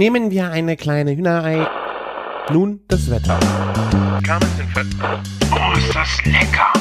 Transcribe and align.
Nehmen 0.00 0.30
wir 0.30 0.50
eine 0.50 0.78
kleine 0.78 1.14
Hühnerei. 1.14 1.68
Nun 2.50 2.80
das 2.88 3.10
Wetter. 3.10 3.38
Oh, 5.52 5.76
ist 5.76 5.94
das 5.94 6.24
lecker! 6.24 6.72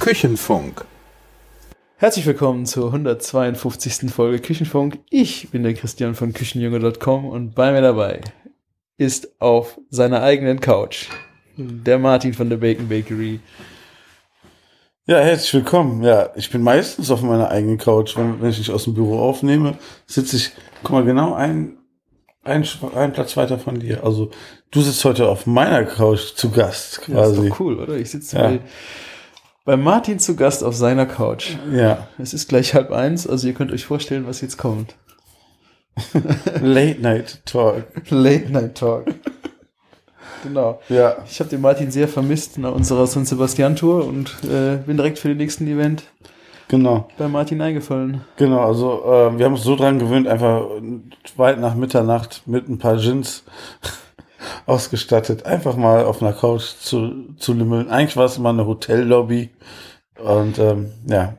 Küchenfunk. 0.00 0.84
Herzlich 1.98 2.26
willkommen 2.26 2.66
zur 2.66 2.86
152. 2.86 4.10
Folge 4.10 4.40
Küchenfunk. 4.40 4.98
Ich 5.08 5.50
bin 5.50 5.62
der 5.62 5.74
Christian 5.74 6.16
von 6.16 6.32
Küchenjunge.com 6.32 7.24
und 7.24 7.54
bei 7.54 7.70
mir 7.70 7.82
dabei 7.82 8.22
ist 8.98 9.40
auf 9.40 9.78
seiner 9.88 10.20
eigenen 10.20 10.58
Couch 10.58 11.06
der 11.56 12.00
Martin 12.00 12.34
von 12.34 12.50
der 12.50 12.56
Bacon 12.56 12.88
Bakery. 12.88 13.38
Ja, 15.06 15.18
herzlich 15.18 15.54
willkommen. 15.54 16.02
Ja, 16.02 16.30
ich 16.34 16.50
bin 16.50 16.62
meistens 16.62 17.10
auf 17.10 17.22
meiner 17.22 17.48
eigenen 17.50 17.78
Couch. 17.78 18.16
Wenn, 18.16 18.40
wenn 18.40 18.50
ich 18.50 18.58
nicht 18.58 18.70
aus 18.70 18.84
dem 18.84 18.94
Büro 18.94 19.20
aufnehme, 19.20 19.78
sitze 20.06 20.36
ich, 20.36 20.50
guck 20.82 20.92
mal, 20.92 21.04
genau 21.04 21.34
ein, 21.34 21.78
ein, 22.42 22.64
ein 22.94 23.12
Platz 23.12 23.36
weiter 23.36 23.58
von 23.58 23.78
dir. 23.78 24.02
Also 24.02 24.30
du 24.72 24.80
sitzt 24.80 25.04
heute 25.04 25.28
auf 25.28 25.46
meiner 25.46 25.84
Couch 25.84 26.34
zu 26.34 26.50
Gast 26.50 27.02
Ja, 27.06 27.22
ist 27.22 27.34
quasi. 27.36 27.48
doch 27.48 27.60
cool, 27.60 27.78
oder? 27.78 27.94
Ich 27.94 28.10
sitze 28.10 28.36
Ja. 28.36 28.42
bei, 28.48 28.60
bei 29.64 29.76
Martin 29.76 30.18
zu 30.18 30.34
Gast 30.34 30.64
auf 30.64 30.74
seiner 30.74 31.06
Couch. 31.06 31.56
Ja, 31.72 32.08
Es 32.18 32.34
ist 32.34 32.48
gleich 32.48 32.74
halb 32.74 32.90
eins, 32.90 33.28
also 33.28 33.46
ihr 33.46 33.54
könnt 33.54 33.72
euch 33.72 33.84
vorstellen, 33.84 34.26
was 34.26 34.40
jetzt 34.40 34.56
kommt. 34.58 34.96
Late 36.60 37.00
Night 37.00 37.42
Talk. 37.46 37.84
Late 38.10 38.50
Night 38.50 38.74
Talk. 38.76 39.06
Genau. 40.42 40.80
Ja, 40.88 41.16
Ich 41.28 41.38
habe 41.40 41.50
den 41.50 41.60
Martin 41.60 41.90
sehr 41.90 42.08
vermisst 42.08 42.58
nach 42.58 42.72
unserer 42.72 43.06
San 43.06 43.24
Sebastian 43.24 43.76
Tour 43.76 44.06
und 44.06 44.36
äh, 44.44 44.76
bin 44.86 44.96
direkt 44.96 45.18
für 45.18 45.28
den 45.28 45.36
nächsten 45.38 45.66
Event 45.66 46.04
genau. 46.68 47.08
bei 47.18 47.28
Martin 47.28 47.60
eingefallen. 47.60 48.22
Genau, 48.36 48.60
also 48.60 49.02
äh, 49.04 49.38
wir 49.38 49.44
haben 49.44 49.54
uns 49.54 49.62
so 49.64 49.76
dran 49.76 49.98
gewöhnt, 49.98 50.26
einfach 50.28 50.66
weit 51.36 51.60
nach 51.60 51.74
Mitternacht 51.74 52.42
mit 52.46 52.68
ein 52.68 52.78
paar 52.78 52.96
Gins 52.96 53.44
ausgestattet, 54.66 55.46
einfach 55.46 55.76
mal 55.76 56.04
auf 56.04 56.22
einer 56.22 56.32
Couch 56.32 56.74
zu, 56.80 57.34
zu 57.38 57.52
lümmeln. 57.52 57.88
Eigentlich 57.90 58.16
war 58.16 58.26
es 58.26 58.36
immer 58.36 58.50
eine 58.50 58.66
Hotellobby 58.66 59.50
und 60.22 60.58
ähm, 60.58 60.90
ja, 61.06 61.34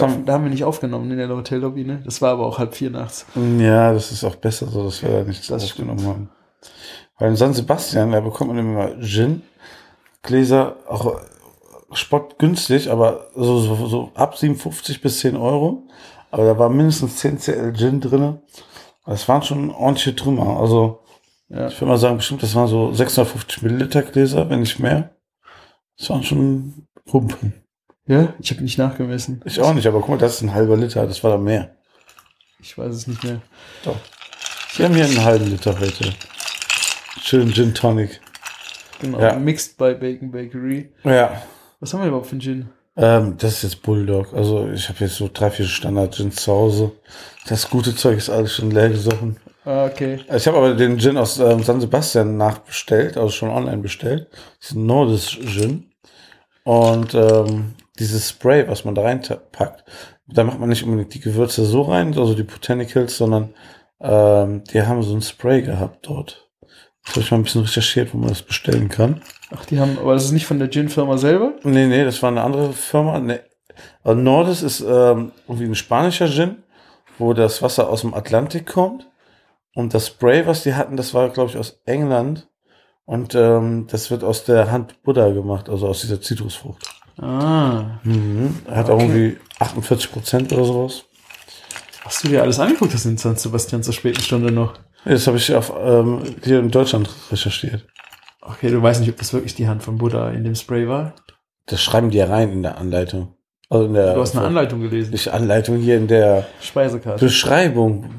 haben- 0.00 0.24
da 0.24 0.34
haben 0.34 0.44
wir 0.44 0.50
nicht 0.50 0.64
aufgenommen 0.64 1.10
in 1.10 1.16
der 1.18 1.28
Hotellobby, 1.28 1.84
ne? 1.84 2.00
Das 2.04 2.22
war 2.22 2.32
aber 2.32 2.46
auch 2.46 2.58
halb 2.58 2.74
vier 2.74 2.90
nachts. 2.90 3.26
ja, 3.58 3.92
das 3.92 4.12
ist 4.12 4.22
auch 4.24 4.36
besser 4.36 4.66
so, 4.68 4.84
dass 4.84 5.02
wir 5.02 5.10
da 5.10 5.22
nichts 5.24 5.48
Das 5.48 5.64
aufgenommen 5.64 6.06
haben. 6.06 6.30
In 7.20 7.36
San 7.36 7.52
Sebastian, 7.52 8.12
da 8.12 8.20
bekommt 8.20 8.48
man 8.50 8.58
immer 8.58 9.00
Gin, 9.00 9.42
Gläser, 10.22 10.76
auch 10.88 11.20
spottgünstig, 11.92 12.90
aber 12.90 13.26
so, 13.34 13.58
so, 13.60 13.86
so 13.86 14.10
ab 14.14 14.36
57 14.36 15.00
bis 15.02 15.20
10 15.20 15.36
Euro. 15.36 15.86
Aber 16.30 16.44
da 16.44 16.58
war 16.58 16.68
mindestens 16.68 17.16
10 17.16 17.38
CL 17.38 17.72
Gin 17.76 18.00
drinne. 18.00 18.42
Das 19.04 19.28
waren 19.28 19.42
schon 19.42 19.70
ordentliche 19.70 20.14
Trümmer. 20.14 20.60
Also 20.60 21.00
Ja. 21.48 21.66
ich 21.68 21.74
würde 21.80 21.86
mal 21.90 21.98
sagen, 21.98 22.16
bestimmt, 22.18 22.42
das 22.42 22.54
waren 22.54 22.68
so 22.68 22.92
650 22.92 23.62
Milliliter 23.62 24.02
Gläser, 24.02 24.48
wenn 24.48 24.60
nicht 24.60 24.78
mehr. 24.78 25.10
Das 25.98 26.08
waren 26.10 26.22
schon 26.22 26.86
Humpen. 27.12 27.64
Ja? 28.06 28.32
Ich 28.38 28.50
habe 28.52 28.62
nicht 28.62 28.78
nachgemessen. 28.78 29.42
Ich 29.44 29.60
auch 29.60 29.74
nicht, 29.74 29.86
aber 29.86 29.98
guck 30.00 30.10
mal, 30.10 30.18
das 30.18 30.34
ist 30.36 30.42
ein 30.42 30.54
halber 30.54 30.76
Liter, 30.76 31.06
das 31.06 31.22
war 31.24 31.32
da 31.32 31.38
mehr. 31.38 31.74
Ich 32.60 32.78
weiß 32.78 32.94
es 32.94 33.06
nicht 33.06 33.24
mehr. 33.24 33.40
Doch. 33.84 33.96
Wir 34.76 34.86
haben 34.86 34.94
hier 34.94 35.04
einen 35.04 35.24
halben 35.24 35.46
Liter 35.50 35.78
heute. 35.78 36.12
Schön 37.22 37.52
Gin 37.52 37.74
Tonic. 37.74 38.20
Genau. 39.00 39.20
Ja. 39.20 39.36
Mixed 39.36 39.76
by 39.76 39.94
Bacon 39.94 40.30
Bakery. 40.30 40.90
Ja. 41.04 41.42
Was 41.78 41.92
haben 41.92 42.00
wir 42.00 42.08
überhaupt 42.08 42.26
für 42.26 42.32
einen 42.32 42.40
Gin? 42.40 42.68
Ähm, 42.96 43.36
das 43.38 43.52
ist 43.54 43.62
jetzt 43.62 43.82
Bulldog. 43.82 44.32
Also 44.34 44.68
ich 44.70 44.88
habe 44.88 44.98
jetzt 45.00 45.16
so 45.16 45.30
drei, 45.32 45.50
vier 45.50 45.66
Standard-Gins 45.66 46.36
zu 46.36 46.52
Hause. 46.52 46.92
Das 47.46 47.70
gute 47.70 47.94
Zeug 47.94 48.18
ist 48.18 48.30
alles 48.30 48.54
schon 48.54 48.70
leer 48.70 48.88
gesoffen. 48.88 49.36
Ah, 49.64 49.84
okay. 49.84 50.20
Ich 50.34 50.46
habe 50.46 50.56
aber 50.56 50.74
den 50.74 50.98
Gin 50.98 51.16
aus 51.16 51.38
ähm, 51.38 51.62
San 51.62 51.80
Sebastian 51.80 52.36
nachbestellt, 52.36 53.16
also 53.16 53.30
schon 53.30 53.50
online 53.50 53.82
bestellt. 53.82 54.28
Das 54.58 54.70
ist 54.70 54.76
ein 54.76 54.86
Nordisch 54.86 55.38
Gin. 55.44 55.90
Und 56.64 57.14
ähm, 57.14 57.74
dieses 57.98 58.30
Spray, 58.30 58.66
was 58.66 58.84
man 58.84 58.94
da 58.94 59.02
reinpackt, 59.02 59.84
da 60.26 60.44
macht 60.44 60.58
man 60.58 60.68
nicht 60.68 60.84
unbedingt 60.84 61.14
die 61.14 61.20
Gewürze 61.20 61.64
so 61.64 61.82
rein, 61.82 62.16
also 62.18 62.34
die 62.34 62.42
Botanicals, 62.42 63.16
sondern 63.16 63.54
ähm, 64.00 64.64
die 64.64 64.82
haben 64.82 65.02
so 65.02 65.14
ein 65.14 65.22
Spray 65.22 65.62
gehabt 65.62 66.06
dort. 66.06 66.49
Das 67.04 67.14
habe 67.16 67.20
ich 67.24 67.30
mal 67.30 67.36
ein 67.38 67.42
bisschen 67.44 67.62
recherchiert, 67.62 68.12
wo 68.14 68.18
man 68.18 68.28
das 68.28 68.42
bestellen 68.42 68.88
kann. 68.88 69.22
Ach, 69.54 69.64
die 69.64 69.80
haben, 69.80 69.98
aber 69.98 70.14
das 70.14 70.24
ist 70.24 70.32
nicht 70.32 70.46
von 70.46 70.58
der 70.58 70.68
Gin-Firma 70.70 71.16
selber? 71.18 71.54
Nee, 71.64 71.86
nee, 71.86 72.04
das 72.04 72.22
war 72.22 72.30
eine 72.30 72.42
andere 72.42 72.72
Firma. 72.72 73.18
Nee. 73.18 73.40
Also 74.04 74.20
Nordis 74.20 74.62
ist 74.62 74.80
ähm, 74.80 75.32
irgendwie 75.48 75.66
ein 75.66 75.74
spanischer 75.74 76.28
Gin, 76.28 76.62
wo 77.18 77.32
das 77.32 77.62
Wasser 77.62 77.88
aus 77.88 78.02
dem 78.02 78.14
Atlantik 78.14 78.66
kommt. 78.66 79.06
Und 79.74 79.94
das 79.94 80.08
Spray, 80.08 80.46
was 80.46 80.62
die 80.62 80.74
hatten, 80.74 80.96
das 80.96 81.14
war, 81.14 81.28
glaube 81.30 81.50
ich, 81.50 81.56
aus 81.56 81.80
England. 81.86 82.48
Und 83.06 83.34
ähm, 83.34 83.86
das 83.90 84.10
wird 84.10 84.22
aus 84.22 84.44
der 84.44 84.70
Hand 84.70 85.02
Buddha 85.02 85.30
gemacht, 85.30 85.68
also 85.68 85.88
aus 85.88 86.02
dieser 86.02 86.20
Zitrusfrucht. 86.20 86.86
Ah. 87.20 87.98
Mhm. 88.04 88.56
Hat 88.70 88.88
auch 88.88 88.94
Okay. 88.94 89.02
irgendwie 89.04 89.36
48 89.58 90.12
Prozent 90.12 90.52
oder 90.52 90.64
sowas. 90.64 91.04
Hast 92.04 92.24
du 92.24 92.28
dir 92.28 92.42
alles 92.42 92.58
angeguckt, 92.60 92.94
das 92.94 93.04
in 93.06 93.16
San 93.18 93.36
Sebastian 93.36 93.82
zur 93.82 93.94
späten 93.94 94.20
Stunde 94.22 94.50
noch? 94.52 94.74
Das 95.04 95.26
habe 95.26 95.36
ich 95.38 95.54
auf, 95.54 95.72
ähm, 95.76 96.22
hier 96.42 96.58
in 96.58 96.70
Deutschland 96.70 97.08
recherchiert. 97.30 97.86
Okay, 98.42 98.70
du 98.70 98.82
weißt 98.82 99.00
nicht, 99.00 99.10
ob 99.10 99.18
das 99.18 99.32
wirklich 99.32 99.54
die 99.54 99.68
Hand 99.68 99.82
von 99.82 99.98
Buddha 99.98 100.30
in 100.30 100.44
dem 100.44 100.54
Spray 100.54 100.88
war? 100.88 101.14
Das 101.66 101.82
schreiben 101.82 102.10
die 102.10 102.18
ja 102.18 102.26
rein 102.26 102.52
in 102.52 102.62
der 102.62 102.78
Anleitung. 102.78 103.34
Also 103.68 103.86
in 103.86 103.94
der 103.94 104.14
Du 104.14 104.20
hast 104.20 104.36
eine 104.36 104.46
Anleitung 104.46 104.80
gelesen. 104.80 105.12
Nicht 105.12 105.28
Anleitung 105.28 105.76
hier 105.76 105.96
in 105.96 106.08
der 106.08 106.46
Speisekarte. 106.60 107.24
Beschreibung. 107.24 108.10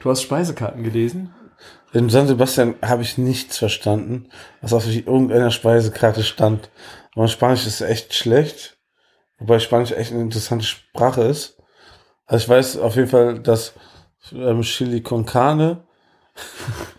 Du 0.00 0.10
hast 0.10 0.22
Speisekarten 0.22 0.84
gelesen? 0.84 1.34
In 1.92 2.10
San 2.10 2.28
Sebastian 2.28 2.74
habe 2.82 3.02
ich 3.02 3.16
nichts 3.18 3.58
verstanden, 3.58 4.28
was 4.60 4.74
auf 4.74 4.86
irgendeiner 4.86 5.50
Speisekarte 5.50 6.22
stand. 6.22 6.70
Aber 7.14 7.28
Spanisch 7.28 7.66
ist 7.66 7.80
echt 7.80 8.14
schlecht, 8.14 8.78
wobei 9.38 9.58
Spanisch 9.58 9.92
echt 9.92 10.12
eine 10.12 10.20
interessante 10.20 10.66
Sprache 10.66 11.22
ist. 11.22 11.58
Also 12.26 12.44
ich 12.44 12.48
weiß 12.48 12.76
auf 12.78 12.94
jeden 12.94 13.08
Fall, 13.08 13.40
dass 13.40 13.72
ähm, 14.32 14.60
Chili 14.60 15.02
con 15.02 15.24
Carne, 15.24 15.87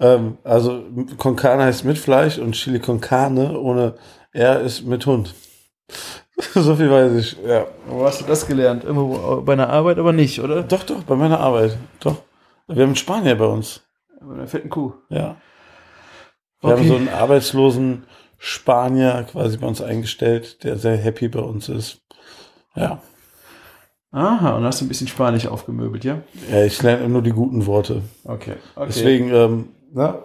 ähm, 0.00 0.38
also 0.44 0.84
con 1.18 1.36
Carne 1.36 1.64
heißt 1.64 1.84
mit 1.84 1.98
Fleisch 1.98 2.38
und 2.38 2.52
Chili 2.52 2.80
con 2.80 3.00
Carne 3.00 3.58
ohne 3.58 3.94
R 4.32 4.60
ist 4.60 4.82
mit 4.82 5.06
Hund. 5.06 5.34
so 6.54 6.74
viel 6.76 6.90
weiß 6.90 7.12
ich, 7.12 7.36
ja. 7.46 7.66
Wo 7.86 8.04
hast 8.04 8.20
du 8.20 8.24
das 8.24 8.46
gelernt? 8.46 8.84
Irgendwo 8.84 9.42
bei 9.42 9.52
einer 9.52 9.68
Arbeit, 9.68 9.98
aber 9.98 10.12
nicht, 10.12 10.40
oder? 10.40 10.62
Doch, 10.62 10.84
doch, 10.84 11.02
bei 11.04 11.14
meiner 11.14 11.40
Arbeit, 11.40 11.76
doch. 12.00 12.22
Wir 12.66 12.82
haben 12.82 12.90
einen 12.90 12.96
Spanier 12.96 13.34
bei 13.34 13.46
uns, 13.46 13.82
Bei 14.20 14.34
einer 14.34 14.46
fetten 14.46 14.70
Kuh. 14.70 14.94
ja. 15.10 15.36
Wir 16.62 16.70
haben 16.70 16.86
so 16.86 16.94
einen 16.94 17.08
arbeitslosen 17.08 18.04
Spanier 18.38 19.26
quasi 19.30 19.56
bei 19.56 19.66
uns 19.66 19.82
eingestellt, 19.82 20.62
der 20.62 20.76
sehr 20.76 20.96
happy 20.96 21.28
bei 21.28 21.40
uns 21.40 21.68
ist. 21.68 22.02
Ja. 22.76 23.02
Aha, 24.12 24.56
und 24.56 24.64
hast 24.64 24.80
du 24.80 24.84
ein 24.84 24.88
bisschen 24.88 25.08
Spanisch 25.08 25.46
aufgemöbelt, 25.46 26.04
ja? 26.04 26.18
Ja, 26.50 26.64
ich 26.64 26.82
lerne 26.82 27.08
nur 27.08 27.22
die 27.22 27.30
guten 27.30 27.64
Worte. 27.66 28.02
Okay. 28.24 28.54
okay. 28.74 28.86
Deswegen, 28.88 29.32
ähm, 29.32 29.68
na, 29.92 30.18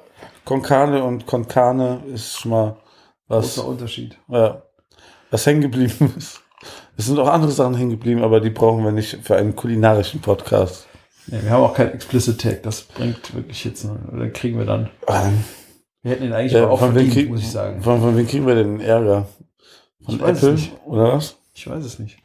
con 0.43 0.61
carne 0.61 1.03
und 1.03 1.25
con 1.25 1.47
carne 1.47 2.01
ist 2.13 2.37
schon 2.37 2.51
mal 2.51 2.75
was, 3.29 3.55
Großer 3.55 3.67
Unterschied. 3.67 4.17
ja, 4.27 4.61
was 5.31 5.45
hängen 5.45 5.61
geblieben 5.61 6.13
ist. 6.17 6.41
Es 6.97 7.05
sind 7.05 7.17
auch 7.19 7.29
andere 7.29 7.51
Sachen 7.51 7.75
hängen 7.75 7.91
geblieben, 7.91 8.23
aber 8.23 8.41
die 8.41 8.49
brauchen 8.49 8.83
wir 8.83 8.91
nicht 8.91 9.19
für 9.23 9.37
einen 9.37 9.55
kulinarischen 9.55 10.19
Podcast. 10.19 10.87
Ja, 11.27 11.41
wir 11.43 11.49
haben 11.51 11.63
auch 11.63 11.73
kein 11.73 11.93
Explicit 11.93 12.41
Tag, 12.41 12.63
das 12.63 12.81
bringt 12.81 13.33
wirklich 13.35 13.63
jetzt, 13.63 13.85
noch- 13.85 14.11
oder 14.11 14.27
kriegen 14.29 14.57
wir 14.57 14.65
dann. 14.65 14.89
Ähm, 15.07 15.43
Wir 16.01 16.11
hätten 16.11 16.25
ihn 16.25 16.33
eigentlich 16.33 16.53
ja, 16.53 16.63
aber 16.63 16.71
auch 16.73 16.79
verdient, 16.79 17.13
krieg, 17.13 17.29
muss 17.29 17.41
ich 17.41 17.51
sagen. 17.51 17.81
Von, 17.81 18.01
von 18.01 18.17
wem 18.17 18.27
kriegen 18.27 18.47
wir 18.47 18.55
denn 18.55 18.81
Ärger? 18.81 19.27
Von 20.03 20.15
Ich 20.15 20.21
Apple 20.21 20.57
oder 20.85 21.13
was? 21.13 21.37
Ich 21.53 21.69
weiß 21.69 21.83
es 21.85 21.99
nicht. 21.99 22.17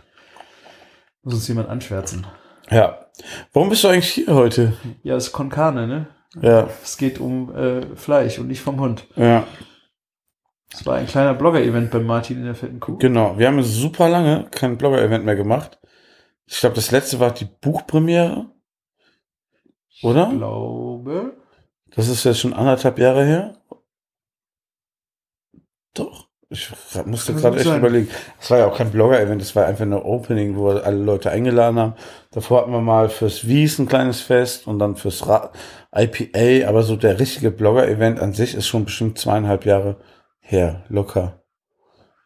Muss 1.23 1.35
uns 1.35 1.49
jemand 1.49 1.69
anschwärzen. 1.69 2.27
Ja. 2.71 3.07
Warum 3.53 3.69
bist 3.69 3.85
du 3.85 3.89
eigentlich 3.89 4.11
hier 4.13 4.35
heute? 4.35 4.73
Ja, 5.03 5.15
das 5.15 5.27
ist 5.29 5.33
Con 5.33 5.51
Carne, 5.51 5.87
ne? 5.87 6.07
Ja, 6.41 6.69
Es 6.83 6.97
geht 6.97 7.19
um 7.21 7.55
äh, 7.55 7.95
Fleisch 7.95 8.39
und 8.39 8.49
nicht 8.49 8.63
vom 8.63 8.81
Hund. 8.81 9.07
ja, 9.17 9.47
Es 10.73 10.85
war 10.87 10.97
ein 10.97 11.07
kleiner 11.07 11.35
Blogger-Event 11.35 11.91
bei 11.91 11.99
Martin 11.99 12.39
in 12.39 12.45
der 12.47 12.55
fetten 12.55 12.81
Kuh. 12.81 12.97
genau. 12.97 13.37
Wir 13.39 13.49
haben 13.49 13.63
super 13.63 14.09
lange 14.09 14.47
kein 14.51 14.79
Blogger-Event 14.79 15.25
mehr 15.27 15.37
gemacht. 15.37 15.79
Ich 16.47 16.59
glaube, 16.61 16.75
das 16.75 16.91
letzte 16.91 17.21
war 17.21 17.33
die 17.33 17.45
Buchpremiere. 17.45 18.47
Oder? 20.03 20.31
Ich 20.33 20.39
glaube. 20.39 21.37
Das 21.95 22.09
ist 22.09 22.25
jetzt 22.25 22.41
schon 22.41 22.55
anderthalb 22.55 22.99
Jahre 22.99 23.25
her. 23.25 23.59
Doch. 25.95 26.29
Ich 26.53 26.71
musste 27.07 27.35
gerade 27.35 27.57
echt 27.57 27.67
sein. 27.67 27.81
überlegen. 27.81 28.09
Es 28.41 28.51
war 28.51 28.59
ja 28.59 28.67
auch 28.67 28.77
kein 28.77 28.91
Blogger-Event, 28.91 29.41
es 29.41 29.57
war 29.57 29.67
einfach 29.67 29.83
eine 29.83 30.05
Opening, 30.05 30.57
wo 30.57 30.67
wir 30.67 30.85
alle 30.85 30.99
Leute 30.99 31.31
eingeladen 31.31 31.79
haben. 31.79 31.95
Davor 32.31 32.61
hatten 32.61 32.73
wir 32.73 32.81
mal 32.81 33.09
fürs 33.09 33.47
Wies 33.49 33.79
ein 33.79 33.89
kleines 33.89 34.21
Fest 34.21 34.67
und 34.67 34.79
dann 34.79 34.97
fürs 34.97 35.27
Ra 35.27 35.51
IPA, 35.95 36.69
aber 36.69 36.83
so 36.83 36.97
der 36.97 37.19
richtige 37.19 37.51
Blogger-Event 37.51 38.21
an 38.21 38.33
sich 38.33 38.55
ist 38.55 38.67
schon 38.67 38.85
bestimmt 38.85 39.19
zweieinhalb 39.19 39.67
Jahre 39.67 39.97
her, 40.41 40.85
locker. 40.89 41.43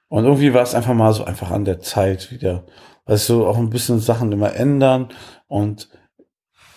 Und 0.09 0.25
irgendwie 0.25 0.55
war 0.55 0.63
es 0.63 0.75
einfach 0.75 0.95
mal 0.95 1.13
so 1.13 1.25
einfach 1.25 1.51
an 1.51 1.65
der 1.65 1.81
Zeit, 1.81 2.31
wieder 2.31 2.65
weil 3.07 3.17
sich 3.17 3.27
so 3.27 3.47
auch 3.47 3.57
ein 3.57 3.71
bisschen 3.71 4.01
Sachen 4.01 4.33
immer 4.33 4.55
ändern 4.55 5.09
und 5.47 5.89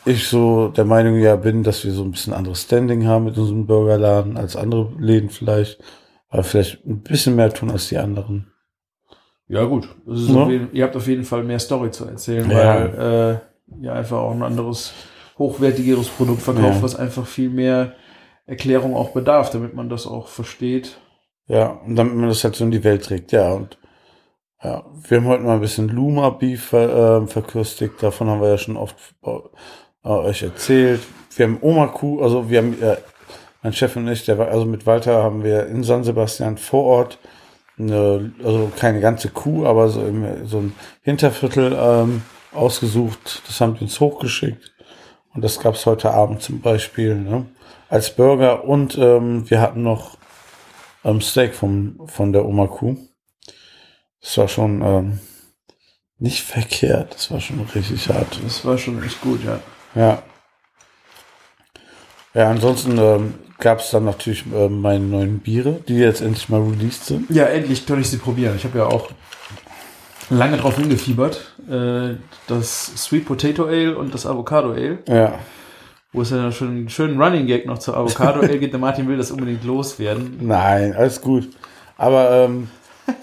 ich 0.06 0.28
so 0.28 0.70
der 0.70 0.86
Meinung 0.86 1.20
ja 1.20 1.36
bin, 1.36 1.64
dass 1.64 1.84
wir 1.84 1.92
so 1.92 2.04
ein 2.04 2.12
bisschen 2.12 2.34
anderes 2.34 2.62
Standing 2.62 3.06
haben 3.06 3.26
mit 3.26 3.38
unserem 3.38 3.66
Burgerladen 3.66 4.38
als 4.38 4.56
andere 4.56 4.94
Läden 4.98 5.30
vielleicht, 5.30 5.80
aber 6.30 6.44
vielleicht 6.44 6.86
ein 6.86 7.02
bisschen 7.02 7.36
mehr 7.36 7.52
tun 7.54 7.72
als 7.72 7.90
die 7.90 7.98
anderen. 7.98 8.52
Ja, 9.48 9.64
gut. 9.66 9.90
Ja. 10.06 10.48
jeden, 10.48 10.72
ihr 10.74 10.84
habt 10.84 10.96
auf 10.96 11.08
jeden 11.08 11.24
Fall 11.24 11.44
mehr 11.44 11.60
Story 11.60 11.90
zu 11.92 12.06
erzählen, 12.06 12.50
Ja. 12.52 12.58
weil 12.58 13.42
äh, 13.82 13.84
ihr 13.84 13.94
einfach 13.94 14.18
auch 14.20 14.32
ein 14.32 14.44
anderes, 14.44 14.94
hochwertigeres 15.40 16.08
Produkt 16.10 16.42
verkauft, 16.42 16.78
Ja. 16.78 16.84
was 16.84 16.96
einfach 16.96 17.26
viel 17.26 17.50
mehr 17.50 17.94
Erklärung 18.46 18.96
auch 18.96 19.10
bedarf, 19.12 19.50
damit 19.50 19.74
man 19.74 19.90
das 19.90 20.06
auch 20.08 20.28
versteht. 20.28 21.00
Ja, 21.48 21.68
und 21.86 21.96
damit 21.96 22.14
man 22.16 22.30
das 22.30 22.44
halt 22.44 22.56
so 22.56 22.64
in 22.64 22.72
die 22.72 22.84
Welt 22.84 23.04
trägt, 23.06 23.32
ja. 23.32 23.52
Und 23.54 23.80
ja, 24.64 24.84
wir 25.08 25.18
haben 25.18 25.28
heute 25.28 25.44
mal 25.44 25.56
ein 25.56 25.62
bisschen 25.62 25.88
Luma 25.90 26.30
Beef 26.30 26.66
ver, 26.66 27.22
äh, 27.24 27.28
verköstigt. 27.28 28.04
Davon 28.04 28.28
haben 28.28 28.42
wir 28.42 28.50
ja 28.50 28.58
schon 28.58 28.78
oft 28.78 28.96
äh, 29.24 30.08
euch 30.08 30.44
erzählt. 30.44 31.02
Wir 31.36 31.48
haben 31.48 31.58
Oma 31.62 31.88
Kuh, 31.88 32.22
also 32.22 32.50
wir 32.50 32.60
haben, 32.60 32.80
äh, 32.82 32.98
mein 33.62 33.74
Chef 33.74 33.96
und 33.96 34.08
ich, 34.08 34.26
der 34.26 34.38
war, 34.38 34.48
also 34.48 34.66
mit 34.66 34.86
Walter 34.86 35.24
haben 35.24 35.44
wir 35.44 35.68
in 35.68 35.84
San 35.84 36.04
Sebastian 36.04 36.58
vor 36.58 36.86
Ort 36.86 37.20
eine, 37.78 38.34
also 38.44 38.72
keine 38.78 39.00
ganze 39.00 39.30
Kuh, 39.30 39.66
aber 39.66 39.90
so, 39.90 40.06
im, 40.06 40.48
so 40.48 40.60
ein 40.60 40.76
Hinterviertel 41.02 41.78
ähm, 41.80 42.24
ausgesucht. 42.52 43.42
Das 43.48 43.60
haben 43.62 43.76
die 43.76 43.84
uns 43.84 44.00
hochgeschickt. 44.00 44.72
Und 45.34 45.44
das 45.44 45.60
gab's 45.60 45.86
heute 45.86 46.12
Abend 46.12 46.42
zum 46.42 46.62
Beispiel, 46.62 47.16
ne? 47.16 47.46
Als 47.88 48.16
Burger 48.16 48.66
und 48.66 48.98
ähm, 48.98 49.50
wir 49.50 49.62
hatten 49.62 49.82
noch 49.82 50.18
ähm, 51.04 51.22
Steak 51.22 51.56
vom, 51.56 52.00
von 52.08 52.34
der 52.34 52.46
Oma 52.46 52.68
Kuh. 52.68 52.98
Das 54.22 54.38
war 54.38 54.48
schon 54.48 54.82
ähm, 54.84 55.20
nicht 56.20 56.44
verkehrt. 56.44 57.16
Das 57.16 57.32
war 57.32 57.40
schon 57.40 57.62
richtig 57.74 58.10
hart. 58.10 58.40
Das 58.44 58.64
war 58.66 58.78
schon 58.78 59.02
echt 59.04 59.22
gut, 59.22 59.44
ja. 59.44 59.60
Ja. 59.96 60.22
Ja, 62.34 62.50
ansonsten 62.52 62.98
ähm, 62.98 63.34
gab 63.60 63.80
es 63.80 63.92
dann 63.92 64.06
natürlich 64.06 64.46
ähm, 64.54 64.82
meine 64.82 65.06
neuen 65.06 65.40
Biere, 65.40 65.80
die 65.88 65.98
jetzt 65.98 66.22
endlich 66.22 66.50
mal 66.50 66.62
released 66.62 67.06
sind. 67.06 67.30
Ja, 67.30 67.46
endlich 67.46 67.86
kann 67.86 68.00
ich 68.02 68.10
sie 68.10 68.18
probieren. 68.18 68.56
Ich 68.56 68.64
habe 68.64 68.78
ja 68.80 68.86
auch 68.86 69.10
lange 70.30 70.58
drauf 70.58 70.78
hingefiebert. 70.78 71.56
Äh, 71.70 72.16
das 72.48 72.86
Sweet 72.98 73.26
Potato 73.26 73.66
Ale 73.66 73.98
und 73.98 74.14
das 74.14 74.26
Avocado 74.26 74.72
Ale, 74.72 75.00
Ja. 75.08 75.40
wo 76.14 76.22
es 76.22 76.30
ja 76.32 76.52
schon 76.52 76.70
einen 76.70 76.90
schönen 76.90 77.22
Running 77.22 77.46
Gag 77.48 77.66
noch 77.66 77.78
zur 77.80 77.96
Avocado 77.98 78.40
Ale 78.42 78.60
gibt. 78.60 78.74
Der 78.74 78.80
Martin 78.80 79.08
will 79.08 79.18
das 79.18 79.32
unbedingt 79.32 79.64
loswerden. 79.64 80.38
Nein, 80.42 80.94
alles 80.94 81.22
gut. 81.22 81.50
Aber 81.98 82.32
ähm, 82.32 82.70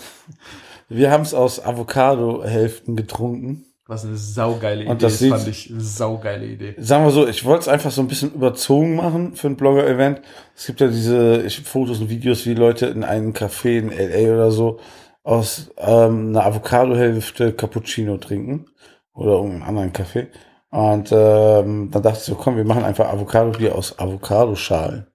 wir 0.88 1.10
haben 1.10 1.22
es 1.22 1.34
aus 1.34 1.64
Avocado-Hälften 1.64 2.96
getrunken. 2.96 3.65
Was 3.88 4.04
eine 4.04 4.16
saugeile 4.16 4.82
Idee 4.82 4.90
Und 4.90 5.02
das 5.02 5.18
sieht- 5.20 5.30
fand 5.30 5.46
ich. 5.46 5.70
Eine 5.70 5.80
saugeile 5.80 6.46
Idee. 6.46 6.74
Sagen 6.78 7.04
wir 7.04 7.12
so, 7.12 7.26
ich 7.28 7.44
wollte 7.44 7.60
es 7.62 7.68
einfach 7.68 7.90
so 7.92 8.00
ein 8.00 8.08
bisschen 8.08 8.32
überzogen 8.34 8.96
machen 8.96 9.36
für 9.36 9.46
ein 9.46 9.56
Blogger-Event. 9.56 10.22
Es 10.56 10.66
gibt 10.66 10.80
ja 10.80 10.88
diese 10.88 11.42
ich, 11.42 11.60
Fotos 11.60 12.00
und 12.00 12.10
Videos, 12.10 12.44
wie 12.46 12.54
Leute 12.54 12.86
in 12.86 13.04
einem 13.04 13.32
Café 13.32 13.78
in 13.78 13.90
LA 13.90 14.34
oder 14.34 14.50
so 14.50 14.80
aus 15.22 15.70
ähm, 15.78 16.28
einer 16.30 16.44
Avocado-Hälfte 16.46 17.52
Cappuccino 17.52 18.16
trinken. 18.18 18.66
Oder 19.14 19.32
irgendeinen 19.32 19.62
anderen 19.62 19.92
Kaffee. 19.94 20.26
Und 20.70 21.10
ähm, 21.10 21.90
dann 21.90 22.02
dachte 22.02 22.18
ich 22.18 22.24
so, 22.24 22.34
komm, 22.34 22.56
wir 22.56 22.64
machen 22.64 22.84
einfach 22.84 23.08
Avocado-Bier 23.08 23.74
aus 23.74 23.98
Avocadoschalen. 23.98 25.06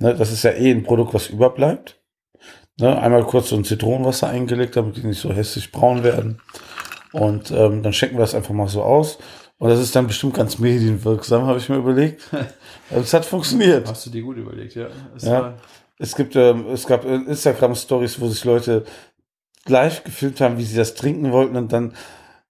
Ne, 0.00 0.14
das 0.14 0.30
ist 0.32 0.42
ja 0.42 0.50
eh 0.50 0.70
ein 0.70 0.82
Produkt, 0.82 1.14
was 1.14 1.28
überbleibt. 1.28 1.98
Ne, 2.78 3.00
einmal 3.00 3.24
kurz 3.24 3.48
so 3.48 3.56
ein 3.56 3.64
Zitronenwasser 3.64 4.28
eingelegt, 4.28 4.76
damit 4.76 4.96
die 4.96 5.06
nicht 5.06 5.20
so 5.20 5.32
hässlich 5.32 5.72
braun 5.72 6.02
werden. 6.04 6.40
Und 7.12 7.50
ähm, 7.50 7.82
dann 7.82 7.92
schenken 7.92 8.16
wir 8.16 8.20
das 8.20 8.34
einfach 8.34 8.54
mal 8.54 8.68
so 8.68 8.82
aus. 8.82 9.18
Und 9.58 9.70
das 9.70 9.80
ist 9.80 9.94
dann 9.96 10.06
bestimmt 10.06 10.34
ganz 10.34 10.58
medienwirksam, 10.58 11.46
habe 11.46 11.58
ich 11.58 11.68
mir 11.68 11.76
überlegt. 11.76 12.22
Es 12.90 13.12
hat 13.12 13.26
funktioniert. 13.26 13.86
Hast 13.86 14.06
du 14.06 14.10
dir 14.10 14.22
gut 14.22 14.38
überlegt, 14.38 14.74
ja. 14.74 14.86
Es 15.14 15.24
Ja. 15.24 15.56
Es 15.98 16.14
gibt, 16.14 16.36
ähm, 16.36 16.68
es 16.72 16.86
gab 16.86 17.04
äh, 17.04 17.16
Instagram-Stories, 17.16 18.18
wo 18.18 18.28
sich 18.28 18.44
Leute 18.44 18.84
live 19.66 20.04
gefilmt 20.04 20.40
haben, 20.40 20.56
wie 20.56 20.64
sie 20.64 20.76
das 20.76 20.94
trinken 20.94 21.30
wollten 21.30 21.56
und 21.56 21.70
dann 21.70 21.92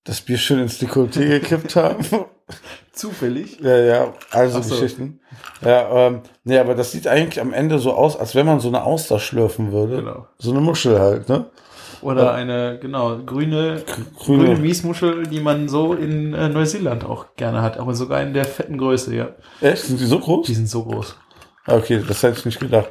das 0.05 0.21
Bier 0.21 0.39
schön 0.39 0.61
ins 0.61 0.81
Dekolleté 0.81 1.27
gekippt 1.41 1.75
haben. 1.75 2.05
zufällig. 2.93 3.59
ja, 3.61 3.79
ja, 3.79 4.15
also 4.31 4.63
so. 4.63 4.75
Geschichten. 4.75 5.21
Ja, 5.63 6.07
ähm, 6.07 6.23
nee, 6.45 6.59
aber 6.59 6.75
das 6.75 6.93
sieht 6.93 7.07
eigentlich 7.07 7.41
am 7.41 7.53
Ende 7.53 7.79
so 7.79 7.95
aus, 7.95 8.17
als 8.17 8.35
wenn 8.35 8.47
man 8.47 8.61
so 8.61 8.69
eine 8.69 8.85
Auster 8.85 9.19
schlürfen 9.19 9.73
würde. 9.73 9.97
Genau. 9.97 10.27
So 10.39 10.51
eine 10.51 10.61
Muschel 10.61 10.99
halt, 10.99 11.29
ne? 11.29 11.47
Oder 12.01 12.33
eine, 12.35 12.79
genau, 12.81 13.19
grüne, 13.19 13.83
grüne 14.19 14.45
Grüne. 14.45 14.57
Miesmuschel, 14.57 15.27
die 15.27 15.41
man 15.41 15.69
so 15.69 15.95
in 15.95 16.35
äh, 16.35 16.49
Neuseeland 16.49 17.05
auch 17.05 17.35
gerne 17.37 17.63
hat. 17.63 17.79
Aber 17.79 17.95
sogar 17.95 18.23
in 18.23 18.35
der 18.35 18.45
fetten 18.45 18.79
Größe, 18.79 19.15
ja. 19.15 19.31
Echt? 19.61 19.85
Sind 19.85 20.01
die 20.01 20.07
so 20.07 20.19
groß? 20.19 20.47
Die 20.47 20.55
sind 20.55 20.69
so 20.69 20.85
groß. 20.85 21.17
Ah, 21.67 21.77
Okay, 21.77 22.03
das 22.07 22.23
hätte 22.23 22.39
ich 22.39 22.45
nicht 22.45 22.61
gedacht. 22.61 22.91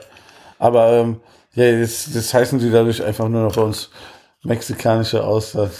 Aber 0.59 0.91
ähm, 0.91 1.21
ja, 1.53 1.65
jetzt, 1.65 2.13
jetzt 2.13 2.33
heißen 2.33 2.59
sie 2.59 2.71
dadurch 2.71 3.03
einfach 3.03 3.27
nur 3.29 3.43
noch 3.43 3.55
bei 3.55 3.61
uns 3.61 3.89
mexikanische 4.43 5.23
Auster. 5.23 5.69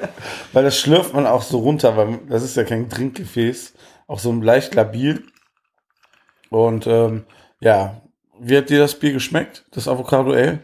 weil 0.52 0.64
das 0.64 0.78
schlürft 0.78 1.14
man 1.14 1.26
auch 1.26 1.42
so 1.42 1.58
runter, 1.58 1.96
weil 1.96 2.20
das 2.28 2.42
ist 2.42 2.56
ja 2.56 2.64
kein 2.64 2.88
Trinkgefäß. 2.88 3.74
Auch 4.06 4.18
so 4.18 4.32
leicht 4.32 4.74
labil. 4.74 5.24
Und 6.50 6.86
ähm, 6.86 7.24
ja, 7.60 8.00
wie 8.40 8.56
hat 8.56 8.70
dir 8.70 8.78
das 8.78 8.94
Bier 8.94 9.12
geschmeckt? 9.12 9.64
Das 9.72 9.88
Avocado 9.88 10.32
Ale? 10.32 10.60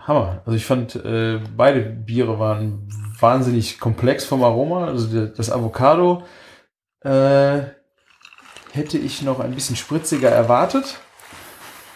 Hammer. 0.00 0.42
Also 0.44 0.56
ich 0.56 0.66
fand, 0.66 0.96
äh, 0.96 1.38
beide 1.56 1.80
Biere 1.80 2.38
waren 2.38 2.88
wahnsinnig 3.20 3.78
komplex 3.80 4.24
vom 4.24 4.42
Aroma. 4.42 4.86
Also 4.86 5.26
das 5.26 5.50
Avocado 5.50 6.22
äh, 7.00 7.60
hätte 8.72 8.98
ich 8.98 9.22
noch 9.22 9.40
ein 9.40 9.54
bisschen 9.54 9.76
spritziger 9.76 10.28
erwartet. 10.30 10.98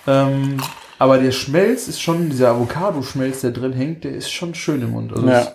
Ähm, 0.07 0.59
aber 0.99 1.19
der 1.19 1.33
Schmelz 1.33 1.87
ist 1.89 2.01
schon, 2.01 2.31
dieser 2.31 2.51
Avocado-Schmelz, 2.51 3.41
der 3.43 3.51
drin 3.51 3.73
hängt, 3.73 4.05
der 4.05 4.13
ist 4.13 4.31
schon 4.31 4.55
schön 4.55 4.83
im 4.83 4.91
Mund. 4.93 5.13
Also 5.13 5.29
Ja. 5.29 5.41
es- 5.41 5.53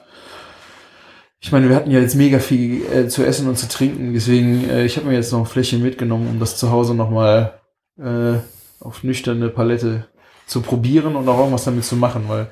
ich 1.40 1.52
meine, 1.52 1.68
wir 1.68 1.76
hatten 1.76 1.92
ja 1.92 2.00
jetzt 2.00 2.16
mega 2.16 2.40
viel 2.40 2.86
äh, 2.86 3.08
zu 3.10 3.26
essen 3.26 3.50
und 3.50 3.58
zu 3.58 3.68
trinken, 3.68 4.14
deswegen, 4.14 4.70
äh, 4.70 4.86
ich 4.86 4.96
habe 4.96 5.08
mir 5.08 5.16
jetzt 5.16 5.32
noch 5.34 5.40
ein 5.40 5.46
Fläschchen 5.46 5.82
mitgenommen, 5.84 6.28
um 6.30 6.40
das 6.40 6.56
zu 6.56 6.72
Hause 6.72 6.96
nochmal 6.96 7.60
äh, 8.00 8.36
auf 8.80 9.04
nüchterne 9.04 9.50
Palette 9.50 10.08
zu 10.46 10.62
probieren 10.62 11.16
und 11.16 11.28
auch 11.28 11.38
irgendwas 11.38 11.66
damit 11.66 11.86
zu 11.86 11.96
machen, 11.96 12.26
weil 12.28 12.48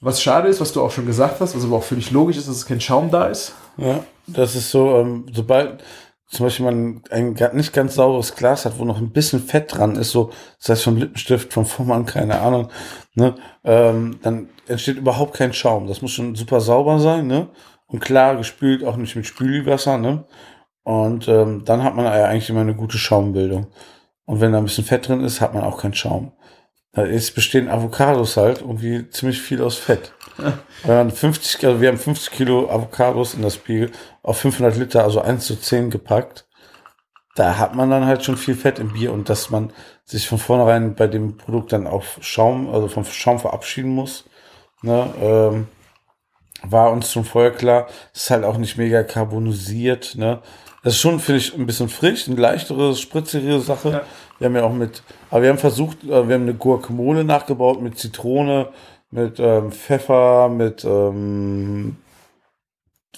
was 0.00 0.22
schade 0.22 0.48
ist, 0.48 0.60
was 0.60 0.72
du 0.72 0.82
auch 0.82 0.90
schon 0.90 1.06
gesagt 1.06 1.40
hast, 1.40 1.54
was 1.54 1.64
aber 1.64 1.76
auch 1.76 1.82
völlig 1.82 2.10
logisch 2.10 2.38
ist, 2.38 2.48
dass 2.48 2.56
es 2.56 2.66
kein 2.66 2.80
Schaum 2.80 3.10
da 3.10 3.26
ist. 3.26 3.54
Ja, 3.76 4.02
das 4.26 4.56
ist 4.56 4.70
so, 4.70 4.96
ähm, 4.96 5.26
sobald 5.32 5.82
zum 6.30 6.46
Beispiel 6.46 6.64
man 6.64 7.02
ein 7.10 7.36
nicht 7.54 7.72
ganz 7.72 7.96
sauberes 7.96 8.36
Glas 8.36 8.64
hat, 8.64 8.78
wo 8.78 8.84
noch 8.84 8.98
ein 8.98 9.10
bisschen 9.10 9.40
Fett 9.40 9.76
dran 9.76 9.96
ist, 9.96 10.12
so, 10.12 10.30
das 10.58 10.68
heißt 10.68 10.84
vom 10.84 10.96
Lippenstift, 10.96 11.52
vom 11.52 11.66
Vormann, 11.66 12.06
keine 12.06 12.40
Ahnung, 12.40 12.68
ne, 13.14 13.34
ähm, 13.64 14.20
dann 14.22 14.48
entsteht 14.68 14.96
überhaupt 14.96 15.34
kein 15.34 15.52
Schaum. 15.52 15.88
Das 15.88 16.02
muss 16.02 16.12
schon 16.12 16.36
super 16.36 16.60
sauber 16.60 17.00
sein, 17.00 17.26
ne, 17.26 17.48
und 17.88 17.98
klar 17.98 18.36
gespült, 18.36 18.84
auch 18.84 18.96
nicht 18.96 19.16
mit 19.16 19.26
Spülwasser, 19.26 19.98
ne, 19.98 20.24
und 20.84 21.26
ähm, 21.26 21.64
dann 21.64 21.82
hat 21.82 21.96
man 21.96 22.06
eigentlich 22.06 22.48
immer 22.48 22.60
eine 22.60 22.76
gute 22.76 22.96
Schaumbildung. 22.96 23.66
Und 24.24 24.40
wenn 24.40 24.52
da 24.52 24.58
ein 24.58 24.64
bisschen 24.64 24.84
Fett 24.84 25.08
drin 25.08 25.24
ist, 25.24 25.40
hat 25.40 25.54
man 25.54 25.64
auch 25.64 25.78
keinen 25.78 25.94
Schaum. 25.94 26.32
Ist, 26.92 27.36
bestehen 27.36 27.68
Avocados 27.68 28.36
halt 28.36 28.62
irgendwie 28.62 29.08
ziemlich 29.10 29.40
viel 29.40 29.62
aus 29.62 29.76
Fett. 29.76 30.12
Wir 30.84 30.94
haben 30.94 31.10
50, 31.10 31.64
also 31.66 31.80
wir 31.80 31.88
haben 31.88 31.98
50 31.98 32.32
Kilo 32.32 32.68
Avocados 32.68 33.34
in 33.34 33.42
das 33.42 33.58
Bier 33.58 33.90
auf 34.22 34.38
500 34.38 34.76
Liter, 34.76 35.04
also 35.04 35.20
1 35.20 35.44
zu 35.46 35.56
10 35.56 35.90
gepackt. 35.90 36.46
Da 37.36 37.58
hat 37.58 37.74
man 37.74 37.90
dann 37.90 38.06
halt 38.06 38.24
schon 38.24 38.36
viel 38.36 38.56
Fett 38.56 38.78
im 38.78 38.92
Bier 38.92 39.12
und 39.12 39.28
dass 39.28 39.50
man 39.50 39.72
sich 40.04 40.26
von 40.26 40.38
vornherein 40.38 40.94
bei 40.96 41.06
dem 41.06 41.36
Produkt 41.36 41.72
dann 41.72 41.86
auf 41.86 42.18
Schaum, 42.22 42.68
also 42.74 42.88
vom 42.88 43.04
Schaum 43.04 43.38
verabschieden 43.38 43.90
muss, 43.90 44.24
ne, 44.82 45.14
ähm, 45.20 45.68
war 46.62 46.90
uns 46.90 47.12
schon 47.12 47.24
vorher 47.24 47.52
klar. 47.52 47.86
Es 48.12 48.22
ist 48.22 48.30
halt 48.30 48.44
auch 48.44 48.58
nicht 48.58 48.76
mega 48.76 49.02
carbonisiert, 49.04 50.16
ne. 50.16 50.40
Das 50.82 50.94
ist 50.94 51.00
schon, 51.00 51.20
finde 51.20 51.38
ich, 51.38 51.54
ein 51.54 51.66
bisschen 51.66 51.88
frisch, 51.88 52.26
eine 52.26 52.40
leichtere, 52.40 52.96
spritzigere 52.96 53.60
Sache. 53.60 53.90
Ja. 53.90 54.02
Wir 54.40 54.46
haben 54.46 54.56
ja 54.56 54.64
auch 54.64 54.72
mit, 54.72 55.02
aber 55.30 55.42
wir 55.42 55.48
haben 55.50 55.58
versucht, 55.58 56.02
äh, 56.02 56.08
wir 56.28 56.34
haben 56.34 56.42
eine 56.42 56.54
Guacamole 56.54 57.22
nachgebaut 57.24 57.80
mit 57.80 57.98
Zitrone, 57.98 58.68
mit 59.12 59.38
ähm, 59.38 59.70
Pfeffer, 59.70 60.48
mit 60.48 60.84
ähm, 60.84 61.96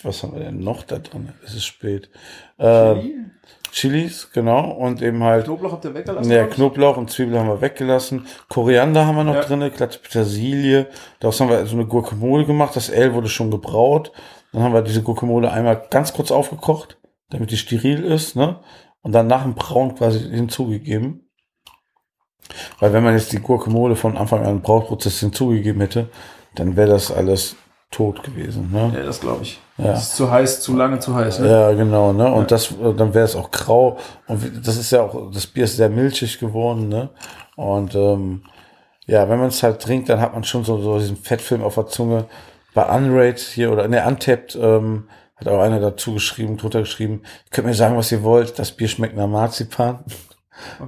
was 0.03 0.23
haben 0.23 0.35
wir 0.35 0.41
denn 0.41 0.59
noch 0.61 0.83
da 0.83 0.99
drin? 0.99 1.31
Es 1.45 1.55
ist 1.55 1.65
spät. 1.65 2.11
Äh, 2.59 2.95
Chili? 2.95 3.15
Chilis, 3.71 4.31
genau, 4.33 4.71
und 4.73 5.01
eben 5.01 5.23
halt 5.23 5.45
Knoblauch 5.47 5.73
habt 5.73 5.85
ihr 5.87 5.95
weggelassen? 5.95 6.31
ja? 6.31 6.47
Knoblauch 6.47 6.97
und 6.99 7.11
Zwiebel 7.11 7.39
haben 7.39 7.49
wir 7.49 7.61
weggelassen. 7.63 8.27
Koriander 8.51 9.07
haben 9.07 9.17
wir 9.17 9.25
noch 9.25 9.35
Ja. 9.37 9.41
drinne, 9.43 9.71
glatte 9.71 9.99
Petersilie. 9.99 10.89
Daraus 11.21 11.41
haben 11.41 11.49
wir 11.49 11.65
so 11.67 11.77
eine 11.77 11.87
Gurkemole 11.87 12.45
gemacht. 12.45 12.77
Das 12.77 12.91
Ale 12.93 13.15
wurde 13.15 13.29
schon 13.29 13.51
gebraut. 13.51 14.13
Dann 14.53 14.63
haben 14.63 14.75
wir 14.75 14.83
diese 14.83 15.03
Gurkemole 15.03 15.51
einmal 15.51 15.87
ganz 15.89 16.13
kurz 16.13 16.31
aufgekocht, 16.31 16.99
damit 17.31 17.51
die 17.51 17.57
steril 17.57 18.05
ist, 18.05 18.37
ne? 18.37 18.57
Und 19.03 19.13
dann 19.13 19.27
nach 19.27 19.43
dem 19.43 19.55
Brauen 19.55 19.95
quasi 19.95 20.21
hinzugegeben. 20.21 21.29
Weil 22.79 22.93
wenn 22.93 23.05
man 23.05 23.15
jetzt 23.15 23.33
die 23.33 23.41
Gurkemole 23.41 23.97
von 23.97 24.17
Anfang 24.17 24.45
an 24.45 24.57
im 24.57 24.63
Brauprozess 24.63 25.21
hinzugegeben 25.21 25.81
hätte, 25.81 26.09
dann 26.55 26.77
wäre 26.77 26.91
das 26.91 27.11
alles 27.11 27.57
tot 27.91 28.23
gewesen. 28.23 28.71
Ne? 28.73 28.93
Ja, 28.95 29.05
das 29.05 29.21
glaube 29.21 29.43
ich. 29.43 29.61
Ja. 29.79 29.89
Das 29.89 30.05
ist 30.05 30.17
zu 30.17 30.31
heiß, 30.31 30.61
zu 30.61 30.75
lange 30.75 30.99
zu 30.99 31.15
heiß. 31.15 31.41
Ne? 31.41 31.49
Ja, 31.49 31.73
genau, 31.73 32.13
ne? 32.13 32.33
Und 32.33 32.51
das, 32.51 32.73
äh, 32.73 32.95
dann 32.97 33.15
wäre 33.15 33.25
es 33.25 33.37
auch 33.37 33.51
grau. 33.51 33.99
Und 34.27 34.67
das 34.67 34.77
ist 34.77 34.91
ja 34.91 35.03
auch, 35.03 35.31
das 35.31 35.47
Bier 35.47 35.65
ist 35.65 35.77
sehr 35.77 35.91
milchig 35.91 36.39
geworden, 36.39 36.89
ne? 36.89 37.11
Und 37.57 37.95
ähm, 37.95 38.43
ja, 39.07 39.29
wenn 39.29 39.39
man 39.39 39.49
es 39.49 39.63
halt 39.63 39.81
trinkt, 39.81 40.09
dann 40.09 40.21
hat 40.21 40.33
man 40.33 40.45
schon 40.45 40.65
so, 40.65 40.81
so 40.81 40.99
diesen 40.99 41.17
Fettfilm 41.17 41.63
auf 41.63 41.75
der 41.75 41.87
Zunge. 41.87 42.27
Bei 42.75 42.85
Unrate 42.97 43.43
hier 43.43 43.71
oder 43.71 43.87
ne, 43.87 44.05
Untapped 44.07 44.57
ähm, 44.61 45.09
hat 45.47 45.53
auch 45.53 45.61
einer 45.61 45.81
dazu 45.81 46.15
geschrieben, 46.15 46.57
drunter 46.57 46.81
geschrieben, 46.81 47.23
ihr 47.25 47.51
könnt 47.51 47.67
mir 47.67 47.75
sagen, 47.75 47.97
was 47.97 48.13
ihr 48.13 48.23
wollt, 48.23 48.59
das 48.59 48.73
Bier 48.73 48.89
schmeckt 48.89 49.17
nach 49.17 49.29
Marzipan. 49.29 50.01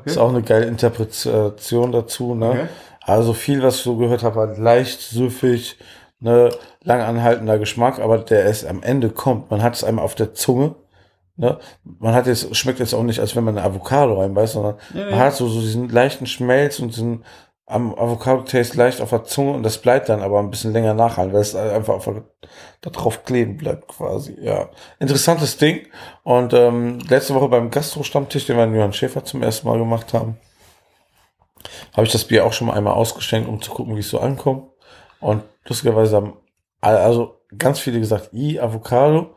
Ist 0.04 0.18
auch 0.18 0.28
eine 0.28 0.42
geile 0.42 0.66
Interpretation 0.66 1.92
dazu, 1.92 2.34
ne? 2.34 2.50
Okay. 2.50 2.66
Also 3.02 3.32
viel, 3.34 3.62
was 3.62 3.76
ich 3.76 3.82
so 3.82 3.96
gehört 3.96 4.23
habe, 4.23 4.40
halt 4.40 4.58
leicht, 4.58 5.00
süffig, 5.00 5.78
ne, 6.20 6.50
lang 6.82 7.00
anhaltender 7.02 7.58
Geschmack, 7.58 7.99
aber 7.99 8.18
der 8.18 8.44
erst 8.44 8.66
am 8.66 8.82
Ende 8.82 9.11
kommt. 9.11 9.50
Man 9.50 9.62
hat 9.62 9.75
es 9.75 9.84
einmal 9.84 10.04
auf 10.04 10.14
der 10.14 10.32
Zunge, 10.32 10.75
ne? 11.37 11.58
Man 11.82 12.14
hat 12.14 12.26
jetzt, 12.26 12.54
schmeckt 12.56 12.78
jetzt 12.78 12.94
auch 12.94 13.02
nicht, 13.02 13.20
als 13.20 13.34
wenn 13.37 13.44
man 13.44 13.58
eine 13.58 13.66
Avocado 13.66 14.20
reinbeißt, 14.20 14.54
sondern 14.54 14.76
Ja, 14.94 15.04
man 15.04 15.11
ja. 15.11 15.18
hat 15.18 15.34
so, 15.34 15.49
so 15.49 15.61
diesen 15.61 15.88
leichten 15.88 16.26
Schmelz 16.26 16.78
und 16.78 16.88
diesen 16.94 17.25
am 17.66 17.94
Avocado-Taste 17.94 18.76
leicht 18.76 19.00
auf 19.00 19.11
der 19.11 19.25
Zunge 19.25 19.52
und 19.52 19.62
das 19.62 19.78
bleibt 19.78 20.09
dann 20.11 20.23
aber 20.23 20.38
ein 20.38 20.50
bisschen 20.50 20.73
länger 20.73 20.92
nachhalten, 20.94 21.33
weil 21.33 21.40
es 21.40 21.54
einfach 21.54 22.02
der- 22.04 22.25
da 22.83 22.90
drauf 22.90 23.25
kleben 23.25 23.56
bleibt 23.56 23.88
quasi, 23.88 24.37
ja. 24.40 24.68
Interessantes 24.99 25.56
Ding 25.56 25.87
und 26.25 26.52
ähm, 26.52 26.99
letzte 27.09 27.35
Woche 27.35 27.49
beim 27.49 27.71
Gastro-Stammtisch, 27.71 28.47
den 28.47 28.56
wir 28.59 28.64
in 28.64 28.75
Johann 28.75 28.92
Schäfer 28.92 29.25
zum 29.25 29.42
ersten 29.42 29.66
Mal 29.66 29.78
gemacht 29.78 30.12
haben, 30.12 30.37
habe 31.94 32.06
ich 32.06 32.12
das 32.12 32.25
Bier 32.25 32.44
auch 32.44 32.52
schon 32.52 32.66
mal 32.66 32.75
einmal 32.76 32.94
ausgeschenkt, 32.94 33.49
um 33.49 33.62
zu 33.62 33.71
gucken, 33.71 33.97
wie 33.97 34.00
es 34.00 34.11
so 34.11 34.21
ankommt. 34.21 34.68
Und 35.21 35.42
lustigerweise 35.66 36.16
haben 36.16 36.35
also 36.83 37.40
ganz 37.56 37.80
viele 37.80 37.99
gesagt, 37.99 38.30
i, 38.35 38.61
Avocado. 38.61 39.35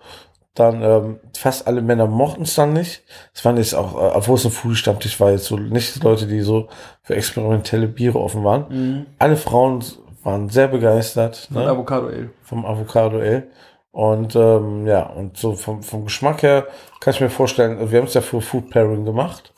Dann 0.58 0.82
ähm, 0.82 1.20
fast 1.38 1.68
alle 1.68 1.84
Männer 1.84 2.08
mochten 2.08 2.42
es 2.42 2.56
dann 2.56 2.74
nicht. 2.74 3.04
Es 3.32 3.46
waren 3.46 3.58
jetzt 3.58 3.76
auch, 3.76 3.94
äh, 3.94 4.16
obwohl 4.16 4.36
es 4.36 4.46
ein 4.46 4.52
Foodie-Stammtisch 4.52 5.20
war, 5.20 5.30
jetzt 5.30 5.46
so 5.46 5.56
nicht 5.56 6.04
Leute, 6.04 6.26
die 6.26 6.42
so 6.42 6.68
für 7.04 7.16
experimentelle 7.16 7.88
Biere 7.88 8.20
offen 8.20 8.44
waren. 8.44 8.66
Mhm. 8.70 9.06
Alle 9.20 9.38
Frauen 9.38 9.84
waren 10.24 10.50
sehr 10.50 10.68
begeistert 10.68 11.48
Von 11.52 11.64
ne, 11.64 11.70
Avocado 11.70 12.08
Ale. 12.08 12.32
vom 12.42 12.66
Avocado 12.66 13.20
Ale. 13.20 13.48
Und 13.92 14.36
ähm, 14.36 14.88
ja, 14.88 15.04
und 15.04 15.38
so 15.38 15.54
vom, 15.54 15.84
vom 15.84 16.06
Geschmack 16.06 16.42
her 16.42 16.68
kann 17.02 17.14
ich 17.14 17.22
mir 17.22 17.30
vorstellen, 17.30 17.92
wir 17.92 18.00
haben 18.00 18.08
es 18.08 18.16
ja 18.16 18.22
für 18.22 18.42
Food 18.42 18.72
Pairing 18.72 19.06
gemacht. 19.06 19.54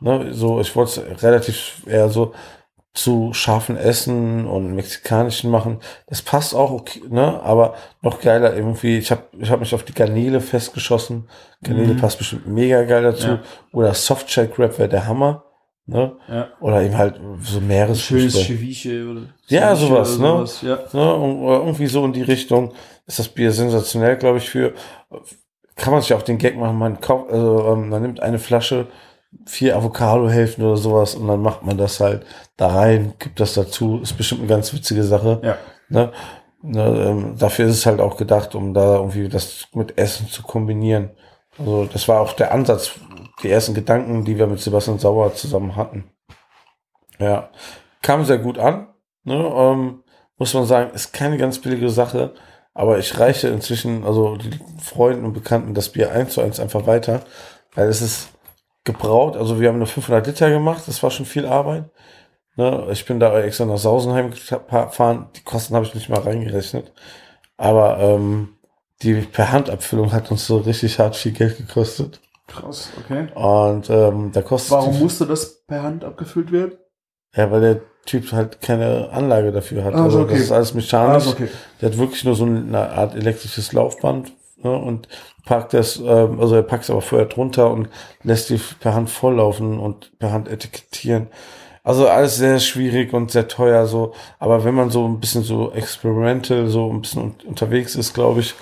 Ne, 0.00 0.34
so, 0.34 0.60
ich 0.60 0.74
wollte 0.74 1.00
es 1.00 1.22
relativ 1.22 1.84
eher 1.86 2.08
so 2.08 2.32
zu 2.94 3.32
scharfen 3.32 3.76
Essen 3.78 4.46
und 4.46 4.74
mexikanischen 4.74 5.50
machen. 5.50 5.78
Das 6.08 6.20
passt 6.20 6.54
auch 6.54 6.70
okay, 6.70 7.00
ne? 7.08 7.40
Aber 7.42 7.74
noch 8.02 8.20
geiler 8.20 8.54
irgendwie. 8.54 8.98
Ich 8.98 9.10
habe 9.10 9.22
ich 9.38 9.50
hab 9.50 9.60
mich 9.60 9.74
auf 9.74 9.82
die 9.84 9.94
Garnele 9.94 10.40
festgeschossen. 10.42 11.28
Garnele 11.64 11.94
Mhm. 11.94 11.98
passt 12.00 12.18
bestimmt 12.18 12.46
mega 12.46 12.82
geil 12.82 13.02
dazu. 13.02 13.26
Ja. 13.28 13.40
Oder 13.72 13.94
Softshell 13.94 14.48
Crab 14.48 14.78
wäre 14.78 14.90
der 14.90 15.06
Hammer. 15.06 15.44
Ne? 15.86 16.12
Ja. 16.28 16.48
Oder 16.60 16.82
eben 16.82 16.96
halt 16.96 17.18
so 17.42 17.60
Meeresfrüchte. 17.60 18.30
Schönes 18.30 18.46
Ceviche 18.46 19.08
oder 19.10 19.22
Ja, 19.48 19.74
sowas, 19.74 20.18
oder 20.18 20.40
ne? 20.40 20.46
sowas, 20.46 20.62
Ja. 20.62 20.78
Ne, 20.92 21.14
und- 21.14 21.40
oder 21.42 21.56
irgendwie 21.58 21.86
so 21.86 22.04
in 22.04 22.12
die 22.12 22.22
Richtung 22.22 22.72
ist 23.06 23.18
das 23.18 23.28
Bier 23.28 23.50
sensationell, 23.52 24.16
glaube 24.16 24.38
ich, 24.38 24.48
für 24.48 24.74
kann 25.74 25.92
man 25.92 26.02
sich 26.02 26.14
auch 26.14 26.22
den 26.22 26.38
Gag 26.38 26.56
machen, 26.56 26.78
man 26.78 27.00
kauft, 27.00 27.30
also 27.32 27.66
ähm, 27.72 27.88
man 27.88 28.02
nimmt 28.02 28.20
eine 28.20 28.38
Flasche, 28.38 28.86
vier 29.46 29.76
Avocado-Hälften 29.76 30.64
oder 30.64 30.76
sowas 30.76 31.14
und 31.14 31.26
dann 31.26 31.42
macht 31.42 31.62
man 31.64 31.78
das 31.78 32.00
halt 32.00 32.24
da 32.56 32.68
rein, 32.68 33.14
gibt 33.18 33.40
das 33.40 33.54
dazu, 33.54 34.00
ist 34.02 34.16
bestimmt 34.16 34.42
eine 34.42 34.48
ganz 34.48 34.72
witzige 34.72 35.02
Sache. 35.02 35.40
Ja. 35.42 35.58
Ne? 35.88 36.12
Ne, 36.64 36.84
ähm, 36.84 37.34
dafür 37.36 37.66
ist 37.66 37.78
es 37.78 37.86
halt 37.86 38.00
auch 38.00 38.16
gedacht, 38.16 38.54
um 38.54 38.72
da 38.72 38.96
irgendwie 38.96 39.28
das 39.28 39.66
mit 39.74 39.98
Essen 39.98 40.28
zu 40.28 40.42
kombinieren. 40.42 41.10
Also 41.58 41.86
das 41.86 42.06
war 42.06 42.20
auch 42.20 42.34
der 42.34 42.52
Ansatz, 42.52 42.92
die 43.42 43.50
ersten 43.50 43.74
Gedanken, 43.74 44.24
die 44.24 44.38
wir 44.38 44.46
mit 44.46 44.60
Sebastian 44.60 45.00
Sauer 45.00 45.34
zusammen 45.34 45.74
hatten. 45.74 46.04
Ja, 47.18 47.50
kam 48.00 48.24
sehr 48.24 48.38
gut 48.38 48.58
an. 48.58 48.88
Ne? 49.24 49.34
Ähm, 49.34 50.04
muss 50.38 50.54
man 50.54 50.66
sagen, 50.66 50.92
ist 50.94 51.12
keine 51.12 51.36
ganz 51.36 51.58
billige 51.58 51.88
Sache, 51.88 52.32
aber 52.74 52.98
ich 52.98 53.18
reiche 53.18 53.48
inzwischen, 53.48 54.04
also 54.04 54.36
die 54.36 54.50
Freunden 54.80 55.24
und 55.24 55.32
Bekannten, 55.32 55.74
das 55.74 55.90
Bier 55.90 56.12
eins 56.12 56.34
zu 56.34 56.40
eins 56.40 56.60
einfach 56.60 56.86
weiter, 56.86 57.22
weil 57.74 57.88
es 57.88 58.00
ist 58.02 58.31
gebraut, 58.84 59.36
also 59.36 59.60
wir 59.60 59.68
haben 59.68 59.78
nur 59.78 59.86
500 59.86 60.26
Liter 60.26 60.50
gemacht, 60.50 60.82
das 60.86 61.02
war 61.02 61.10
schon 61.10 61.26
viel 61.26 61.46
Arbeit. 61.46 61.84
Ne? 62.56 62.88
Ich 62.90 63.04
bin 63.06 63.20
da 63.20 63.40
extra 63.40 63.64
nach 63.64 63.78
Sausenheim 63.78 64.30
gefahren, 64.30 65.28
die 65.36 65.42
Kosten 65.42 65.74
habe 65.74 65.86
ich 65.86 65.94
nicht 65.94 66.08
mal 66.08 66.20
reingerechnet, 66.20 66.92
aber 67.56 67.98
ähm, 67.98 68.56
die 69.02 69.14
Per-Hand-Abfüllung 69.14 70.12
hat 70.12 70.30
uns 70.30 70.46
so 70.46 70.58
richtig 70.58 70.98
hart 70.98 71.16
viel 71.16 71.32
Geld 71.32 71.56
gekostet. 71.56 72.20
Krass, 72.46 72.90
okay. 72.98 73.28
Und 73.34 73.88
ähm, 73.88 74.30
da 74.32 74.42
kostet 74.42 74.72
Warum 74.72 74.98
musste 74.98 75.26
das 75.26 75.64
per 75.64 75.82
Hand 75.82 76.04
abgefüllt 76.04 76.52
werden? 76.52 76.76
Ja, 77.34 77.50
weil 77.50 77.60
der 77.60 77.80
Typ 78.04 78.32
halt 78.32 78.60
keine 78.60 79.10
Anlage 79.10 79.52
dafür 79.52 79.84
hat. 79.84 79.94
Ah, 79.94 80.04
also 80.04 80.18
so, 80.18 80.24
okay. 80.24 80.34
das 80.34 80.42
ist 80.42 80.52
alles 80.52 80.74
mechanisch. 80.74 81.26
Ah, 81.26 81.30
okay. 81.30 81.48
Der 81.80 81.90
hat 81.90 81.98
wirklich 81.98 82.24
nur 82.24 82.34
so 82.34 82.44
eine 82.44 82.90
Art 82.90 83.14
elektrisches 83.14 83.72
Laufband 83.72 84.32
ne, 84.64 84.76
und 84.76 85.08
packt 85.44 85.74
das, 85.74 85.96
ähm, 85.98 86.40
also 86.40 86.54
er 86.54 86.62
packt 86.62 86.84
es 86.84 86.90
aber 86.90 87.02
vorher 87.02 87.26
drunter 87.28 87.70
und 87.70 87.88
lässt 88.22 88.50
die 88.50 88.60
per 88.80 88.94
Hand 88.94 89.10
volllaufen 89.10 89.78
und 89.78 90.18
per 90.18 90.32
Hand 90.32 90.48
etikettieren. 90.48 91.28
Also 91.84 92.08
alles 92.08 92.36
sehr 92.36 92.60
schwierig 92.60 93.12
und 93.12 93.32
sehr 93.32 93.48
teuer 93.48 93.86
so. 93.86 94.12
Aber 94.38 94.64
wenn 94.64 94.74
man 94.74 94.90
so 94.90 95.06
ein 95.06 95.18
bisschen 95.18 95.42
so 95.42 95.72
experimental, 95.72 96.68
so 96.68 96.90
ein 96.92 97.02
bisschen 97.02 97.22
un 97.22 97.34
unterwegs 97.46 97.96
ist, 97.96 98.14
glaube 98.14 98.40
ich, 98.40 98.54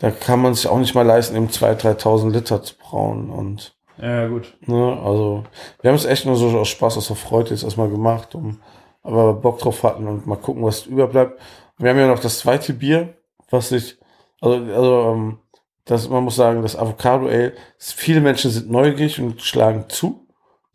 da 0.00 0.10
kann 0.10 0.40
man 0.40 0.54
sich 0.54 0.68
auch 0.68 0.78
nicht 0.78 0.94
mal 0.94 1.06
leisten, 1.06 1.36
eben 1.36 1.48
2.000, 1.48 1.98
3.000 1.98 2.30
Liter 2.30 2.62
zu 2.62 2.74
brauen 2.76 3.30
und 3.30 3.74
Ja, 4.00 4.28
gut. 4.28 4.56
Ne, 4.66 4.98
also, 5.02 5.44
wir 5.80 5.90
haben 5.90 5.96
es 5.96 6.04
echt 6.04 6.26
nur 6.26 6.36
so 6.36 6.48
aus 6.58 6.68
Spaß, 6.68 6.98
aus 6.98 7.08
der 7.08 7.16
Freude 7.16 7.50
jetzt 7.50 7.64
erstmal 7.64 7.88
gemacht, 7.88 8.34
um, 8.34 8.60
aber 9.02 9.34
Bock 9.34 9.58
drauf 9.58 9.82
hatten 9.82 10.06
und 10.06 10.26
mal 10.26 10.36
gucken, 10.36 10.62
was 10.62 10.86
überbleibt. 10.86 11.40
Wir 11.78 11.90
haben 11.90 11.98
ja 11.98 12.06
noch 12.06 12.20
das 12.20 12.38
zweite 12.40 12.74
Bier, 12.74 13.14
was 13.50 13.72
ich, 13.72 13.97
also, 14.40 14.54
also, 14.56 15.12
ähm, 15.12 15.38
das, 15.84 16.08
man 16.08 16.24
muss 16.24 16.36
sagen, 16.36 16.62
das 16.62 16.76
Avocado 16.76 17.26
Ale, 17.28 17.54
viele 17.78 18.20
Menschen 18.20 18.50
sind 18.50 18.70
neugierig 18.70 19.20
und 19.20 19.40
schlagen 19.42 19.86
zu. 19.88 20.26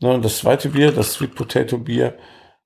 Ne, 0.01 0.13
und 0.13 0.25
das 0.25 0.39
zweite 0.39 0.69
Bier, 0.69 0.91
das 0.91 1.13
Sweet 1.13 1.35
Potato 1.35 1.77
Bier, 1.77 2.17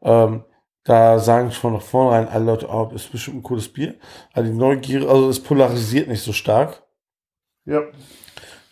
ähm, 0.01 0.44
da 0.86 1.20
sagen 1.20 1.51
schon 1.51 1.74
noch 1.74 1.82
vornherein 1.82 2.30
alle 2.30 2.46
Leute, 2.46 2.68
oh, 2.70 2.89
ist 2.96 3.12
bestimmt 3.12 3.38
ein 3.38 3.44
cooles 3.44 3.68
Bier. 3.72 3.96
Also 4.34 4.50
die 4.51 4.58
Neugier, 4.58 5.10
also 5.10 5.30
es 5.30 5.42
polarisiert 5.44 6.08
nicht 6.08 6.22
so 6.24 6.32
stark. 6.34 6.84
Ja. 7.66 7.82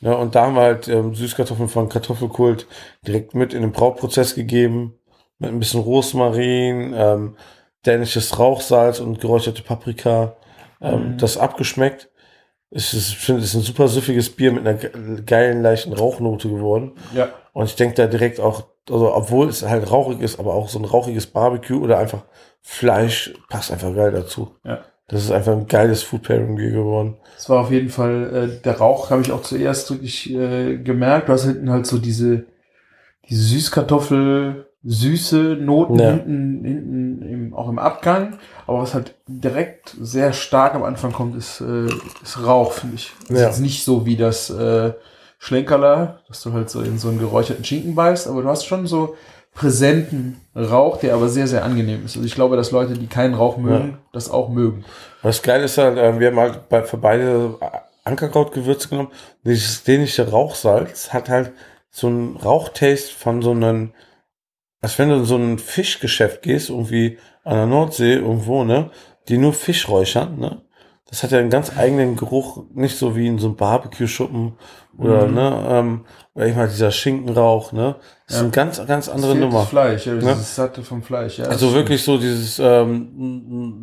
Ja, 0.02 0.14
und 0.14 0.36
da 0.36 0.46
haben 0.46 0.56
wir 0.56 0.62
halt 0.62 0.88
ähm, 0.88 1.16
Süßkartoffeln 1.16 1.70
von 1.70 1.90
Kartoffelkult 1.90 2.68
direkt 3.08 3.34
mit 3.34 3.54
in 3.54 3.62
den 3.62 3.72
Brauprozess 3.72 4.36
gegeben, 4.36 4.94
mit 5.40 5.50
ein 5.52 5.60
bisschen 5.60 5.82
Rosmarin, 5.82 6.94
ähm, 6.96 7.38
dänisches 7.86 8.38
Rauchsalz 8.40 9.00
und 9.00 9.20
geräucherte 9.20 9.64
Paprika, 9.64 10.36
ähm, 10.82 11.14
Mhm. 11.14 11.18
das 11.18 11.38
abgeschmeckt. 11.38 12.10
Es 12.78 12.94
ist, 12.94 13.10
ich 13.10 13.18
finde, 13.18 13.42
es 13.42 13.48
ist 13.48 13.56
ein 13.56 13.62
super 13.62 13.88
süffiges 13.88 14.30
Bier 14.30 14.52
mit 14.52 14.68
einer 14.68 14.78
ge- 14.78 14.92
geilen, 15.26 15.62
leichten 15.62 15.94
Rauchnote 15.94 16.50
geworden. 16.50 16.92
Ja. 17.16 17.30
Und 17.54 17.66
ich 17.68 17.76
denke 17.78 17.96
da 17.96 18.08
direkt 18.08 18.42
auch, 18.42 18.64
also 18.90 19.16
obwohl 19.16 19.48
es 19.48 19.64
halt 19.64 19.90
rauchig 19.90 20.20
ist, 20.20 20.40
aber 20.40 20.54
auch 20.54 20.68
so 20.68 20.78
ein 20.78 20.84
rauchiges 20.86 21.28
Barbecue 21.28 21.80
oder 21.80 21.98
einfach 22.00 22.24
Fleisch 22.62 23.34
passt 23.50 23.72
einfach 23.72 23.96
geil 23.96 24.12
dazu. 24.12 24.56
Ja. 24.66 24.80
Das 25.08 25.24
ist 25.24 25.32
einfach 25.32 25.54
ein 25.54 25.68
geiles 25.68 26.04
Food 26.04 26.24
Pairing 26.24 26.56
Bier 26.56 26.72
geworden. 26.72 27.16
Es 27.38 27.48
war 27.48 27.62
auf 27.62 27.72
jeden 27.72 27.90
Fall, 27.90 28.36
äh, 28.60 28.62
der 28.64 28.78
Rauch 28.78 29.10
habe 29.10 29.22
ich 29.22 29.32
auch 29.32 29.44
zuerst 29.44 29.90
wirklich 29.92 30.34
äh, 30.34 30.78
gemerkt. 30.78 31.30
Du 31.30 31.34
hast 31.34 31.46
hinten 31.46 31.70
halt 31.70 31.86
so 31.86 31.98
diese, 31.98 32.46
diese 33.30 33.44
Süßkartoffel, 33.44 34.65
süße 34.86 35.58
Noten 35.60 36.00
Ja. 36.00 36.12
hinten, 36.12 36.64
hinten 36.64 37.22
im, 37.24 37.54
auch 37.54 37.68
im 37.70 37.80
Abgang. 37.80 38.38
Aber 38.68 38.80
was 38.82 38.94
halt 38.94 39.16
direkt 39.28 39.96
sehr 40.00 40.32
stark 40.34 40.76
am 40.76 40.84
Anfang 40.84 41.12
kommt, 41.12 41.36
ist, 41.36 41.60
äh, 41.62 41.88
ist 42.24 42.46
Rauch, 42.46 42.72
finde 42.74 42.96
ich. 42.96 43.12
Das 43.28 43.30
Ja. 43.30 43.36
ist 43.36 43.56
jetzt 43.56 43.60
nicht 43.62 43.84
so 43.84 44.06
wie 44.06 44.16
das 44.16 44.50
äh, 44.50 44.94
Schlenkerler, 45.40 46.20
dass 46.28 46.42
du 46.44 46.54
halt 46.54 46.70
so 46.70 46.82
in 46.82 46.98
so 46.98 47.10
einen 47.10 47.20
geräucherten 47.20 47.64
Schinken 47.66 47.96
beißt, 47.96 48.28
aber 48.28 48.42
du 48.44 48.48
hast 48.48 48.66
schon 48.66 48.88
so 48.88 49.16
präsenten 49.54 50.42
Rauch, 50.56 50.98
der 50.98 51.14
aber 51.14 51.30
sehr, 51.30 51.48
sehr 51.48 51.64
angenehm 51.64 52.04
ist. 52.06 52.16
Also 52.16 52.26
ich 52.28 52.36
glaube, 52.36 52.58
dass 52.58 52.72
Leute, 52.72 52.94
die 52.94 53.08
keinen 53.08 53.34
Rauch 53.34 53.58
mögen, 53.58 53.98
das 54.12 54.30
auch 54.30 54.50
mögen. 54.50 54.84
Was 55.22 55.42
geil 55.42 55.64
ist 55.64 55.78
halt, 55.78 55.98
äh, 55.98 56.20
wir 56.20 56.28
haben 56.28 56.40
halt 56.40 56.68
bei, 56.70 56.84
für 56.84 56.98
beide 56.98 57.56
Ankerkrautgewürze 58.04 58.90
genommen. 58.90 59.10
Dieses 59.44 59.84
dänische 59.84 60.30
Rauchsalz 60.30 61.12
hat 61.14 61.30
halt 61.30 61.52
so 61.90 62.08
ein 62.08 62.36
Rauchtaste 62.36 63.14
von 63.16 63.42
so 63.42 63.52
einem, 63.52 63.92
als 64.86 65.00
wenn 65.00 65.10
du 65.10 65.16
in 65.16 65.26
so 65.26 65.36
ein 65.36 65.58
Fischgeschäft 65.58 66.44
gehst, 66.44 66.70
irgendwie 66.70 67.18
an 67.44 67.56
der 67.58 67.66
Nordsee 67.66 68.14
irgendwo, 68.14 68.64
ne, 68.64 68.92
die 69.28 69.40
nur 69.40 69.54
Fisch 69.54 69.90
räuchern, 69.90 70.38
ne. 70.38 70.62
das 71.10 71.24
hat 71.24 71.32
ja 71.32 71.40
einen 71.40 71.50
ganz 71.50 71.76
eigenen 71.76 72.16
Geruch, 72.16 72.64
nicht 72.74 72.96
so 72.98 73.16
wie 73.16 73.26
in 73.28 73.40
so 73.40 73.48
einem 73.48 73.56
Barbecue-Schuppen 73.56 74.54
oder, 75.00 75.26
Mhm. 75.28 75.34
ne, 75.34 75.66
ähm, 75.70 76.06
oder 76.36 76.46
ich 76.46 76.56
mal 76.56 76.68
dieser 76.68 76.92
Schinkenrauch, 76.92 77.72
ne? 77.72 77.96
Das 78.28 78.36
ist 78.36 78.42
Ja. 78.42 78.42
eine 78.44 78.52
ganz, 78.52 78.86
ganz 78.88 79.10
andere 79.10 79.32
Das 79.34 79.40
Nummer. 79.42 79.60
Das 79.62 79.70
Fleisch, 79.70 80.06
ja, 80.06 80.14
Ne? 80.14 80.20
dieses 80.20 80.56
satte 80.56 80.84
vom 80.84 81.02
Fleisch, 81.02 81.40
ja. 81.40 81.46
Also 81.46 81.66
das 81.68 81.76
wirklich 81.76 82.04
so 82.04 82.18
dieses 82.20 82.60
ähm, 82.60 83.10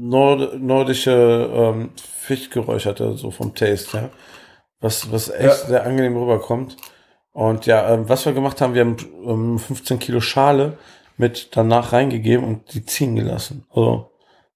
nord 0.08 0.60
nordische 0.60 1.50
ähm, 1.52 1.90
Fischgeräucherte, 2.20 3.16
so 3.16 3.30
vom 3.32 3.54
Taste, 3.54 3.96
ja. 3.96 4.08
Was, 4.80 5.10
was 5.12 5.30
echt 5.30 5.42
Ja. 5.42 5.54
sehr 5.54 5.84
angenehm 5.86 6.16
rüberkommt. 6.16 6.76
Und 7.32 7.66
ja, 7.66 7.88
ähm, 7.94 8.08
was 8.08 8.26
wir 8.26 8.32
gemacht 8.32 8.60
haben, 8.60 8.74
wir 8.74 8.82
haben 8.82 8.96
ähm, 9.26 9.58
15 9.58 9.98
Kilo 9.98 10.20
Schale 10.20 10.76
mit 11.16 11.48
danach 11.56 11.92
reingegeben 11.92 12.44
und 12.46 12.74
die 12.74 12.84
ziehen 12.84 13.16
gelassen. 13.16 13.64
Also, 13.70 14.10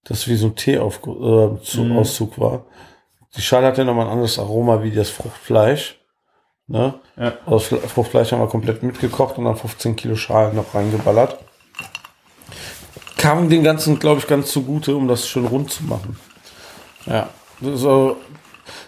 das 0.04 0.28
wie 0.28 0.36
so 0.36 0.46
ein 0.48 0.56
Teeauszug 0.56 1.60
äh, 1.60 1.62
zu- 1.64 1.82
Mhm. 1.84 1.96
Auszug 1.98 2.38
war. 2.38 2.64
Die 3.36 3.40
Schale 3.42 3.66
hatte 3.66 3.84
nochmal 3.84 4.06
ein 4.06 4.12
anderes 4.12 4.38
Aroma 4.38 4.82
wie 4.82 4.90
das 4.90 5.10
Fruchtfleisch. 5.10 5.98
Ne? 6.68 6.94
Ja. 7.16 7.34
Also 7.46 7.58
das 7.58 7.64
Fle- 7.68 7.86
Fruchtfleisch 7.88 8.32
haben 8.32 8.40
wir 8.40 8.48
komplett 8.48 8.82
mitgekocht 8.82 9.38
und 9.38 9.44
dann 9.44 9.56
15 9.56 9.94
Kilo 9.96 10.16
Schalen 10.16 10.56
noch 10.56 10.74
reingeballert. 10.74 11.38
Kam 13.16 13.48
den 13.48 13.62
ganzen, 13.64 13.98
glaube 13.98 14.20
ich, 14.20 14.26
ganz 14.26 14.50
zugute, 14.52 14.94
um 14.96 15.08
das 15.08 15.26
schön 15.28 15.46
rund 15.46 15.70
zu 15.70 15.84
machen. 15.84 16.18
Ja, 17.06 17.28
so 17.60 18.16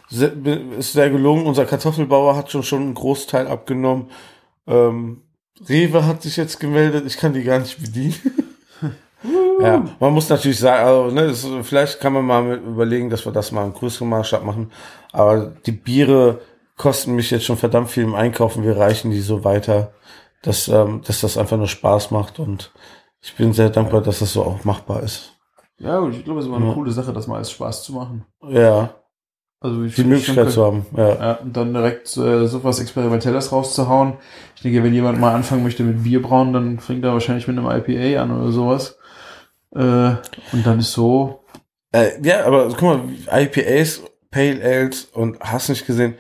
sehr, 0.08 0.32
ist 0.78 0.92
sehr 0.92 1.10
gelungen. 1.10 1.46
Unser 1.46 1.64
Kartoffelbauer 1.66 2.36
hat 2.36 2.50
schon 2.50 2.62
schon 2.62 2.82
einen 2.82 2.94
Großteil 2.94 3.46
abgenommen. 3.46 4.10
Ähm, 4.66 5.22
Rewe 5.68 6.06
hat 6.06 6.22
sich 6.22 6.36
jetzt 6.36 6.60
gemeldet. 6.60 7.04
Ich 7.06 7.16
kann 7.16 7.32
die 7.32 7.42
gar 7.42 7.58
nicht 7.58 7.80
bedienen. 7.80 8.14
ja, 9.60 9.84
man 9.98 10.12
muss 10.14 10.28
natürlich 10.28 10.58
sagen, 10.58 10.86
also, 10.86 11.14
ne, 11.14 11.26
das, 11.26 11.46
vielleicht 11.62 12.00
kann 12.00 12.12
man 12.12 12.24
mal 12.24 12.54
überlegen, 12.58 13.10
dass 13.10 13.24
wir 13.24 13.32
das 13.32 13.50
mal 13.52 13.64
im 13.64 13.72
größeren 13.72 14.08
Maßstab 14.08 14.44
machen. 14.44 14.70
Aber 15.12 15.52
die 15.66 15.72
Biere 15.72 16.40
kosten 16.76 17.14
mich 17.14 17.30
jetzt 17.30 17.44
schon 17.44 17.56
verdammt 17.56 17.90
viel 17.90 18.04
im 18.04 18.14
Einkaufen. 18.14 18.62
Wir 18.62 18.76
reichen 18.76 19.10
die 19.10 19.20
so 19.20 19.42
weiter, 19.44 19.92
dass, 20.42 20.68
ähm, 20.68 21.02
dass 21.04 21.20
das 21.22 21.36
einfach 21.36 21.56
nur 21.56 21.66
Spaß 21.66 22.12
macht. 22.12 22.38
Und 22.38 22.72
ich 23.20 23.34
bin 23.34 23.52
sehr 23.52 23.70
dankbar, 23.70 24.00
dass 24.00 24.20
das 24.20 24.32
so 24.32 24.44
auch 24.44 24.64
machbar 24.64 25.02
ist. 25.02 25.34
Ja, 25.78 25.98
gut, 25.98 26.14
ich 26.14 26.24
glaube, 26.24 26.40
es 26.40 26.46
ist 26.46 26.48
immer 26.48 26.58
eine 26.58 26.68
Ja. 26.68 26.74
coole 26.74 26.90
Sache, 26.92 27.12
das 27.12 27.26
mal 27.26 27.38
als 27.38 27.50
Spaß 27.50 27.82
zu 27.82 27.92
machen. 27.92 28.24
Ja, 28.48 28.94
Also 29.60 29.82
ich 29.82 29.94
die 29.96 30.04
Möglichkeit 30.04 30.50
zu 30.52 30.64
haben. 30.64 30.86
Ja. 30.96 31.08
Ja, 31.14 31.32
und 31.34 31.56
dann 31.56 31.72
direkt 31.74 32.16
äh, 32.16 32.46
so 32.46 32.62
was 32.62 32.78
Experimentelles 32.80 33.50
rauszuhauen. 33.50 34.14
Ich 34.54 34.62
denke, 34.62 34.82
wenn 34.84 34.94
jemand 34.94 35.18
mal 35.20 35.34
anfangen 35.34 35.64
möchte 35.64 35.82
mit 35.82 36.04
Bierbrauen, 36.04 36.52
dann 36.52 36.78
fängt 36.78 37.04
er 37.04 37.12
wahrscheinlich 37.12 37.48
mit 37.48 37.58
einem 37.58 37.66
IPA 37.68 38.22
an 38.22 38.30
oder 38.40 38.52
sowas. 38.52 38.98
Äh, 39.74 39.80
und 40.52 40.64
dann 40.64 40.78
ist 40.78 40.92
so, 40.92 41.40
Äh, 41.92 42.20
ja, 42.22 42.44
aber 42.46 42.68
guck 42.68 42.82
mal, 42.82 43.00
IPAs, 43.32 44.02
Pale 44.30 44.62
Ales 44.62 45.06
und 45.12 45.40
hast 45.40 45.70
nicht 45.70 45.86
gesehen, 45.86 46.14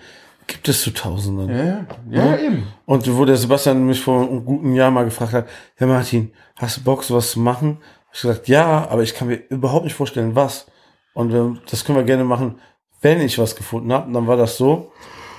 gibt 0.46 0.66
es 0.68 0.82
zu 0.82 0.90
Tausenden. 0.92 1.48
ja, 1.50 1.64
ja, 1.64 1.86
ja, 2.10 2.24
Ja. 2.24 2.38
eben. 2.38 2.66
Und 2.86 3.16
wo 3.16 3.24
der 3.24 3.36
Sebastian 3.36 3.84
mich 3.86 4.00
vor 4.00 4.22
einem 4.22 4.44
guten 4.44 4.72
Jahr 4.74 4.90
mal 4.90 5.04
gefragt 5.04 5.32
hat, 5.34 5.46
Herr 5.76 5.86
Martin, 5.86 6.32
hast 6.56 6.78
du 6.78 6.82
Bock, 6.84 7.04
sowas 7.04 7.30
zu 7.32 7.40
machen? 7.40 7.78
Hab 8.06 8.14
ich 8.14 8.22
gesagt, 8.22 8.48
ja, 8.48 8.88
aber 8.90 9.02
ich 9.02 9.14
kann 9.14 9.28
mir 9.28 9.36
überhaupt 9.50 9.84
nicht 9.84 9.94
vorstellen, 9.94 10.34
was. 10.34 10.66
Und 11.14 11.32
ähm, 11.34 11.60
das 11.70 11.84
können 11.84 11.98
wir 11.98 12.04
gerne 12.04 12.24
machen, 12.24 12.58
wenn 13.00 13.20
ich 13.20 13.38
was 13.38 13.56
gefunden 13.56 13.92
habe. 13.92 14.12
Dann 14.12 14.26
war 14.26 14.36
das 14.36 14.56
so, 14.56 14.92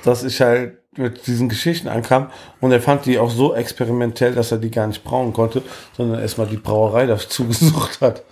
dass 0.03 0.23
ich 0.23 0.41
halt 0.41 0.77
mit 0.97 1.27
diesen 1.27 1.49
Geschichten 1.49 1.87
ankam 1.87 2.29
und 2.61 2.71
er 2.71 2.81
fand 2.81 3.05
die 3.05 3.19
auch 3.19 3.29
so 3.29 3.53
experimentell, 3.53 4.33
dass 4.33 4.51
er 4.51 4.57
die 4.57 4.71
gar 4.71 4.87
nicht 4.87 5.03
brauen 5.03 5.33
konnte, 5.33 5.61
sondern 5.95 6.19
erstmal 6.19 6.47
die 6.47 6.57
Brauerei 6.57 7.05
dazu 7.07 7.45
gesucht 7.45 8.01
hat. 8.01 8.23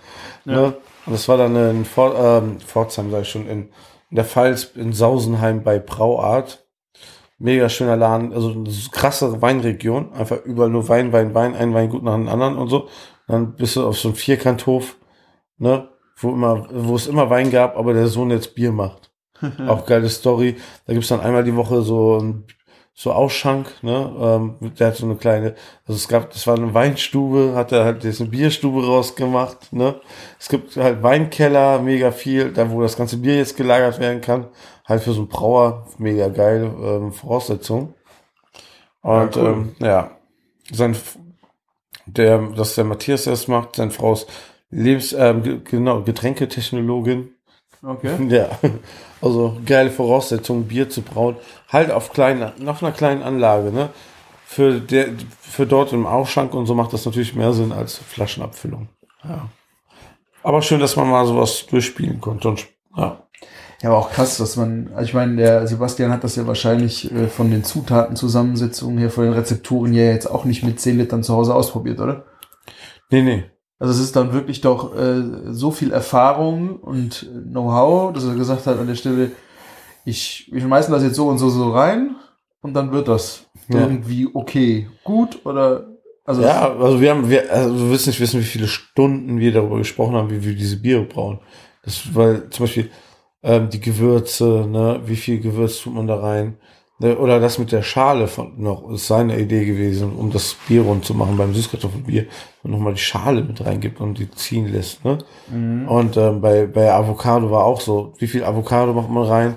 Ja. 0.44 0.52
Ne? 0.52 0.74
Und 1.06 1.12
das 1.12 1.28
war 1.28 1.38
dann 1.38 1.56
in 1.56 1.84
For 1.84 2.14
ähm, 2.18 2.60
Pforzheim, 2.60 3.10
sag 3.10 3.22
ich 3.22 3.30
schon, 3.30 3.48
in, 3.48 3.70
in 4.10 4.16
der 4.16 4.24
Pfalz, 4.24 4.72
in 4.74 4.92
Sausenheim 4.92 5.62
bei 5.62 5.78
Brauart. 5.78 6.66
Mega 7.38 7.68
schöner 7.68 7.96
Laden, 7.96 8.32
also 8.32 8.50
eine 8.50 8.68
krasse 8.90 9.40
Weinregion, 9.40 10.12
einfach 10.12 10.44
überall 10.44 10.70
nur 10.70 10.88
Wein, 10.88 11.12
Wein, 11.12 11.34
Wein, 11.34 11.54
ein 11.54 11.72
Wein 11.72 11.88
gut 11.88 12.02
nach 12.02 12.14
dem 12.14 12.28
anderen 12.28 12.58
und 12.58 12.68
so. 12.68 12.88
Dann 13.28 13.54
bist 13.54 13.76
du 13.76 13.86
auf 13.86 13.96
so 13.96 14.08
einem 14.08 14.16
Vierkanthof, 14.16 14.96
ne, 15.56 15.88
wo 16.16 16.32
immer, 16.32 16.66
wo 16.72 16.96
es 16.96 17.06
immer 17.06 17.30
Wein 17.30 17.52
gab, 17.52 17.76
aber 17.76 17.94
der 17.94 18.08
Sohn 18.08 18.30
jetzt 18.30 18.56
Bier 18.56 18.72
macht. 18.72 19.07
Auch 19.64 19.86
geile 19.86 20.08
Story. 20.08 20.56
Da 20.86 20.92
gibt's 20.94 21.08
dann 21.08 21.20
einmal 21.20 21.44
die 21.44 21.56
Woche 21.56 21.82
so 21.82 22.18
ein 22.20 22.44
so 22.94 23.12
Ausschank, 23.12 23.68
ne? 23.82 24.12
Ähm, 24.20 24.74
der 24.78 24.88
hat 24.88 24.96
so 24.96 25.06
eine 25.06 25.14
kleine, 25.16 25.54
also 25.86 25.96
es 25.96 26.08
gab, 26.08 26.32
das 26.32 26.46
war 26.48 26.56
eine 26.56 26.74
Weinstube, 26.74 27.52
hat 27.54 27.70
er 27.70 27.84
halt 27.84 28.02
jetzt 28.04 28.20
eine 28.20 28.30
Bierstube 28.30 28.84
rausgemacht, 28.84 29.72
ne? 29.72 30.00
Es 30.40 30.48
gibt 30.48 30.76
halt 30.76 31.02
Weinkeller, 31.02 31.80
mega 31.80 32.10
viel, 32.10 32.52
da 32.52 32.70
wo 32.72 32.80
das 32.82 32.96
ganze 32.96 33.18
Bier 33.18 33.36
jetzt 33.36 33.56
gelagert 33.56 34.00
werden 34.00 34.20
kann. 34.20 34.48
Halt 34.84 35.02
für 35.02 35.12
so 35.12 35.20
einen 35.20 35.28
Brauer, 35.28 35.86
mega 35.98 36.28
geile 36.28 36.66
ähm, 36.66 37.12
Voraussetzung. 37.12 37.94
Und 39.02 39.36
Ja, 39.36 39.42
cool. 39.42 39.52
ähm, 39.52 39.74
ja, 39.80 40.10
sein 40.72 40.94
der, 42.06 42.38
dass 42.56 42.74
der 42.74 42.84
Matthias 42.84 43.24
das 43.24 43.46
macht, 43.48 43.76
seine 43.76 43.90
Frau 43.92 44.12
ist 44.14 44.26
Lebens, 44.70 45.12
ähm, 45.12 45.42
ge- 45.42 45.60
genau, 45.64 46.02
Getränketechnologin. 46.02 47.30
Okay. 47.82 48.16
Ja, 48.28 48.50
also 49.20 49.56
geile 49.64 49.90
Voraussetzungen, 49.90 50.68
Bier 50.68 50.88
zu 50.88 51.02
brauen. 51.02 51.36
Halt 51.68 51.90
auf 51.90 52.12
kleinen, 52.12 52.68
auf 52.68 52.82
einer 52.82 52.92
kleinen 52.92 53.22
Anlage, 53.22 53.72
ne? 53.72 53.90
Für, 54.44 54.80
der, 54.80 55.08
für 55.40 55.66
dort 55.66 55.92
im 55.92 56.06
Ausschank 56.06 56.54
und 56.54 56.66
so 56.66 56.74
macht 56.74 56.92
das 56.92 57.04
natürlich 57.04 57.34
mehr 57.34 57.52
Sinn 57.52 57.70
als 57.70 57.96
Flaschenabfüllung. 57.98 58.88
Ja. 59.22 59.48
Aber 60.42 60.62
schön, 60.62 60.80
dass 60.80 60.96
man 60.96 61.10
mal 61.10 61.26
sowas 61.26 61.66
durchspielen 61.66 62.20
konnte. 62.20 62.48
Und, 62.48 62.66
ja. 62.96 63.22
Ja, 63.82 63.90
aber 63.90 63.98
auch 63.98 64.10
krass, 64.10 64.38
dass 64.38 64.56
man, 64.56 64.90
also 64.94 65.04
ich 65.04 65.14
meine, 65.14 65.36
der 65.36 65.66
Sebastian 65.66 66.10
hat 66.10 66.24
das 66.24 66.34
ja 66.34 66.46
wahrscheinlich 66.46 67.12
äh, 67.12 67.28
von 67.28 67.50
den 67.50 67.62
Zutatenzusammensetzungen 67.62 68.98
her, 68.98 69.10
von 69.10 69.24
den 69.24 69.34
Rezepturen 69.34 69.92
ja 69.92 70.04
jetzt 70.04 70.26
auch 70.26 70.44
nicht 70.44 70.64
mit 70.64 70.80
10 70.80 70.98
Litern 70.98 71.22
zu 71.22 71.34
Hause 71.34 71.54
ausprobiert, 71.54 72.00
oder? 72.00 72.24
Nee, 73.10 73.22
nee. 73.22 73.44
Also 73.78 73.92
es 73.92 74.00
ist 74.00 74.16
dann 74.16 74.32
wirklich 74.32 74.60
doch 74.60 74.94
äh, 74.96 75.22
so 75.52 75.70
viel 75.70 75.92
Erfahrung 75.92 76.76
und 76.78 77.30
Know-how, 77.50 78.12
dass 78.12 78.24
er 78.24 78.34
gesagt 78.34 78.66
hat 78.66 78.78
an 78.78 78.88
der 78.88 78.96
Stelle, 78.96 79.30
ich, 80.04 80.48
wir 80.50 80.60
schmeißen 80.60 80.92
das 80.92 81.02
jetzt 81.02 81.16
so 81.16 81.28
und 81.28 81.38
so 81.38 81.48
so 81.48 81.70
rein 81.70 82.16
und 82.62 82.74
dann 82.74 82.92
wird 82.92 83.08
das 83.08 83.44
Ja. 83.68 83.80
irgendwie 83.80 84.28
okay, 84.32 84.88
gut 85.04 85.44
oder 85.44 85.86
also 86.24 86.42
Ja, 86.42 86.74
also 86.76 87.00
wir 87.00 87.10
haben, 87.10 87.30
wir, 87.30 87.50
also 87.52 87.74
du 87.76 87.90
willst 87.90 88.06
nicht 88.06 88.20
wissen, 88.20 88.40
wie 88.40 88.44
viele 88.44 88.68
Stunden 88.68 89.38
wir 89.38 89.52
darüber 89.52 89.78
gesprochen 89.78 90.14
haben, 90.14 90.30
wie 90.30 90.44
wir 90.44 90.54
diese 90.54 90.80
Biere 90.80 91.02
brauen. 91.04 91.40
Das, 91.82 92.14
weil 92.14 92.50
zum 92.50 92.64
Beispiel 92.64 92.90
ähm, 93.42 93.68
die 93.70 93.80
Gewürze, 93.80 94.66
ne, 94.68 95.00
wie 95.06 95.16
viel 95.16 95.40
Gewürz 95.40 95.80
tut 95.80 95.94
man 95.94 96.06
da 96.06 96.16
rein? 96.16 96.58
Ne, 97.00 97.16
oder 97.16 97.38
das 97.38 97.58
mit 97.58 97.70
der 97.70 97.82
Schale 97.82 98.26
von 98.26 98.54
noch 98.56 98.90
ist 98.90 99.06
seine 99.06 99.38
Idee 99.38 99.64
gewesen, 99.64 100.16
um 100.16 100.32
das 100.32 100.56
Bier 100.66 100.82
rund 100.82 101.04
zu 101.04 101.14
machen 101.14 101.36
beim 101.36 101.54
Süßkartoffelbier 101.54 102.26
und 102.64 102.72
nochmal 102.72 102.94
die 102.94 103.00
Schale 103.00 103.44
mit 103.44 103.64
reingibt 103.64 104.00
und 104.00 104.18
die 104.18 104.28
ziehen 104.32 104.66
lässt. 104.66 105.04
Ne? 105.04 105.18
Mhm. 105.48 105.86
Und 105.86 106.16
ähm, 106.16 106.40
bei, 106.40 106.66
bei 106.66 106.92
Avocado 106.92 107.52
war 107.52 107.64
auch 107.64 107.80
so, 107.80 108.14
wie 108.18 108.26
viel 108.26 108.42
Avocado 108.42 108.92
macht 108.94 109.10
man 109.10 109.22
rein? 109.22 109.56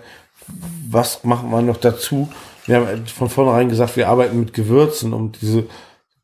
Was 0.88 1.24
macht 1.24 1.50
man 1.50 1.66
noch 1.66 1.78
dazu? 1.78 2.30
Wir 2.68 2.76
haben 2.76 3.08
von 3.08 3.30
vornherein 3.30 3.70
gesagt, 3.70 3.98
wir 3.98 4.08
arbeiten 4.08 4.40
mit 4.40 4.54
Gewürzen, 4.54 5.12
um 5.12 5.32
diese 5.32 5.66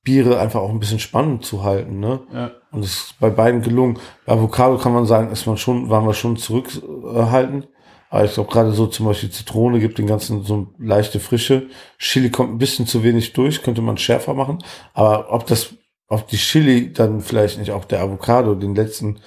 Biere 0.04 0.40
einfach 0.40 0.60
auch 0.60 0.70
ein 0.70 0.80
bisschen 0.80 1.00
spannend 1.00 1.44
zu 1.44 1.64
halten. 1.64 2.00
Ne? 2.00 2.20
ja. 2.32 2.52
Und 2.72 2.86
es 2.86 2.94
ist 2.94 3.20
bei 3.20 3.32
beiden 3.32 3.64
gelungen. 3.64 3.98
Bei 4.28 4.34
Avocado 4.34 4.78
kann 4.78 4.94
man 4.94 5.08
sagen, 5.08 5.32
ist 5.32 5.48
man 5.48 5.58
schon, 5.58 5.90
waren 5.90 6.06
wir 6.06 6.14
schon 6.14 6.38
zurückhalten. 6.38 7.66
Aber 8.10 8.24
ich 8.26 8.34
glaube, 8.34 8.52
gerade 8.52 8.72
so 8.72 8.88
zum 8.88 9.06
Beispiel 9.06 9.30
Zitrone 9.30 9.80
gibt 9.80 9.98
den 9.98 10.08
ganzen 10.08 10.44
so 10.44 10.68
leichte 10.80 11.20
Frische. 11.20 11.68
Chili 11.98 12.30
kommt 12.30 12.52
ein 12.54 12.58
bisschen 12.58 12.88
zu 12.88 13.04
wenig 13.04 13.34
durch, 13.34 13.62
könnte 13.64 13.82
man 13.82 13.98
schärfer 13.98 14.34
machen. 14.34 14.64
Aber 14.94 15.34
ob 15.34 15.46
das, 15.48 15.74
ob 16.08 16.28
die 16.28 16.38
Chili 16.38 16.94
dann 16.94 17.20
vielleicht 17.22 17.60
nicht 17.60 17.72
auch 17.72 17.84
der 17.86 18.02
Avocado 18.02 18.56
den 18.56 18.76
letzten, 18.76 19.20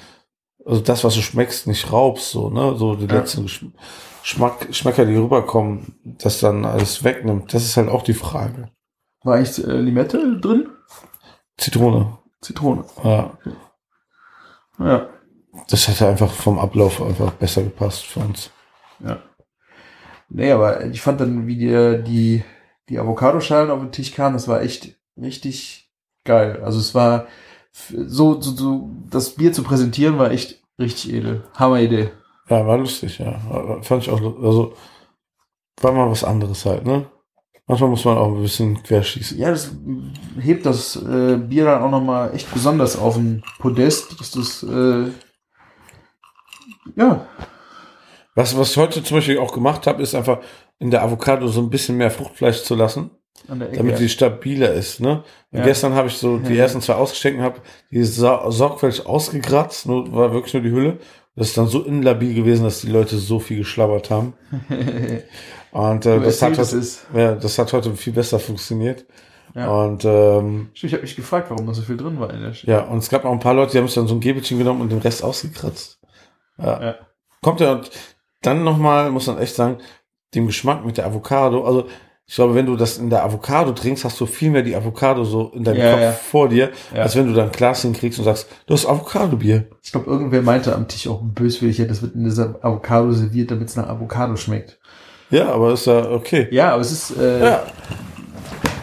also 0.64 0.80
das, 0.80 1.04
was 1.04 1.14
du 1.14 1.20
schmeckst, 1.20 1.66
nicht 1.66 1.92
raubst, 1.92 2.30
so, 2.30 2.48
ne, 2.48 2.74
so 2.76 2.94
die 2.96 3.06
Ja. 3.06 3.16
letzten 3.20 3.48
Schmack, 4.22 4.68
Schmecker, 4.74 5.04
die 5.06 5.16
rüberkommen, 5.16 5.94
das 6.04 6.40
dann 6.40 6.64
alles 6.64 7.04
wegnimmt. 7.04 7.52
Das 7.52 7.64
ist 7.64 7.76
halt 7.76 7.88
auch 7.88 8.02
die 8.02 8.14
Frage. 8.14 8.70
War 9.24 9.36
eigentlich 9.36 9.62
äh, 9.66 9.72
Limette 9.78 10.38
drin? 10.40 10.68
Zitrone, 11.58 12.18
Zitrone. 12.40 12.84
ja. 13.04 13.36
Ja. 14.78 15.08
Das 15.68 15.88
hätte 15.88 16.06
einfach 16.08 16.30
vom 16.32 16.58
Ablauf 16.58 17.02
einfach 17.02 17.32
besser 17.32 17.62
gepasst 17.62 18.06
für 18.06 18.20
uns. 18.20 18.50
Ja. 19.04 19.22
Nee, 20.28 20.52
aber 20.52 20.86
ich 20.86 21.00
fand 21.00 21.20
dann, 21.20 21.46
wie 21.46 21.56
die, 21.56 22.02
die, 22.04 22.44
die 22.88 22.98
Avocadoschalen 22.98 23.70
auf 23.70 23.80
den 23.80 23.92
Tisch 23.92 24.14
kamen, 24.14 24.34
das 24.34 24.48
war 24.48 24.62
echt 24.62 24.96
richtig 25.16 25.90
geil. 26.24 26.60
Also 26.62 26.78
es 26.78 26.94
war 26.94 27.26
so, 27.72 28.40
so, 28.40 28.50
so 28.52 28.90
das 29.10 29.30
Bier 29.30 29.52
zu 29.52 29.62
präsentieren 29.62 30.18
war 30.18 30.30
echt 30.30 30.62
richtig 30.78 31.12
edel. 31.12 31.44
Hammeridee. 31.54 32.10
Ja, 32.48 32.66
war 32.66 32.78
lustig, 32.78 33.18
ja. 33.18 33.38
Fand 33.82 34.02
ich 34.02 34.10
auch, 34.10 34.20
also, 34.42 34.74
war 35.80 35.92
mal 35.92 36.10
was 36.10 36.24
anderes 36.24 36.64
halt, 36.66 36.84
ne? 36.84 37.06
Manchmal 37.66 37.90
muss 37.90 38.04
man 38.04 38.18
auch 38.18 38.34
ein 38.34 38.42
bisschen 38.42 38.82
querschießen. 38.82 39.38
Ja, 39.38 39.50
das 39.50 39.70
hebt 40.40 40.66
das 40.66 40.96
äh, 40.96 41.36
Bier 41.36 41.64
dann 41.66 41.82
auch 41.82 41.90
nochmal 41.90 42.34
echt 42.34 42.52
besonders 42.52 42.98
auf 42.98 43.14
den 43.14 43.44
Podest, 43.60 44.18
dass 44.18 44.32
das, 44.32 44.64
äh, 44.64 45.10
ja, 46.96 47.26
Was, 48.40 48.56
was 48.56 48.70
ich 48.70 48.76
heute 48.78 49.02
zum 49.02 49.18
Beispiel 49.18 49.38
auch 49.38 49.52
gemacht 49.52 49.86
habe, 49.86 50.02
ist 50.02 50.14
einfach 50.14 50.38
in 50.78 50.90
der 50.90 51.02
Avocado 51.02 51.46
so 51.48 51.60
ein 51.60 51.68
bisschen 51.68 51.96
mehr 51.98 52.10
Fruchtfleisch 52.10 52.62
zu 52.62 52.74
lassen, 52.74 53.10
damit 53.46 53.98
sie 53.98 54.08
stabiler 54.08 54.72
ist. 54.72 55.00
Ne? 55.00 55.24
Ja. 55.52 55.62
Gestern 55.62 55.94
habe 55.94 56.08
ich 56.08 56.14
so 56.16 56.38
die 56.38 56.54
Ja. 56.54 56.62
ersten 56.62 56.80
zwei 56.80 56.94
ausgeschenkt 56.94 57.38
und 57.38 57.44
habe 57.44 57.60
die 57.90 58.02
so 58.02 58.50
sorgfältig 58.50 59.04
ausgekratzt, 59.06 59.86
nur, 59.86 60.10
war 60.14 60.32
wirklich 60.32 60.54
nur 60.54 60.62
die 60.62 60.70
Hülle. 60.70 60.98
Das 61.36 61.48
ist 61.48 61.58
dann 61.58 61.66
so 61.66 61.82
instabil 61.82 62.34
gewesen, 62.34 62.64
dass 62.64 62.80
die 62.80 62.90
Leute 62.90 63.18
so 63.18 63.40
viel 63.40 63.58
geschlabbert 63.58 64.10
haben. 64.10 64.34
Und 65.72 66.04
äh, 66.04 66.18
das, 66.20 66.42
hat 66.42 66.58
heute, 66.58 66.82
ja, 67.14 67.34
das 67.36 67.58
hat 67.58 67.72
heute 67.72 67.94
viel 67.94 68.12
besser 68.12 68.40
funktioniert. 68.40 69.06
Ja. 69.54 69.68
Und 69.68 70.04
ähm, 70.04 70.70
Ich 70.74 70.92
habe 70.92 71.02
mich 71.02 71.14
gefragt, 71.14 71.50
warum 71.50 71.66
da 71.66 71.74
so 71.74 71.82
viel 71.82 71.96
drin 71.96 72.18
war 72.18 72.32
in 72.32 72.40
der 72.40 72.52
ja, 72.64 72.80
und 72.82 72.98
es 72.98 73.08
gab 73.08 73.24
auch 73.24 73.32
ein 73.32 73.38
paar 73.38 73.54
Leute, 73.54 73.72
die 73.72 73.78
haben 73.78 73.86
sich 73.86 73.94
dann 73.94 74.08
so 74.08 74.14
ein 74.14 74.20
Gäbelchen 74.20 74.58
genommen 74.58 74.80
und 74.80 74.90
den 74.90 74.98
Rest 74.98 75.22
ausgekratzt. 75.22 76.00
Ja. 76.58 76.82
Ja. 76.82 76.94
Kommt 77.42 77.60
ja 77.60 77.72
und 77.72 77.90
dann 78.42 78.64
nochmal, 78.64 79.10
muss 79.10 79.26
man 79.26 79.38
echt 79.38 79.54
sagen, 79.54 79.78
dem 80.34 80.46
Geschmack 80.46 80.84
mit 80.84 80.96
der 80.96 81.06
Avocado. 81.06 81.64
Also 81.64 81.86
ich 82.26 82.36
glaube, 82.36 82.54
wenn 82.54 82.66
du 82.66 82.76
das 82.76 82.98
in 82.98 83.10
der 83.10 83.24
Avocado 83.24 83.72
trinkst, 83.72 84.04
hast 84.04 84.20
du 84.20 84.26
viel 84.26 84.50
mehr 84.50 84.62
die 84.62 84.76
Avocado 84.76 85.24
so 85.24 85.50
in 85.54 85.64
deinem 85.64 85.78
Ja, 85.80 85.90
Kopf 85.90 86.00
ja. 86.00 86.12
vor 86.12 86.48
dir, 86.48 86.70
Ja. 86.94 87.02
als 87.02 87.16
wenn 87.16 87.26
du 87.26 87.32
da 87.32 87.42
ein 87.44 87.50
Glas 87.50 87.82
hinkriegst 87.82 88.20
und 88.20 88.24
sagst, 88.24 88.46
du 88.66 88.74
hast 88.74 88.86
Avocado-Bier. 88.86 89.66
Ich 89.82 89.90
glaube, 89.90 90.08
irgendwer 90.08 90.40
meinte 90.42 90.74
am 90.74 90.86
Tisch 90.86 91.08
auch 91.08 91.20
böswillig, 91.22 91.78
ja, 91.78 91.86
das 91.86 92.02
wird 92.02 92.14
in 92.14 92.22
dieser 92.24 92.54
Avocado 92.62 93.10
serviert, 93.12 93.50
damit 93.50 93.68
es 93.68 93.74
nach 93.76 93.88
Avocado 93.88 94.36
schmeckt. 94.36 94.78
Ja, 95.30 95.48
aber 95.52 95.72
ist 95.72 95.86
ja 95.86 96.08
okay. 96.10 96.46
Ja, 96.52 96.72
aber 96.72 96.82
es 96.82 96.92
ist, 96.92 97.10
äh, 97.18 97.58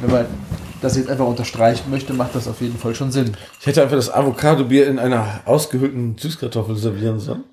wenn 0.01 0.11
man 0.11 0.25
das 0.81 0.97
jetzt 0.97 1.09
einfach 1.09 1.25
unterstreichen 1.25 1.89
möchte, 1.89 2.13
macht 2.13 2.35
das 2.35 2.47
auf 2.47 2.61
jeden 2.61 2.77
Fall 2.77 2.95
schon 2.95 3.11
Sinn. 3.11 3.35
ich 3.59 3.67
hätte 3.67 3.81
einfach 3.81 3.95
das 3.95 4.13
Avocado-Bier 4.13 4.87
in 4.87 4.99
einer 4.99 5.41
ausgehöhlten 5.45 6.17
Süßkartoffel 6.17 6.75
servieren 6.75 7.19
sollen 7.19 7.43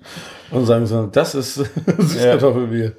und 0.51 0.65
sagen 0.65 0.85
sollen, 0.85 1.11
das 1.11 1.35
ist 1.35 1.55
Süßkartoffelbier. 1.97 2.93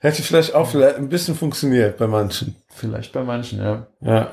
Hätte 0.00 0.22
vielleicht 0.22 0.54
auch 0.54 0.68
vielleicht 0.68 0.96
ein 0.96 1.08
bisschen 1.08 1.34
funktioniert 1.34 1.96
bei 1.96 2.06
manchen. 2.06 2.56
Vielleicht 2.68 3.12
bei 3.12 3.22
manchen, 3.22 3.58
ja. 3.60 3.86
Ja. 4.00 4.28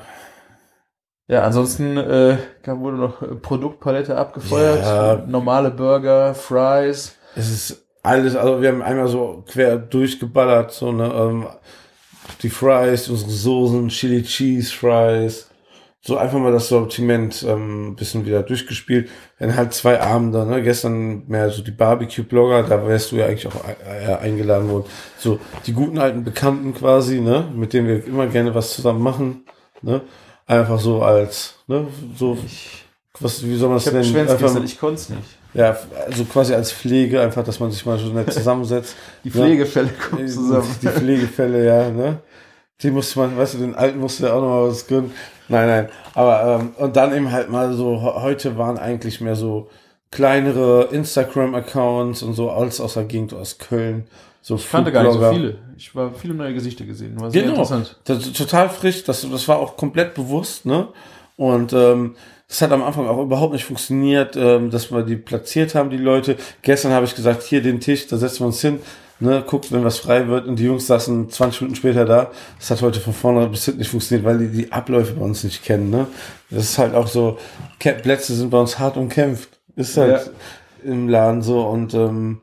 Ja, 1.28 1.44
ansonsten 1.44 1.96
äh, 1.96 2.36
wurde 2.66 2.96
noch 2.98 3.22
äh, 3.22 3.26
Produktpalette 3.36 4.16
abgefeuert. 4.18 4.82
Ja. 4.82 5.24
Normale 5.26 5.70
Burger, 5.70 6.34
Fries. 6.34 7.16
Es 7.36 7.50
ist 7.50 7.86
alles, 8.02 8.36
also 8.36 8.60
wir 8.60 8.68
haben 8.68 8.82
einmal 8.82 9.08
so 9.08 9.44
quer 9.50 9.78
durchgeballert, 9.78 10.72
so 10.72 10.88
eine, 10.88 11.04
ähm, 11.04 11.46
die 12.42 12.50
Fries, 12.50 13.08
unsere 13.08 13.30
Soßen, 13.30 13.88
Chili 13.88 14.22
Cheese 14.22 14.72
Fries, 14.72 15.48
so 16.04 16.16
einfach 16.16 16.38
mal 16.38 16.50
das 16.50 16.68
Sortiment 16.68 17.44
ähm, 17.48 17.90
ein 17.90 17.96
bisschen 17.96 18.26
wieder 18.26 18.42
durchgespielt. 18.42 19.08
Dann 19.38 19.54
halt 19.54 19.72
zwei 19.72 20.00
Abende, 20.00 20.44
ne? 20.44 20.60
gestern 20.62 21.24
mehr 21.28 21.50
so 21.50 21.62
die 21.62 21.70
Barbecue-Blogger, 21.70 22.64
da 22.64 22.86
wärst 22.86 23.12
du 23.12 23.16
ja 23.16 23.26
eigentlich 23.26 23.46
auch 23.46 23.64
äh, 23.86 24.14
eingeladen 24.16 24.68
worden. 24.68 24.84
So 25.18 25.38
die 25.66 25.72
guten 25.72 25.98
alten 25.98 26.24
Bekannten 26.24 26.74
quasi, 26.74 27.20
ne? 27.20 27.44
mit 27.54 27.72
denen 27.72 27.86
wir 27.86 28.04
immer 28.04 28.26
gerne 28.26 28.52
was 28.54 28.72
zusammen 28.74 29.00
machen. 29.00 29.44
Ne? 29.80 30.00
Einfach 30.46 30.80
so 30.80 31.02
als, 31.02 31.54
ne? 31.68 31.86
so, 32.16 32.36
Ich, 32.44 32.84
was, 33.20 33.44
wie 33.44 33.54
soll 33.56 33.68
man 33.68 33.78
habe 33.78 33.96
nennen? 33.98 34.16
Einfach- 34.16 34.38
gestern, 34.40 34.64
ich 34.64 34.78
konnte 34.80 34.94
es 34.96 35.08
nicht. 35.08 35.38
Ja, 35.54 35.76
also 36.06 36.24
quasi 36.24 36.54
als 36.54 36.72
Pflege, 36.72 37.20
einfach, 37.20 37.44
dass 37.44 37.60
man 37.60 37.70
sich 37.70 37.84
mal 37.86 37.98
so 37.98 38.06
nett 38.12 38.32
zusammensetzt. 38.32 38.96
Die 39.24 39.30
Pflegefälle 39.30 39.88
kommen 39.90 40.26
Die- 40.26 40.32
zusammen. 40.32 40.74
Die 40.82 40.86
Pflegefälle, 40.88 41.64
ja, 41.64 41.90
ne? 41.90 42.18
Die 42.80 42.90
musste 42.90 43.18
man, 43.20 43.36
weißt 43.36 43.54
du, 43.54 43.58
den 43.58 43.74
alten 43.76 44.00
musste 44.00 44.26
ja 44.26 44.32
auch 44.32 44.40
noch 44.40 44.48
mal 44.48 44.68
was 44.68 44.86
gönnen. 44.86 45.12
Nein, 45.48 45.68
nein. 45.68 45.88
Aber, 46.14 46.60
ähm, 46.60 46.70
und 46.78 46.96
dann 46.96 47.14
eben 47.14 47.30
halt 47.30 47.48
mal 47.50 47.72
so, 47.74 48.00
he- 48.00 48.20
heute 48.22 48.56
waren 48.58 48.76
eigentlich 48.78 49.20
mehr 49.20 49.36
so 49.36 49.68
kleinere 50.10 50.88
Instagram-Accounts 50.90 52.22
und 52.22 52.34
so, 52.34 52.50
alles 52.50 52.80
aus 52.80 52.94
der 52.94 53.04
Gegend, 53.04 53.34
aus 53.34 53.58
Köln. 53.58 54.04
So 54.40 54.56
Ich 54.56 54.68
kannte 54.70 54.90
gar 54.92 55.04
nicht 55.04 55.12
so 55.12 55.32
viele. 55.32 55.58
Ich 55.76 55.94
war 55.94 56.12
viele 56.12 56.34
neue 56.34 56.52
Gesichter 56.54 56.84
gesehen. 56.84 57.20
War 57.20 57.30
sehr 57.30 57.42
Genau. 57.42 57.54
interessant. 57.54 57.96
Das 58.04 58.32
total 58.32 58.68
frisch, 58.68 59.04
das, 59.04 59.26
das 59.30 59.46
war 59.48 59.58
auch 59.58 59.76
komplett 59.76 60.14
bewusst, 60.14 60.66
ne? 60.66 60.88
Und 61.36 61.72
ähm, 61.72 62.16
das 62.52 62.60
hat 62.60 62.70
am 62.70 62.82
Anfang 62.82 63.06
auch 63.06 63.22
überhaupt 63.22 63.54
nicht 63.54 63.64
funktioniert, 63.64 64.36
ähm, 64.36 64.70
dass 64.70 64.92
wir 64.92 65.04
die 65.04 65.16
platziert 65.16 65.74
haben, 65.74 65.88
die 65.88 65.96
Leute. 65.96 66.36
Gestern 66.60 66.92
habe 66.92 67.06
ich 67.06 67.14
gesagt, 67.14 67.44
hier 67.44 67.62
den 67.62 67.80
Tisch, 67.80 68.08
da 68.08 68.18
setzen 68.18 68.40
wir 68.40 68.48
uns 68.48 68.60
hin, 68.60 68.78
ne, 69.20 69.42
guckt, 69.46 69.72
wenn 69.72 69.82
was 69.84 70.00
frei 70.00 70.28
wird. 70.28 70.46
Und 70.46 70.58
die 70.58 70.64
Jungs 70.64 70.86
saßen 70.86 71.30
20 71.30 71.62
Minuten 71.62 71.76
später 71.76 72.04
da. 72.04 72.30
Das 72.58 72.70
hat 72.70 72.82
heute 72.82 73.00
von 73.00 73.14
vorne 73.14 73.46
bis 73.46 73.64
hinten 73.64 73.78
nicht 73.78 73.88
funktioniert, 73.88 74.26
weil 74.26 74.36
die 74.36 74.48
die 74.48 74.70
Abläufe 74.70 75.14
bei 75.14 75.24
uns 75.24 75.42
nicht 75.44 75.64
kennen, 75.64 75.88
ne? 75.88 76.08
Das 76.50 76.64
ist 76.64 76.76
halt 76.76 76.94
auch 76.94 77.06
so, 77.06 77.38
Plätze 77.78 78.34
sind 78.34 78.50
bei 78.50 78.58
uns 78.60 78.78
hart 78.78 78.98
umkämpft. 78.98 79.48
Ist 79.74 79.96
halt 79.96 80.30
im 80.84 81.08
Laden 81.08 81.40
so 81.40 81.62
und 81.62 81.94
ähm, 81.94 82.42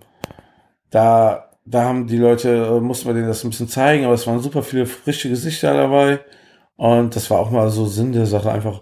da, 0.90 1.52
da 1.66 1.84
haben 1.84 2.08
die 2.08 2.18
Leute, 2.18 2.50
äh, 2.50 2.80
mussten 2.80 3.10
wir 3.10 3.14
denen 3.14 3.28
das 3.28 3.44
ein 3.44 3.52
bisschen 3.52 3.68
zeigen, 3.68 4.06
aber 4.06 4.16
es 4.16 4.26
waren 4.26 4.40
super 4.40 4.64
viele 4.64 4.88
frische 4.88 5.30
Gesichter 5.30 5.76
dabei. 5.76 6.22
Und 6.78 7.16
das 7.16 7.30
war 7.30 7.38
auch 7.38 7.52
mal 7.52 7.70
so 7.70 7.86
Sinn 7.86 8.12
der 8.12 8.26
Sache, 8.26 8.52
einfach 8.52 8.82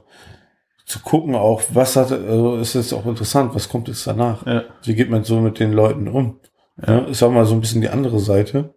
zu 0.87 0.99
gucken 0.99 1.35
auch, 1.35 1.61
was 1.73 1.97
hat, 1.97 2.13
also 2.13 2.55
ist 2.55 2.73
jetzt 2.73 2.93
auch 2.93 3.05
interessant, 3.05 3.53
was 3.53 3.67
kommt 3.67 3.89
jetzt 3.89 4.07
danach? 4.07 4.45
Ja. 4.45 4.63
Wie 4.83 4.95
geht 4.95 5.09
man 5.09 5.25
so 5.25 5.41
mit 5.41 5.59
den 5.59 5.73
Leuten 5.73 6.07
um? 6.07 6.39
Ja, 6.81 6.99
ist 6.99 7.21
auch 7.21 7.31
mal 7.31 7.45
so 7.45 7.55
ein 7.55 7.59
bisschen 7.59 7.81
die 7.81 7.89
andere 7.89 8.19
Seite. 8.19 8.73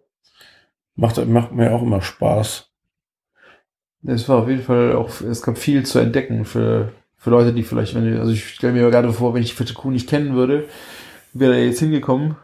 Macht, 0.95 1.25
macht 1.25 1.53
mir 1.53 1.73
auch 1.73 1.81
immer 1.81 2.01
Spaß. 2.01 2.69
Es 4.05 4.27
war 4.27 4.39
auf 4.39 4.49
jeden 4.49 4.61
Fall 4.61 4.93
auch, 4.93 5.21
es 5.21 5.41
gab 5.41 5.57
viel 5.57 5.85
zu 5.85 5.99
entdecken 5.99 6.43
für, 6.43 6.91
für 7.15 7.29
Leute, 7.29 7.53
die 7.53 7.63
vielleicht, 7.63 7.95
wenn 7.95 8.19
also 8.19 8.33
ich 8.33 8.55
stelle 8.55 8.73
mir 8.73 8.89
gerade 8.89 9.13
vor, 9.13 9.33
wenn 9.33 9.43
ich 9.43 9.53
Fette 9.53 9.73
Kuh 9.73 9.89
nicht 9.89 10.09
kennen 10.09 10.35
würde, 10.35 10.65
wäre 11.31 11.55
er 11.55 11.65
jetzt 11.65 11.79
hingekommen. 11.79 12.35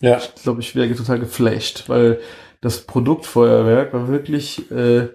Ja, 0.00 0.18
Ich 0.18 0.42
glaube, 0.42 0.60
ich 0.60 0.76
wäre 0.76 0.94
total 0.94 1.18
geflasht, 1.18 1.88
weil 1.88 2.20
das 2.60 2.82
Produktfeuerwerk 2.82 3.92
war 3.92 4.06
wirklich, 4.06 4.70
äh, 4.70 5.08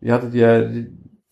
ihr 0.00 0.12
hattet 0.12 0.34
ja 0.34 0.68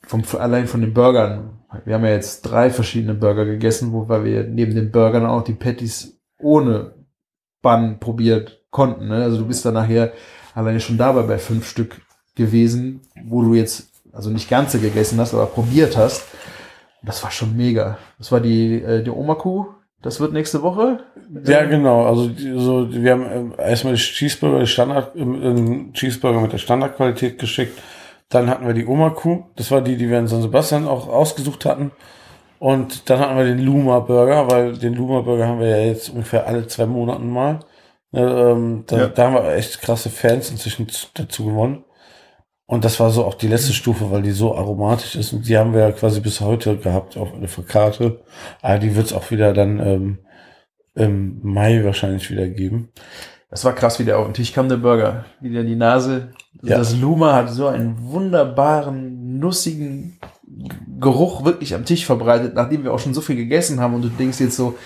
vom, 0.06 0.22
allein 0.38 0.66
von 0.66 0.80
den 0.80 0.94
Burgern, 0.94 1.58
wir 1.84 1.94
haben 1.94 2.04
ja 2.04 2.10
jetzt 2.10 2.42
drei 2.42 2.70
verschiedene 2.70 3.14
Burger 3.14 3.44
gegessen, 3.44 3.92
wobei 3.92 4.24
wir 4.24 4.44
neben 4.44 4.74
den 4.74 4.90
Burgern 4.90 5.26
auch 5.26 5.42
die 5.42 5.54
Patties 5.54 6.20
ohne 6.38 6.94
Bun 7.62 7.98
probiert 7.98 8.64
konnten. 8.70 9.08
Ne? 9.08 9.22
Also 9.22 9.38
du 9.38 9.46
bist 9.46 9.64
dann 9.64 9.74
nachher 9.74 10.12
alleine 10.54 10.80
schon 10.80 10.98
dabei 10.98 11.22
bei 11.22 11.38
fünf 11.38 11.68
Stück 11.68 12.00
gewesen, 12.34 13.00
wo 13.24 13.42
du 13.42 13.54
jetzt 13.54 13.88
also 14.12 14.30
nicht 14.30 14.50
ganze 14.50 14.78
gegessen 14.78 15.18
hast, 15.18 15.32
aber 15.32 15.46
probiert 15.46 15.96
hast. 15.96 16.24
Das 17.02 17.22
war 17.22 17.30
schon 17.30 17.56
mega. 17.56 17.98
Das 18.18 18.30
war 18.30 18.40
die, 18.40 18.80
äh, 18.82 19.02
die 19.02 19.10
Oma-Kuh. 19.10 19.66
Das 20.02 20.20
wird 20.20 20.32
nächste 20.32 20.62
Woche. 20.62 21.00
ja, 21.44 21.64
genau. 21.64 22.06
Also 22.06 22.30
so, 22.58 22.92
wir 22.92 23.12
haben 23.12 23.26
ähm, 23.32 23.54
erstmal 23.56 23.94
die 23.94 24.00
Cheeseburger, 24.00 24.60
die 24.60 24.66
Standard, 24.66 25.16
ähm, 25.16 25.42
ähm, 25.42 25.92
Cheeseburger 25.92 26.40
mit 26.40 26.52
der 26.52 26.58
Standardqualität 26.58 27.38
geschickt. 27.38 27.78
Dann 28.32 28.48
hatten 28.48 28.66
wir 28.66 28.74
die 28.74 28.86
Oma-Kuh. 28.86 29.44
Das 29.56 29.70
war 29.70 29.82
die, 29.82 29.96
die 29.96 30.08
wir 30.08 30.18
in 30.18 30.26
San 30.26 30.40
Sebastian 30.42 30.88
auch 30.88 31.06
ausgesucht 31.08 31.64
hatten. 31.66 31.92
Und 32.58 33.10
dann 33.10 33.18
hatten 33.20 33.36
wir 33.36 33.44
den 33.44 33.58
Luma 33.58 33.98
Burger, 34.00 34.48
weil 34.50 34.78
den 34.78 34.94
Luma 34.94 35.20
Burger 35.20 35.46
haben 35.48 35.60
wir 35.60 35.68
ja 35.68 35.84
jetzt 35.84 36.08
ungefähr 36.08 36.46
alle 36.46 36.66
zwei 36.66 36.86
Monaten 36.86 37.28
mal. 37.28 37.60
Ja, 38.12 38.52
ähm, 38.52 38.84
da, 38.86 38.98
Ja. 38.98 39.06
da 39.08 39.24
haben 39.26 39.34
wir 39.34 39.54
echt 39.54 39.80
krasse 39.82 40.10
Fans 40.10 40.50
inzwischen 40.50 40.86
dazu 41.14 41.44
gewonnen. 41.44 41.84
Und 42.66 42.84
das 42.86 42.98
war 43.00 43.10
so 43.10 43.24
auch 43.26 43.34
die 43.34 43.48
letzte 43.48 43.74
Stufe, 43.74 44.10
weil 44.10 44.22
die 44.22 44.30
so 44.30 44.56
aromatisch 44.56 45.14
ist. 45.16 45.32
Und 45.34 45.46
die 45.46 45.58
haben 45.58 45.74
wir 45.74 45.80
ja 45.80 45.92
quasi 45.92 46.20
bis 46.20 46.40
heute 46.40 46.78
gehabt 46.78 47.18
auf 47.18 47.34
eine 47.34 47.48
Karte. 47.66 48.22
Aber 48.62 48.78
die 48.78 48.96
wird 48.96 49.06
es 49.06 49.12
auch 49.12 49.30
wieder 49.30 49.52
dann 49.52 49.78
ähm, 49.80 50.18
im 50.94 51.40
Mai 51.42 51.84
wahrscheinlich 51.84 52.30
wieder 52.30 52.48
geben. 52.48 52.90
Das 53.52 53.66
war 53.66 53.74
krass, 53.74 53.98
wie 53.98 54.04
der 54.04 54.18
auf 54.18 54.24
den 54.24 54.32
Tisch 54.32 54.54
kam, 54.54 54.70
der 54.70 54.78
Burger. 54.78 55.26
Wieder 55.42 55.62
die 55.62 55.76
Nase. 55.76 56.30
Ja. 56.62 56.78
Das 56.78 56.96
Luma 56.96 57.34
hat 57.34 57.50
so 57.50 57.66
einen 57.66 57.96
wunderbaren, 58.10 59.38
nussigen 59.38 60.18
Geruch 60.98 61.44
wirklich 61.44 61.74
am 61.74 61.84
Tisch 61.84 62.06
verbreitet, 62.06 62.54
nachdem 62.54 62.82
wir 62.82 62.94
auch 62.94 62.98
schon 62.98 63.12
so 63.12 63.20
viel 63.20 63.36
gegessen 63.36 63.78
haben 63.78 63.92
und 63.92 64.02
du 64.02 64.08
denkst 64.08 64.40
jetzt 64.40 64.56
so, 64.56 64.78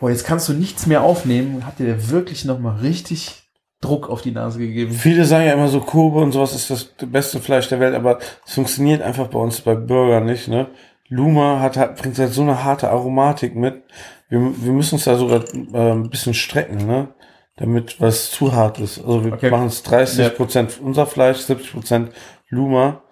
boah, 0.00 0.10
jetzt 0.10 0.26
kannst 0.26 0.48
du 0.48 0.52
nichts 0.52 0.88
mehr 0.88 1.02
aufnehmen. 1.02 1.64
Hat 1.64 1.78
dir 1.78 1.86
der 1.86 2.10
wirklich 2.10 2.44
nochmal 2.44 2.78
richtig 2.78 3.44
Druck 3.80 4.10
auf 4.10 4.20
die 4.20 4.32
Nase 4.32 4.58
gegeben? 4.58 4.90
Viele 4.90 5.24
sagen 5.24 5.46
ja 5.46 5.52
immer 5.52 5.68
so, 5.68 5.78
Kobe 5.78 6.18
und 6.18 6.32
sowas 6.32 6.56
ist 6.56 6.70
das 6.70 6.84
beste 7.06 7.38
Fleisch 7.38 7.68
der 7.68 7.78
Welt, 7.78 7.94
aber 7.94 8.18
es 8.44 8.54
funktioniert 8.54 9.00
einfach 9.00 9.28
bei 9.28 9.38
uns 9.38 9.60
bei 9.60 9.76
Burger 9.76 10.18
nicht, 10.20 10.48
ne? 10.48 10.66
Luma 11.08 11.60
hat, 11.60 11.76
hat, 11.76 12.02
bringt 12.02 12.18
halt 12.18 12.32
so 12.32 12.42
eine 12.42 12.64
harte 12.64 12.90
Aromatik 12.90 13.54
mit. 13.54 13.84
Wir, 14.28 14.40
wir 14.40 14.72
müssen 14.72 14.96
uns 14.96 15.04
da 15.04 15.16
sogar 15.16 15.44
äh, 15.72 15.92
ein 15.92 16.10
bisschen 16.10 16.34
strecken, 16.34 16.84
ne? 16.84 17.08
Damit 17.56 18.00
was 18.00 18.30
zu 18.30 18.52
hart 18.54 18.78
ist. 18.80 18.98
Also 18.98 19.24
wir 19.24 19.32
Okay. 19.34 19.50
machen 19.50 19.66
es 19.66 19.82
30 19.82 20.34
Prozent 20.36 20.80
unser 20.82 21.06
Fleisch, 21.06 21.38
70 21.38 21.72
Prozent 21.72 22.12
Luma, 22.48 23.02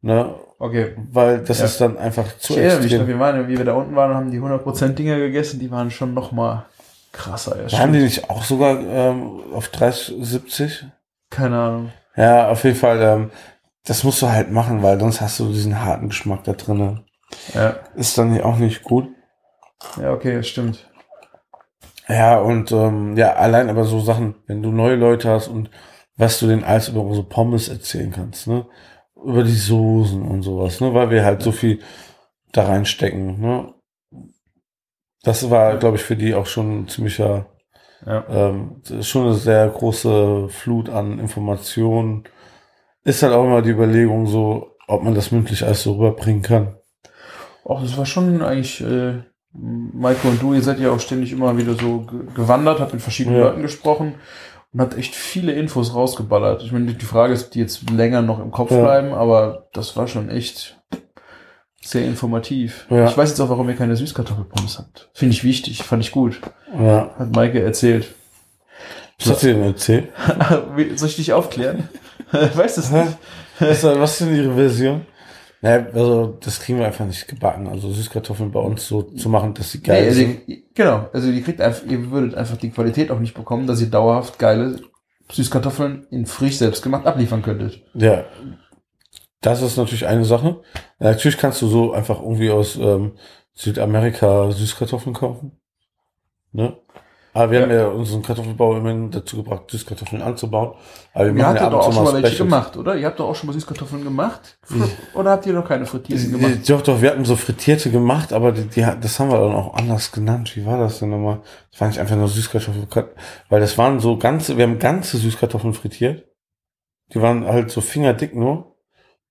ne? 0.00 0.34
Okay. 0.58 0.94
Weil 1.10 1.42
das 1.44 1.58
Ja. 1.60 1.64
ist 1.66 1.80
dann 1.80 1.96
einfach 1.98 2.26
zu 2.38 2.52
Ich 2.54 2.58
erinnere 2.58 2.78
mich 2.78 2.92
extrem. 2.92 3.08
wir 3.08 3.18
waren, 3.18 3.48
wie 3.48 3.56
wir 3.58 3.64
da 3.64 3.74
unten 3.74 3.94
waren 3.96 4.14
haben 4.14 4.30
die 4.30 4.40
100% 4.40 4.94
Dinger 4.98 5.18
gegessen, 5.18 5.58
die 5.60 5.70
waren 5.70 5.90
schon 5.90 6.14
nochmal 6.14 6.64
krasser. 7.12 7.56
Ja, 7.66 7.78
Waren 7.78 7.92
die 7.92 8.00
nicht 8.02 8.28
auch 8.30 8.42
sogar 8.42 8.78
ähm, 8.80 9.40
auf 9.54 9.68
30, 9.68 10.14
70? 10.20 10.86
Keine 11.30 11.58
Ahnung. 11.58 11.92
Ja, 12.16 12.48
auf 12.48 12.64
jeden 12.64 12.76
Fall, 12.76 13.00
ähm, 13.02 13.30
das 13.84 14.04
musst 14.04 14.20
du 14.22 14.28
halt 14.28 14.50
machen, 14.50 14.82
weil 14.82 14.98
sonst 15.00 15.20
hast 15.20 15.40
du 15.40 15.48
diesen 15.48 15.82
harten 15.82 16.08
Geschmack 16.08 16.44
da 16.44 16.52
drinne. 16.52 17.04
Ja, 17.54 17.76
Ist 17.94 18.18
dann 18.18 18.40
auch 18.42 18.56
nicht 18.56 18.82
gut. 18.82 19.08
ja 20.00 20.12
okay, 20.12 20.36
das 20.36 20.48
stimmt. 20.48 20.89
Ja, 22.10 22.40
und 22.40 22.72
ähm, 22.72 23.16
ja, 23.16 23.34
allein 23.34 23.68
aber 23.70 23.84
so 23.84 24.00
Sachen, 24.00 24.34
wenn 24.46 24.62
du 24.62 24.72
neue 24.72 24.96
Leute 24.96 25.30
hast 25.30 25.46
und 25.48 25.70
was 26.16 26.40
du 26.40 26.48
denen 26.48 26.64
alles 26.64 26.88
über 26.88 27.14
so 27.14 27.22
Pommes 27.22 27.68
erzählen 27.68 28.10
kannst, 28.10 28.48
ne? 28.48 28.66
Über 29.14 29.44
die 29.44 29.52
Soßen 29.52 30.20
und 30.22 30.42
sowas, 30.42 30.80
ne? 30.80 30.92
Weil 30.92 31.10
wir 31.10 31.24
halt 31.24 31.42
so 31.42 31.52
viel 31.52 31.80
da 32.52 32.64
reinstecken, 32.66 33.40
ne? 33.40 33.72
Das 35.22 35.50
war, 35.50 35.76
glaube 35.76 35.96
ich, 35.98 36.02
für 36.02 36.16
die 36.16 36.34
auch 36.34 36.46
schon 36.46 36.80
ein 36.82 36.88
ziemlicher, 36.88 37.46
Ja. 38.06 38.24
ähm, 38.28 38.82
schon 39.02 39.26
eine 39.26 39.34
sehr 39.34 39.68
große 39.68 40.48
Flut 40.48 40.88
an 40.88 41.18
Informationen. 41.18 42.24
Ist 43.04 43.22
halt 43.22 43.34
auch 43.34 43.44
immer 43.44 43.62
die 43.62 43.70
Überlegung 43.70 44.26
so, 44.26 44.76
ob 44.88 45.02
man 45.02 45.14
das 45.14 45.30
mündlich 45.30 45.64
alles 45.64 45.82
so 45.82 45.94
rüberbringen 45.94 46.42
kann. 46.42 46.76
Auch 47.64 47.82
das 47.82 47.96
war 47.96 48.06
schon 48.06 48.42
eigentlich, 48.42 48.80
äh, 48.80 49.22
Maiko 49.52 50.28
und 50.28 50.40
du, 50.40 50.54
ihr 50.54 50.62
seid 50.62 50.78
ja 50.78 50.90
auch 50.92 51.00
ständig 51.00 51.32
immer 51.32 51.56
wieder 51.56 51.74
so 51.74 52.02
ge- 52.02 52.20
gewandert, 52.34 52.78
habt 52.80 52.92
mit 52.92 53.02
verschiedenen 53.02 53.38
Ja. 53.38 53.46
Leuten 53.48 53.62
gesprochen 53.62 54.14
und 54.72 54.80
habt 54.80 54.96
echt 54.96 55.14
viele 55.14 55.52
Infos 55.52 55.94
rausgeballert. 55.94 56.62
Ich 56.62 56.70
meine, 56.72 56.92
die 56.94 57.04
Frage 57.04 57.32
ist, 57.32 57.50
die 57.54 57.58
jetzt 57.58 57.90
länger 57.90 58.22
noch 58.22 58.38
im 58.40 58.52
Kopf 58.52 58.70
Ja. 58.70 58.80
bleiben, 58.80 59.12
aber 59.12 59.66
das 59.72 59.96
war 59.96 60.06
schon 60.06 60.28
echt 60.30 60.78
sehr 61.82 62.04
informativ. 62.04 62.86
Ja. 62.90 63.08
Ich 63.08 63.16
weiß 63.16 63.30
jetzt 63.30 63.40
auch, 63.40 63.48
warum 63.48 63.68
ihr 63.68 63.74
keine 63.76 63.96
Süßkartoffelpommes 63.96 64.78
habt. 64.78 65.08
Finde 65.14 65.34
ich 65.34 65.42
wichtig, 65.42 65.82
fand 65.82 66.04
ich 66.04 66.12
gut. 66.12 66.40
Ja. 66.78 67.10
Hat 67.18 67.34
Maike 67.34 67.60
erzählt. 67.62 68.14
Was 69.18 69.30
hast 69.30 69.42
du 69.42 69.46
denn 69.48 69.62
erzählt? 69.64 70.08
Soll 70.96 71.08
ich 71.08 71.16
dich 71.16 71.32
aufklären? 71.32 71.88
weißt 72.30 72.76
du 72.76 72.80
es 72.82 72.90
nicht? 72.90 73.18
Was, 73.58 73.82
was 73.82 74.12
ist 74.12 74.20
denn 74.20 74.34
Ihre 74.36 74.54
Version? 74.54 75.02
Naja, 75.62 75.86
also 75.92 76.38
das 76.40 76.60
kriegen 76.60 76.78
wir 76.78 76.86
einfach 76.86 77.04
nicht 77.04 77.28
gebacken. 77.28 77.68
Also 77.68 77.92
Süßkartoffeln 77.92 78.50
bei 78.50 78.60
uns 78.60 78.86
so 78.88 79.02
zu 79.02 79.28
machen, 79.28 79.52
dass 79.54 79.72
sie 79.72 79.82
geil 79.82 80.02
Nee, 80.02 80.08
also, 80.08 80.20
sind. 80.20 80.74
genau, 80.74 81.10
also 81.12 81.28
ihr 81.30 81.42
kriegt 81.42 81.60
einfach, 81.60 81.84
ihr 81.86 82.10
würdet 82.10 82.34
einfach 82.34 82.56
die 82.56 82.70
Qualität 82.70 83.10
auch 83.10 83.18
nicht 83.18 83.34
bekommen, 83.34 83.66
dass 83.66 83.80
ihr 83.80 83.90
dauerhaft 83.90 84.38
geile 84.38 84.80
Süßkartoffeln 85.30 86.06
in 86.10 86.24
frisch 86.26 86.56
selbst 86.56 86.82
gemacht 86.82 87.06
abliefern 87.06 87.42
könntet. 87.42 87.82
Ja, 87.94 88.24
das 89.42 89.62
ist 89.62 89.76
natürlich 89.76 90.06
eine 90.06 90.24
Sache. 90.24 90.60
Natürlich 90.98 91.38
kannst 91.38 91.60
du 91.62 91.68
so 91.68 91.92
einfach 91.92 92.20
irgendwie 92.20 92.50
aus 92.50 92.76
ähm, 92.76 93.12
Südamerika 93.54 94.50
Süßkartoffeln 94.50 95.14
kaufen. 95.14 95.52
Ne? 96.52 96.76
Aber 97.32 97.52
wir 97.52 97.60
Ja. 97.60 97.64
haben 97.64 97.72
ja 97.72 97.86
unseren 97.86 98.22
Kartoffelbau 98.22 98.76
immerhin 98.76 99.10
dazu 99.10 99.36
gebracht, 99.36 99.70
Süßkartoffeln 99.70 100.20
anzubauen. 100.20 100.74
Aber 101.14 101.26
wir 101.26 101.34
Ihr 101.34 101.46
habt 101.46 101.60
ja 101.60 101.70
doch 101.70 101.86
auch 101.86 101.92
schon 101.92 102.04
mal 102.04 102.22
welche 102.22 102.38
gemacht, 102.44 102.76
oder? 102.76 102.96
Ihr 102.96 103.06
habt 103.06 103.20
doch 103.20 103.28
auch 103.28 103.36
schon 103.36 103.46
mal 103.46 103.52
Süßkartoffeln 103.52 104.02
gemacht? 104.02 104.58
Oder 105.14 105.30
habt 105.30 105.46
ihr 105.46 105.52
noch 105.52 105.66
keine 105.66 105.86
frittierten 105.86 106.32
gemacht? 106.32 106.68
Doch, 106.68 106.82
doch, 106.82 107.00
wir 107.00 107.10
hatten 107.10 107.24
so 107.24 107.36
frittierte 107.36 107.90
gemacht, 107.90 108.32
aber 108.32 108.50
die, 108.50 108.64
die, 108.64 108.80
das 109.00 109.20
haben 109.20 109.30
wir 109.30 109.38
dann 109.38 109.54
auch 109.54 109.74
anders 109.74 110.10
genannt. 110.10 110.56
Wie 110.56 110.66
war 110.66 110.78
das 110.78 110.98
denn 110.98 111.10
nochmal? 111.10 111.40
Das 111.70 111.80
war 111.80 111.88
nicht 111.88 112.00
einfach 112.00 112.16
nur 112.16 112.28
Süßkartoffeln, 112.28 112.88
weil 113.48 113.60
das 113.60 113.78
waren 113.78 114.00
so 114.00 114.16
ganze, 114.16 114.56
wir 114.56 114.64
haben 114.64 114.78
ganze 114.80 115.16
Süßkartoffeln 115.18 115.74
frittiert. 115.74 116.26
Die 117.14 117.22
waren 117.22 117.44
halt 117.46 117.70
so 117.70 117.80
fingerdick 117.80 118.34
nur 118.34 118.76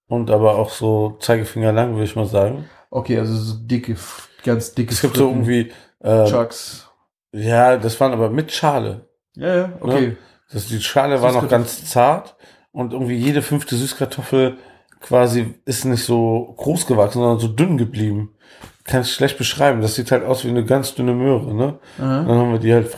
und 0.08 0.32
aber 0.32 0.56
auch 0.56 0.70
so 0.70 1.18
Zeigefinger 1.20 1.72
lang, 1.74 1.94
würde 1.94 2.06
ich 2.06 2.16
mal 2.16 2.26
sagen. 2.26 2.66
Okay, 2.92 3.20
also 3.20 3.36
so 3.36 3.56
dicke, 3.60 3.96
ganz 4.44 4.74
dicke 4.74 4.94
Es 4.94 5.02
gibt 5.02 5.18
so 5.18 5.30
irgendwie, 5.30 5.72
äh, 6.00 6.26
Chucks. 6.26 6.89
Ja, 7.32 7.78
das 7.78 8.00
waren 8.00 8.14
aber 8.14 8.30
mit 8.30 8.52
Schale. 8.52 9.08
Ja, 9.36 9.56
ja, 9.56 9.74
okay. 9.80 10.18
Das, 10.52 10.68
die 10.68 10.82
Schale 10.82 11.22
war 11.22 11.32
noch 11.32 11.48
ganz 11.48 11.86
zart 11.86 12.36
und 12.72 12.94
irgendwie 12.94 13.16
jede 13.16 13.42
fünfte 13.42 13.76
Süßkartoffel 13.76 14.58
quasi 15.00 15.56
ist 15.66 15.86
nicht 15.86 16.04
so 16.04 16.54
groß 16.58 16.88
gewachsen, 16.88 17.20
sondern 17.20 17.40
so 17.40 17.48
dünn 17.48 17.78
geblieben. 17.78 18.36
Kann 18.84 19.02
ich 19.02 19.14
schlecht 19.14 19.38
beschreiben. 19.38 19.82
Das 19.82 19.96
sieht 19.96 20.12
halt 20.12 20.26
aus 20.26 20.44
wie 20.44 20.50
eine 20.50 20.66
ganz 20.66 20.96
dünne 20.96 21.14
Möhre, 21.14 21.54
ne? 21.54 21.80
Aha. 22.00 22.24
Dann 22.24 22.38
haben 22.38 22.52
wir 22.52 22.60
die 22.60 22.74
halt 22.74 22.90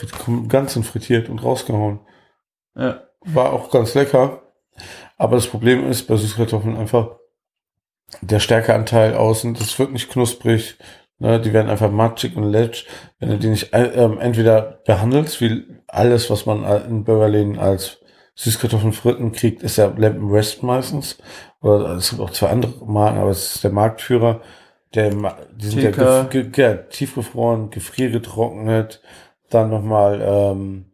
ganzen 0.47 0.83
frittiert 0.83 1.29
und 1.29 1.43
rausgehauen. 1.43 1.99
Ja. 2.75 3.01
War 3.21 3.51
auch 3.51 3.69
ganz 3.69 3.93
lecker. 3.93 4.41
Aber 5.17 5.35
das 5.35 5.47
Problem 5.47 5.87
ist 5.89 6.07
bei 6.07 6.15
Süßkartoffeln 6.15 6.77
einfach 6.77 7.17
der 8.21 8.39
Stärkeanteil 8.39 9.15
außen, 9.15 9.53
das 9.53 9.77
wird 9.79 9.91
nicht 9.91 10.09
knusprig. 10.09 10.77
Ne, 11.21 11.39
die 11.39 11.53
werden 11.53 11.69
einfach 11.69 11.91
matschig 11.91 12.35
und 12.35 12.51
letsch. 12.51 12.87
Wenn 13.19 13.29
du 13.29 13.37
die 13.37 13.49
nicht 13.49 13.75
äh, 13.75 13.89
ähm, 13.89 14.19
entweder 14.19 14.79
behandelst, 14.87 15.39
wie 15.39 15.65
alles, 15.85 16.31
was 16.31 16.47
man 16.47 16.63
in 16.89 17.03
Burgerläden 17.03 17.59
als 17.59 17.99
Süßkartoffeln 18.33 18.91
fritten 18.91 19.31
kriegt, 19.31 19.61
ist 19.61 19.77
ja 19.77 19.93
Lampen 19.95 20.31
West 20.33 20.63
meistens. 20.63 21.19
Oder 21.61 21.91
es 21.91 22.09
gibt 22.09 22.23
auch 22.23 22.31
zwei 22.31 22.49
andere 22.49 22.83
Marken, 22.87 23.19
aber 23.19 23.29
es 23.29 23.53
ist 23.53 23.63
der 23.63 23.69
Marktführer. 23.69 24.41
Der, 24.95 25.11
die 25.55 25.67
sind 25.67 25.83
ja, 25.83 25.91
gef 25.91 26.29
ge 26.31 26.49
ge 26.49 26.79
tiefgefroren, 26.89 27.69
gefriergetrocknet, 27.69 29.03
dann 29.51 29.69
nochmal 29.69 30.21
ähm, 30.25 30.85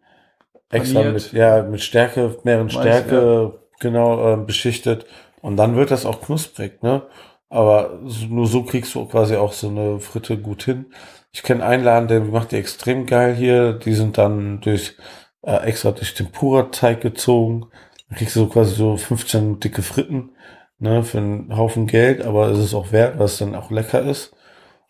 extra 0.69 1.03
Paniert. 1.03 1.13
mit, 1.13 1.31
ja, 1.31 1.63
mit 1.63 1.79
Stärke, 1.79 2.37
mehreren 2.43 2.69
Stärke, 2.69 3.59
genau, 3.79 4.33
ähm, 4.33 4.45
beschichtet. 4.45 5.05
Und 5.39 5.55
dann 5.55 5.77
wird 5.77 5.89
das 5.89 6.05
auch 6.05 6.19
knusprig, 6.19 6.83
ne? 6.83 7.03
Aber 7.49 7.99
nur 8.29 8.47
so 8.47 8.63
kriegst 8.63 8.93
du 8.95 9.05
quasi 9.05 9.36
auch 9.36 9.53
so 9.53 9.69
eine 9.69 9.99
Fritte 9.99 10.38
gut 10.38 10.63
hin. 10.63 10.88
Ich 11.31 11.43
kenne 11.43 11.65
einen 11.65 11.83
Laden, 11.83 12.07
der 12.07 12.21
macht 12.21 12.51
die 12.51 12.57
extrem 12.57 13.05
geil 13.05 13.36
hier. 13.36 13.73
Die 13.73 13.93
sind 13.93 14.17
dann 14.17 14.60
durch 14.62 14.95
äh, 15.43 15.57
extra 15.67 15.91
durch 15.91 16.13
Tempura-Teig 16.13 17.01
gezogen. 17.01 17.67
Dann 18.10 18.17
kriegst 18.17 18.36
du 18.36 18.41
so 18.41 18.47
quasi 18.47 18.75
so 18.75 18.97
15 18.97 19.60
dicke 19.60 19.81
Fritten, 19.81 20.31
ne, 20.79 21.03
für 21.03 21.19
einen 21.19 21.55
Haufen 21.55 21.88
Geld, 21.88 22.25
aber 22.25 22.47
es 22.49 22.60
ist 22.60 22.73
auch 22.73 22.91
wert, 22.91 23.17
weil 23.17 23.25
es 23.25 23.38
dann 23.38 23.55
auch 23.55 23.71
lecker 23.71 24.01
ist. 24.01 24.33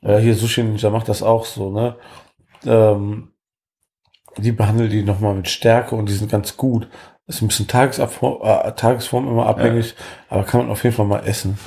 Äh, 0.02 0.18
hier 0.20 0.36
Sushi 0.36 0.64
Ninja 0.64 0.90
macht 0.90 1.10
das 1.10 1.24
auch 1.24 1.46
so, 1.46 1.72
ne? 1.72 1.96
Ähm, 2.66 3.34
die 4.38 4.52
behandeln 4.52 4.90
die 4.90 5.04
nochmal 5.04 5.34
mit 5.36 5.50
Stärke 5.50 5.96
und 5.96 6.08
die 6.10 6.14
sind 6.14 6.32
ganz 6.32 6.58
gut. 6.58 6.88
Ist 7.28 7.42
ein 7.42 7.48
bisschen 7.48 7.68
äh, 7.68 8.72
Tagesform 8.74 9.28
immer 9.28 9.48
abhängig, 9.48 9.96
aber 10.30 10.44
kann 10.44 10.62
man 10.62 10.70
auf 10.70 10.84
jeden 10.84 10.96
Fall 10.96 11.08
mal 11.08 11.26
essen. 11.26 11.58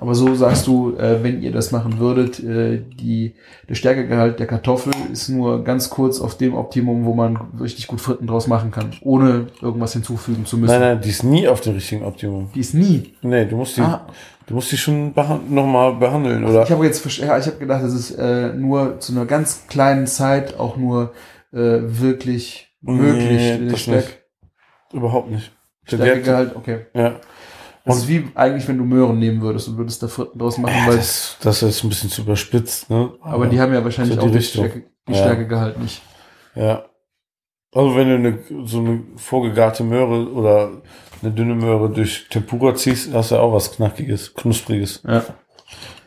Aber 0.00 0.14
so 0.14 0.32
sagst 0.36 0.68
du, 0.68 0.96
äh, 0.96 1.24
wenn 1.24 1.42
ihr 1.42 1.50
das 1.50 1.72
machen 1.72 1.98
würdet, 1.98 2.38
äh, 2.38 2.80
die, 2.80 3.34
der 3.68 3.74
Stärkegehalt 3.74 4.38
der 4.38 4.46
Kartoffel 4.46 4.92
ist 5.12 5.28
nur 5.28 5.64
ganz 5.64 5.90
kurz 5.90 6.20
auf 6.20 6.36
dem 6.38 6.54
Optimum, 6.54 7.04
wo 7.04 7.14
man 7.14 7.36
richtig 7.60 7.88
gut 7.88 8.00
Fritten 8.00 8.28
draus 8.28 8.46
machen 8.46 8.70
kann, 8.70 8.92
ohne 9.02 9.48
irgendwas 9.60 9.94
hinzufügen 9.94 10.46
zu 10.46 10.56
müssen. 10.56 10.70
Nein, 10.70 10.80
nein, 10.80 11.00
die 11.00 11.08
ist 11.10 11.24
nie 11.24 11.48
auf 11.48 11.62
dem 11.62 11.74
richtigen 11.74 12.04
Optimum. 12.04 12.48
Die 12.54 12.60
ist 12.60 12.74
nie. 12.74 13.12
Nee, 13.22 13.44
du 13.46 13.56
musst 13.56 13.76
die, 13.76 13.80
Ah. 13.80 14.06
du 14.46 14.54
musst 14.54 14.70
die 14.70 14.76
schon 14.76 15.12
nochmal 15.50 15.94
behandeln, 15.96 16.44
oder? 16.44 16.62
Ich 16.62 16.70
habe 16.70 16.86
jetzt, 16.86 17.04
ja, 17.18 17.36
ich 17.36 17.46
habe 17.46 17.56
gedacht, 17.58 17.82
das 17.82 17.92
ist 17.92 18.12
äh, 18.12 18.52
nur 18.54 19.00
zu 19.00 19.12
einer 19.12 19.26
ganz 19.26 19.66
kleinen 19.66 20.06
Zeit 20.06 20.60
auch 20.60 20.76
nur 20.76 21.12
äh, 21.52 21.56
wirklich 21.82 22.68
möglich. 22.82 23.58
Nee, 23.58 23.68
das 23.68 23.80
Stärk 23.80 23.96
nicht. 24.04 24.18
Überhaupt 24.92 25.30
nicht. 25.32 25.50
Stärkegehalt, 25.82 26.54
okay. 26.54 26.86
Ja. 26.94 27.16
Das 27.84 27.98
ist 27.98 28.08
wie 28.08 28.28
eigentlich, 28.34 28.68
wenn 28.68 28.78
du 28.78 28.84
Möhren 28.84 29.18
nehmen 29.18 29.40
würdest 29.40 29.68
und 29.68 29.78
würdest 29.78 30.02
da 30.02 30.08
Fritten 30.08 30.38
draus 30.38 30.58
machen, 30.58 30.74
Ja, 30.76 30.86
weil, 30.88 30.96
das, 30.96 31.36
das 31.40 31.62
ist 31.62 31.82
ein 31.82 31.88
bisschen 31.88 32.10
zu 32.10 32.22
überspitzt, 32.22 32.90
ne? 32.90 33.12
aber 33.22 33.46
die 33.46 33.60
haben 33.60 33.72
ja 33.72 33.82
wahrscheinlich 33.82 34.16
so 34.16 34.20
die 34.22 34.28
auch 34.28 34.32
die. 34.32 34.42
Stärke, 34.42 34.84
die 35.08 35.12
Ja. 35.12 35.18
Stärkegehalt 35.18 35.78
nicht. 35.80 36.02
Ja. 36.54 36.84
Also 37.74 37.96
wenn 37.96 38.08
du 38.08 38.14
eine, 38.14 38.66
so 38.66 38.78
eine 38.78 39.02
vorgegarte 39.16 39.84
Möhre 39.84 40.30
oder 40.32 40.70
eine 41.22 41.32
dünne 41.32 41.54
Möhre 41.54 41.90
durch 41.90 42.26
Tempura 42.30 42.74
ziehst, 42.74 43.12
hast 43.12 43.30
du 43.30 43.36
auch 43.36 43.52
was 43.52 43.72
Knackiges, 43.72 44.34
Knuspriges. 44.34 45.02
Ja. 45.06 45.24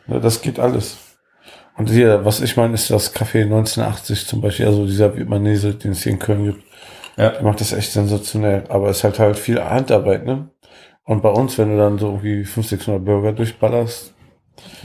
Ja, 0.08 0.18
das 0.18 0.40
geht 0.42 0.58
alles. 0.58 0.98
Und 1.76 1.88
hier, 1.88 2.24
was 2.24 2.40
ich 2.40 2.56
meine, 2.56 2.74
ist 2.74 2.90
das 2.90 3.14
Café 3.14 3.42
1980 3.42 4.26
zum 4.26 4.40
Beispiel, 4.40 4.66
also 4.66 4.84
dieser 4.86 5.16
Vietnamese, 5.16 5.74
den 5.74 5.92
es 5.92 6.02
hier 6.02 6.12
in 6.12 6.18
Köln 6.18 6.44
gibt. 6.44 6.64
Ja. 7.16 7.30
Der 7.30 7.42
macht 7.42 7.60
das 7.60 7.72
echt 7.72 7.92
sensationell. 7.92 8.64
Aber 8.68 8.88
es 8.88 8.98
ist 8.98 9.04
halt 9.04 9.18
halt 9.18 9.38
viel 9.38 9.62
Handarbeit, 9.62 10.24
ne? 10.26 10.50
Und 11.04 11.22
bei 11.22 11.30
uns, 11.30 11.58
wenn 11.58 11.70
du 11.70 11.76
dann 11.78 11.98
so 11.98 12.06
irgendwie 12.06 12.44
500, 12.44 12.68
600 12.80 13.04
Burger 13.04 13.32
durchballerst, 13.32 14.14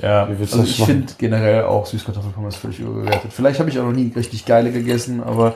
Ja, 0.01 0.25
also 0.25 0.63
ich 0.63 0.84
finde 0.84 1.13
generell 1.17 1.63
auch 1.65 1.86
Süßkartoffelpommes 1.86 2.56
völlig 2.56 2.80
überbewertet. 2.80 3.32
Vielleicht 3.34 3.60
habe 3.60 3.69
ich 3.69 3.80
auch 3.80 3.84
noch 3.86 3.91
nie 3.93 4.12
richtig 4.15 4.45
geile 4.45 4.71
gegessen, 4.71 5.21
aber 5.21 5.56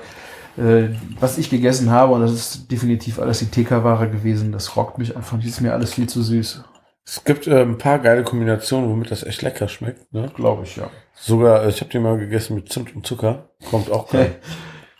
äh, 0.58 0.90
was 1.20 1.38
ich 1.38 1.50
gegessen 1.50 1.90
habe, 1.90 2.14
und 2.14 2.22
das 2.22 2.32
ist 2.34 2.72
definitiv 2.72 3.20
alles 3.20 3.40
die 3.40 3.46
TK-Ware 3.50 4.10
gewesen, 4.10 4.52
das 4.52 4.76
rockt 4.76 4.98
mich 4.98 5.16
einfach. 5.16 5.38
Das 5.38 5.46
ist 5.46 5.62
mir 5.62 5.74
alles 5.74 5.94
viel 5.94 6.08
zu 6.08 6.22
süß. 6.22 6.64
es 7.06 7.24
gibt 7.24 7.48
äh, 7.48 7.62
ein 7.62 7.78
paar 7.78 8.00
geile 8.00 8.24
Kombinationen, 8.24 8.90
womit 8.90 9.10
das 9.12 9.24
echt 9.24 9.42
lecker 9.42 9.68
schmeckt, 9.68 10.14
ne? 10.14 10.30
Glaube 10.36 10.64
ich, 10.64 10.76
ja. 10.76 10.90
Sogar, 11.16 11.68
ich 11.68 11.80
habe 11.82 11.90
die 11.92 12.00
mal 12.00 12.18
gegessen 12.18 12.56
mit 12.56 12.72
Zimt 12.72 12.96
und 12.96 13.06
Zucker. 13.06 13.50
Kommt 13.70 13.92
auch 13.92 14.10
geil. 14.12 14.36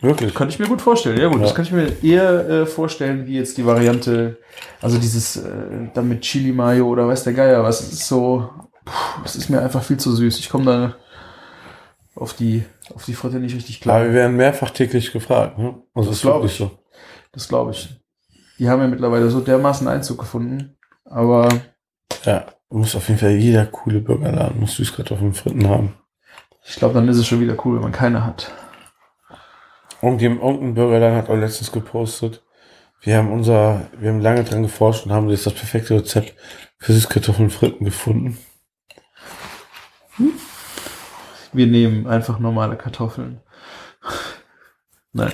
Wirklich. 0.02 0.34
Könnte 0.34 0.54
ich 0.54 0.60
mir 0.60 0.68
gut 0.68 0.82
vorstellen. 0.82 1.20
Ja 1.20 1.28
gut, 1.28 1.38
Ja. 1.38 1.44
das 1.44 1.56
kann 1.56 1.64
ich 1.66 1.72
mir 1.72 1.92
eher 2.04 2.50
äh, 2.50 2.66
vorstellen, 2.66 3.28
wie 3.28 3.38
jetzt 3.38 3.58
die 3.58 3.66
Variante, 3.66 4.38
also 4.82 4.98
dieses 4.98 5.38
äh, 5.38 5.90
dann 5.94 6.10
mit 6.10 6.22
Chili 6.22 6.52
Mayo 6.52 6.88
oder 6.88 7.08
weiß 7.08 7.24
der 7.24 7.34
Geier, 7.34 7.64
was 7.64 7.82
ist 7.82 8.08
so, 8.08 8.50
puh, 8.84 9.22
das 9.24 9.36
ist 9.36 9.50
mir 9.50 9.62
einfach 9.62 9.84
viel 9.84 9.98
zu 9.98 10.12
süß. 10.16 10.40
Ich 10.40 10.50
komme 10.50 10.66
da 10.66 10.96
auf 12.16 12.34
die 12.34 12.64
auf 12.94 13.06
die 13.06 13.14
Fritte 13.14 13.38
nicht 13.40 13.56
richtig 13.56 13.80
klar. 13.80 13.98
Aber 13.98 14.06
wir 14.08 14.14
werden 14.14 14.36
mehrfach 14.36 14.72
täglich 14.72 15.12
gefragt, 15.14 15.58
ne? 15.58 15.76
Also 15.94 16.10
Das 16.10 16.18
ist 16.18 16.22
glaub 16.24 16.36
wirklich 16.38 16.52
ich. 16.54 16.58
so. 16.58 16.72
Das 17.32 17.48
glaube 17.48 17.72
ich. 17.72 17.90
Die 18.60 18.70
haben 18.70 18.82
ja 18.82 18.88
mittlerweile 18.88 19.30
so 19.30 19.40
dermaßen 19.40 19.88
Einzug 19.88 20.18
gefunden. 20.20 20.76
Aber 21.06 21.48
Ja, 22.26 22.46
muss 22.70 22.96
auf 22.96 23.08
jeden 23.08 23.20
Fall 23.20 23.32
jeder 23.32 23.66
coole 23.68 24.00
Burgerladen 24.02 24.60
muss 24.60 24.76
Süßkartoffeln 24.76 25.34
Fritten 25.34 25.70
haben. 25.70 25.94
ich 26.66 26.76
glaube, 26.76 26.94
dann 26.96 27.08
ist 27.08 27.18
es 27.18 27.28
schon 27.28 27.40
wieder 27.40 27.56
cool, 27.66 27.76
wenn 27.76 27.84
man 27.84 27.92
keine 27.92 28.26
hat. 28.26 28.52
Irgendjemand, 30.02 30.42
irgendein 30.42 30.74
Bürgerland 30.74 31.16
hat 31.16 31.30
auch 31.30 31.38
letztens 31.38 31.72
gepostet. 31.72 32.44
Wir 33.02 33.18
haben 33.18 33.32
unser, 33.32 33.90
wir 33.98 34.10
haben 34.10 34.22
lange 34.22 34.44
dran 34.44 34.64
geforscht 34.64 35.06
und 35.06 35.12
haben 35.12 35.30
jetzt 35.30 35.46
das 35.46 35.54
perfekte 35.54 35.96
Rezept 35.96 36.36
für 36.78 36.94
Süßkartoffeln 36.94 37.50
Fritten 37.50 37.86
gefunden. 37.86 38.38
Wir 41.54 41.68
nehmen 41.68 42.08
einfach 42.08 42.40
normale 42.40 42.76
Kartoffeln. 42.78 43.42
Nein. 45.14 45.34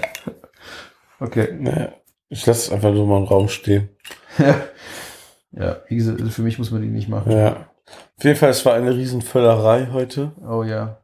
Okay. 1.19 1.49
Naja, 1.59 1.93
ich 2.29 2.45
lasse 2.45 2.67
es 2.67 2.71
einfach 2.71 2.93
so 2.93 3.05
mal 3.05 3.17
im 3.17 3.23
Raum 3.23 3.49
stehen. 3.49 3.89
ja, 5.51 5.77
wie 5.87 5.95
gesagt, 5.95 6.21
für 6.31 6.41
mich 6.41 6.57
muss 6.57 6.71
man 6.71 6.81
die 6.81 6.87
nicht 6.87 7.09
machen. 7.09 7.31
Ja. 7.31 7.69
Auf 8.17 8.23
jeden 8.23 8.35
Fall, 8.35 8.49
es 8.49 8.65
war 8.65 8.73
eine 8.73 8.95
Riesenvöllerei 8.95 9.89
heute. 9.91 10.31
Oh 10.45 10.63
ja. 10.63 11.01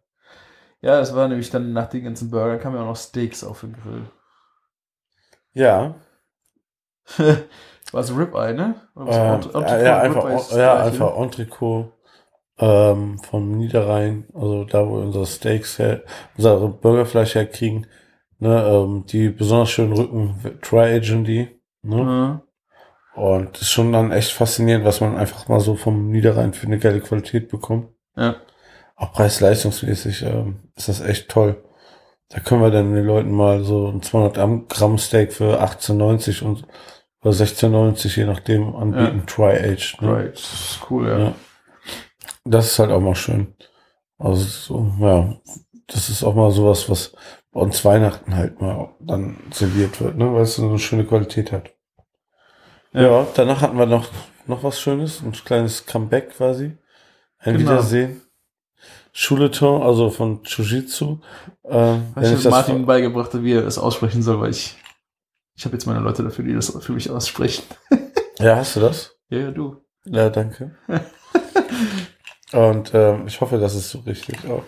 Ja, 0.84 1.00
es 1.00 1.16
war 1.16 1.30
nämlich 1.30 1.50
dann 1.50 1.72
nach 1.72 1.88
den 1.88 2.04
ganzen 2.04 2.30
Burgern 2.30 2.60
kamen 2.60 2.76
ja 2.76 2.82
auch 2.82 2.88
noch 2.88 2.98
Steaks 2.98 3.42
auf 3.44 3.62
den 3.62 3.74
Grill. 3.74 4.06
Ja. 5.54 5.96
war 7.92 8.02
es 8.02 8.12
Ribeye, 8.12 8.54
ne? 8.54 8.76
Was? 8.94 9.16
Ähm, 9.16 9.62
ja, 9.86 10.00
einfach, 10.00 10.26
Ribeye 10.26 10.36
das 10.36 10.52
ja, 10.52 10.84
einfach 10.84 11.18
Entrecot 11.18 11.94
ähm, 12.60 13.18
vom 13.20 13.58
Niederrhein, 13.58 14.26
also 14.34 14.66
da, 14.66 14.86
wo 14.86 14.98
wir 14.98 15.04
unsere 15.04 15.26
Steaks 15.26 15.80
her, 15.80 16.04
unser 16.36 16.68
Burgerfleisch 16.68 17.36
herkriegen. 17.36 17.88
Ne, 18.40 18.62
ähm, 18.68 19.06
die 19.08 19.30
besonders 19.30 19.70
schönen 19.70 19.94
Rücken 19.94 20.60
tri-agen 20.62 21.24
die. 21.24 21.48
Ne? 21.82 21.96
Mhm. 21.96 22.42
Und 23.16 23.54
das 23.54 23.62
ist 23.62 23.72
schon 23.72 23.94
dann 23.94 24.12
echt 24.12 24.34
faszinierend, 24.34 24.84
was 24.84 25.00
man 25.00 25.16
einfach 25.16 25.48
mal 25.48 25.62
so 25.62 25.76
vom 25.76 26.10
Niederrhein 26.10 26.52
für 26.52 26.68
eine 26.68 26.78
geile 26.78 27.00
Qualität 27.00 27.48
bekommt. 27.48 27.88
Ja. 28.18 28.36
Auch 29.04 29.12
preis-leistungsmäßig 29.12 30.22
ähm, 30.22 30.62
ist 30.78 30.88
das 30.88 31.02
echt 31.02 31.28
toll. 31.28 31.62
Da 32.30 32.40
können 32.40 32.62
wir 32.62 32.72
dann 32.72 32.96
den 32.96 33.04
Leuten 33.06 33.32
mal 33.32 33.62
so 33.66 33.90
ein 33.90 34.02
200 34.02 34.70
Gramm 34.70 34.98
Steak 34.98 35.34
für 35.34 35.62
18,90 35.62 36.42
und 36.42 36.66
oder 37.22 37.32
16,90 37.32 38.18
je 38.18 38.26
nachdem 38.26 38.74
anbieten. 38.74 39.24
Tri-Aged. 39.28 40.02
Ne? 40.02 40.14
Right. 40.14 40.34
Das 40.34 40.54
ist 40.54 40.80
cool, 40.90 41.08
ja. 41.08 41.20
Ja. 41.20 41.36
Das 42.46 42.68
ist 42.68 42.80
halt 42.80 42.92
auch 42.92 43.02
mal 43.02 43.16
schön. 43.16 43.54
Also 44.20 44.44
so, 44.46 44.94
ja, 45.02 45.36
das 45.88 46.08
ist 46.10 46.24
auch 46.24 46.34
mal 46.36 46.52
sowas, 46.52 46.90
was 46.90 47.14
bei 47.52 47.60
uns 47.60 47.84
Weihnachten 47.84 48.38
halt 48.38 48.62
mal 48.62 48.96
dann 49.02 49.38
serviert 49.52 50.00
wird, 50.00 50.18
ne, 50.18 50.34
weil 50.34 50.44
es 50.44 50.56
so 50.56 50.68
eine 50.68 50.80
schöne 50.80 51.04
Qualität 51.06 51.52
hat. 51.52 51.72
Ja, 52.94 53.28
danach 53.36 53.60
hatten 53.62 53.78
wir 53.78 53.86
noch, 53.86 54.08
noch 54.48 54.64
was 54.64 54.80
Schönes, 54.80 55.22
ein 55.22 55.34
kleines 55.34 55.86
Comeback 55.86 56.30
quasi. 56.38 56.78
Ein 57.40 57.58
Genau. 57.58 57.72
Wiedersehen. 57.72 58.22
Schuleton, 59.14 59.84
also 59.84 60.10
von 60.10 60.42
wenn 62.16 62.24
du 62.24 62.30
ich 62.38 62.44
das 62.44 62.52
Martin 62.52 62.86
beigebracht, 62.86 63.30
wie 63.44 63.54
er 63.54 63.66
es 63.66 63.78
aussprechen 63.78 64.24
soll, 64.24 64.42
weil 64.42 64.50
ich, 64.50 64.76
ich 65.56 65.66
habe 65.66 65.76
jetzt 65.76 65.86
meine 65.86 66.00
Leute 66.00 66.24
dafür, 66.24 66.44
die 66.44 66.54
das 66.54 66.76
für 66.84 66.92
mich 66.94 67.10
aussprechen. 67.12 67.64
ja, 68.40 68.56
hast 68.56 68.76
du 68.76 68.80
das? 68.80 69.16
Ja, 69.30 69.40
ja, 69.40 69.52
du. 69.52 69.78
Ja, 70.06 70.30
danke. 70.30 70.76
Und 72.52 72.92
ähm, 72.94 73.26
ich 73.28 73.40
hoffe, 73.40 73.58
das 73.60 73.76
ist 73.76 73.90
so 73.90 74.00
richtig 74.00 74.38
auch. 74.50 74.64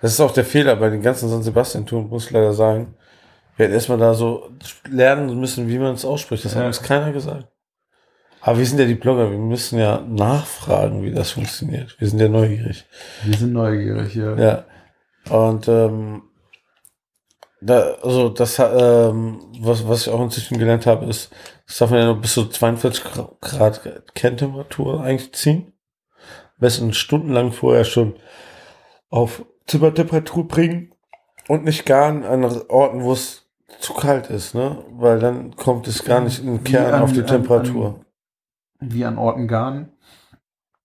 Das 0.00 0.12
ist 0.12 0.20
auch 0.20 0.32
der 0.32 0.44
Fehler 0.44 0.76
bei 0.76 0.88
den 0.88 1.02
ganzen 1.02 1.28
San 1.28 1.42
Sebastian-Touren, 1.42 2.08
muss 2.08 2.26
ich 2.26 2.30
leider 2.30 2.54
sagen. 2.54 2.94
Wir 3.56 3.64
hätten 3.66 3.74
erstmal 3.74 3.98
da 3.98 4.14
so 4.14 4.48
lernen 4.88 5.38
müssen, 5.38 5.68
wie 5.68 5.78
man 5.78 5.94
es 5.94 6.04
ausspricht. 6.04 6.44
Das 6.44 6.54
hat 6.54 6.62
Ja. 6.62 6.66
uns 6.68 6.82
keiner 6.82 7.12
gesagt. 7.12 7.46
Aber 8.42 8.58
wir 8.58 8.64
sind 8.66 8.78
ja 8.78 8.86
die 8.86 8.94
Blogger, 8.94 9.30
wir 9.30 9.38
müssen 9.38 9.78
ja 9.78 10.00
nachfragen, 10.08 11.02
wie 11.02 11.12
das 11.12 11.32
funktioniert. 11.32 11.94
Wir 12.00 12.08
sind 12.08 12.20
ja 12.20 12.28
neugierig. 12.28 12.86
Wir 13.24 13.36
sind 13.36 13.52
neugierig, 13.52 14.14
ja. 14.14 14.34
Ja. 14.36 14.64
Und 15.28 15.68
ähm, 15.68 16.22
da, 17.60 17.94
also 18.02 18.30
das 18.30 18.58
ähm, 18.58 19.40
was, 19.60 19.86
was 19.86 20.06
ich 20.06 20.12
auch 20.12 20.20
inzwischen 20.22 20.58
gelernt 20.58 20.86
habe, 20.86 21.04
ist, 21.06 21.30
das 21.66 21.78
darf 21.78 21.90
man 21.90 21.98
ja 22.00 22.06
nur 22.06 22.20
bis 22.20 22.32
zu 22.34 22.46
42 22.46 23.04
Grad 23.42 24.14
Kerntemperatur 24.14 25.02
eigentlich 25.02 25.32
ziehen. 25.34 25.72
Am 26.16 26.60
besten 26.60 26.92
stundenlang 26.94 27.52
vorher 27.52 27.84
schon 27.84 28.14
auf 29.10 29.44
Zimmertemperatur 29.66 30.48
bringen 30.48 30.94
und 31.48 31.64
nicht 31.64 31.84
gar 31.84 32.06
an 32.08 32.44
Orten, 32.68 33.02
wo 33.02 33.12
es 33.12 33.46
zu 33.78 33.92
kalt 33.94 34.30
ist, 34.30 34.54
ne? 34.54 34.82
Weil 34.92 35.18
dann 35.18 35.54
kommt 35.56 35.86
es 35.86 36.04
gar 36.04 36.20
nicht 36.20 36.40
in 36.40 36.46
den 36.46 36.64
Kern 36.64 36.94
an- 36.94 37.02
auf 37.02 37.12
die 37.12 37.20
an- 37.20 37.26
Temperatur. 37.26 38.00
Wie 38.80 39.04
an 39.04 39.18
Orten 39.18 39.46
garen. 39.48 39.90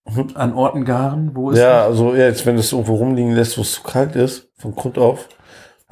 Mhm. 0.07 0.31
An 0.35 0.53
Orten 0.53 0.85
garen, 0.85 1.35
wo 1.35 1.51
ist 1.51 1.59
Ja, 1.59 1.83
also 1.85 2.13
ja, 2.13 2.25
jetzt 2.25 2.45
wenn 2.45 2.57
es 2.57 2.71
irgendwo 2.71 2.95
rumliegen 2.95 3.31
lässt, 3.33 3.57
wo 3.57 3.61
es 3.61 3.73
zu 3.73 3.83
kalt 3.83 4.15
ist, 4.15 4.49
von 4.57 4.75
Grund 4.75 4.97
auf, 4.97 5.27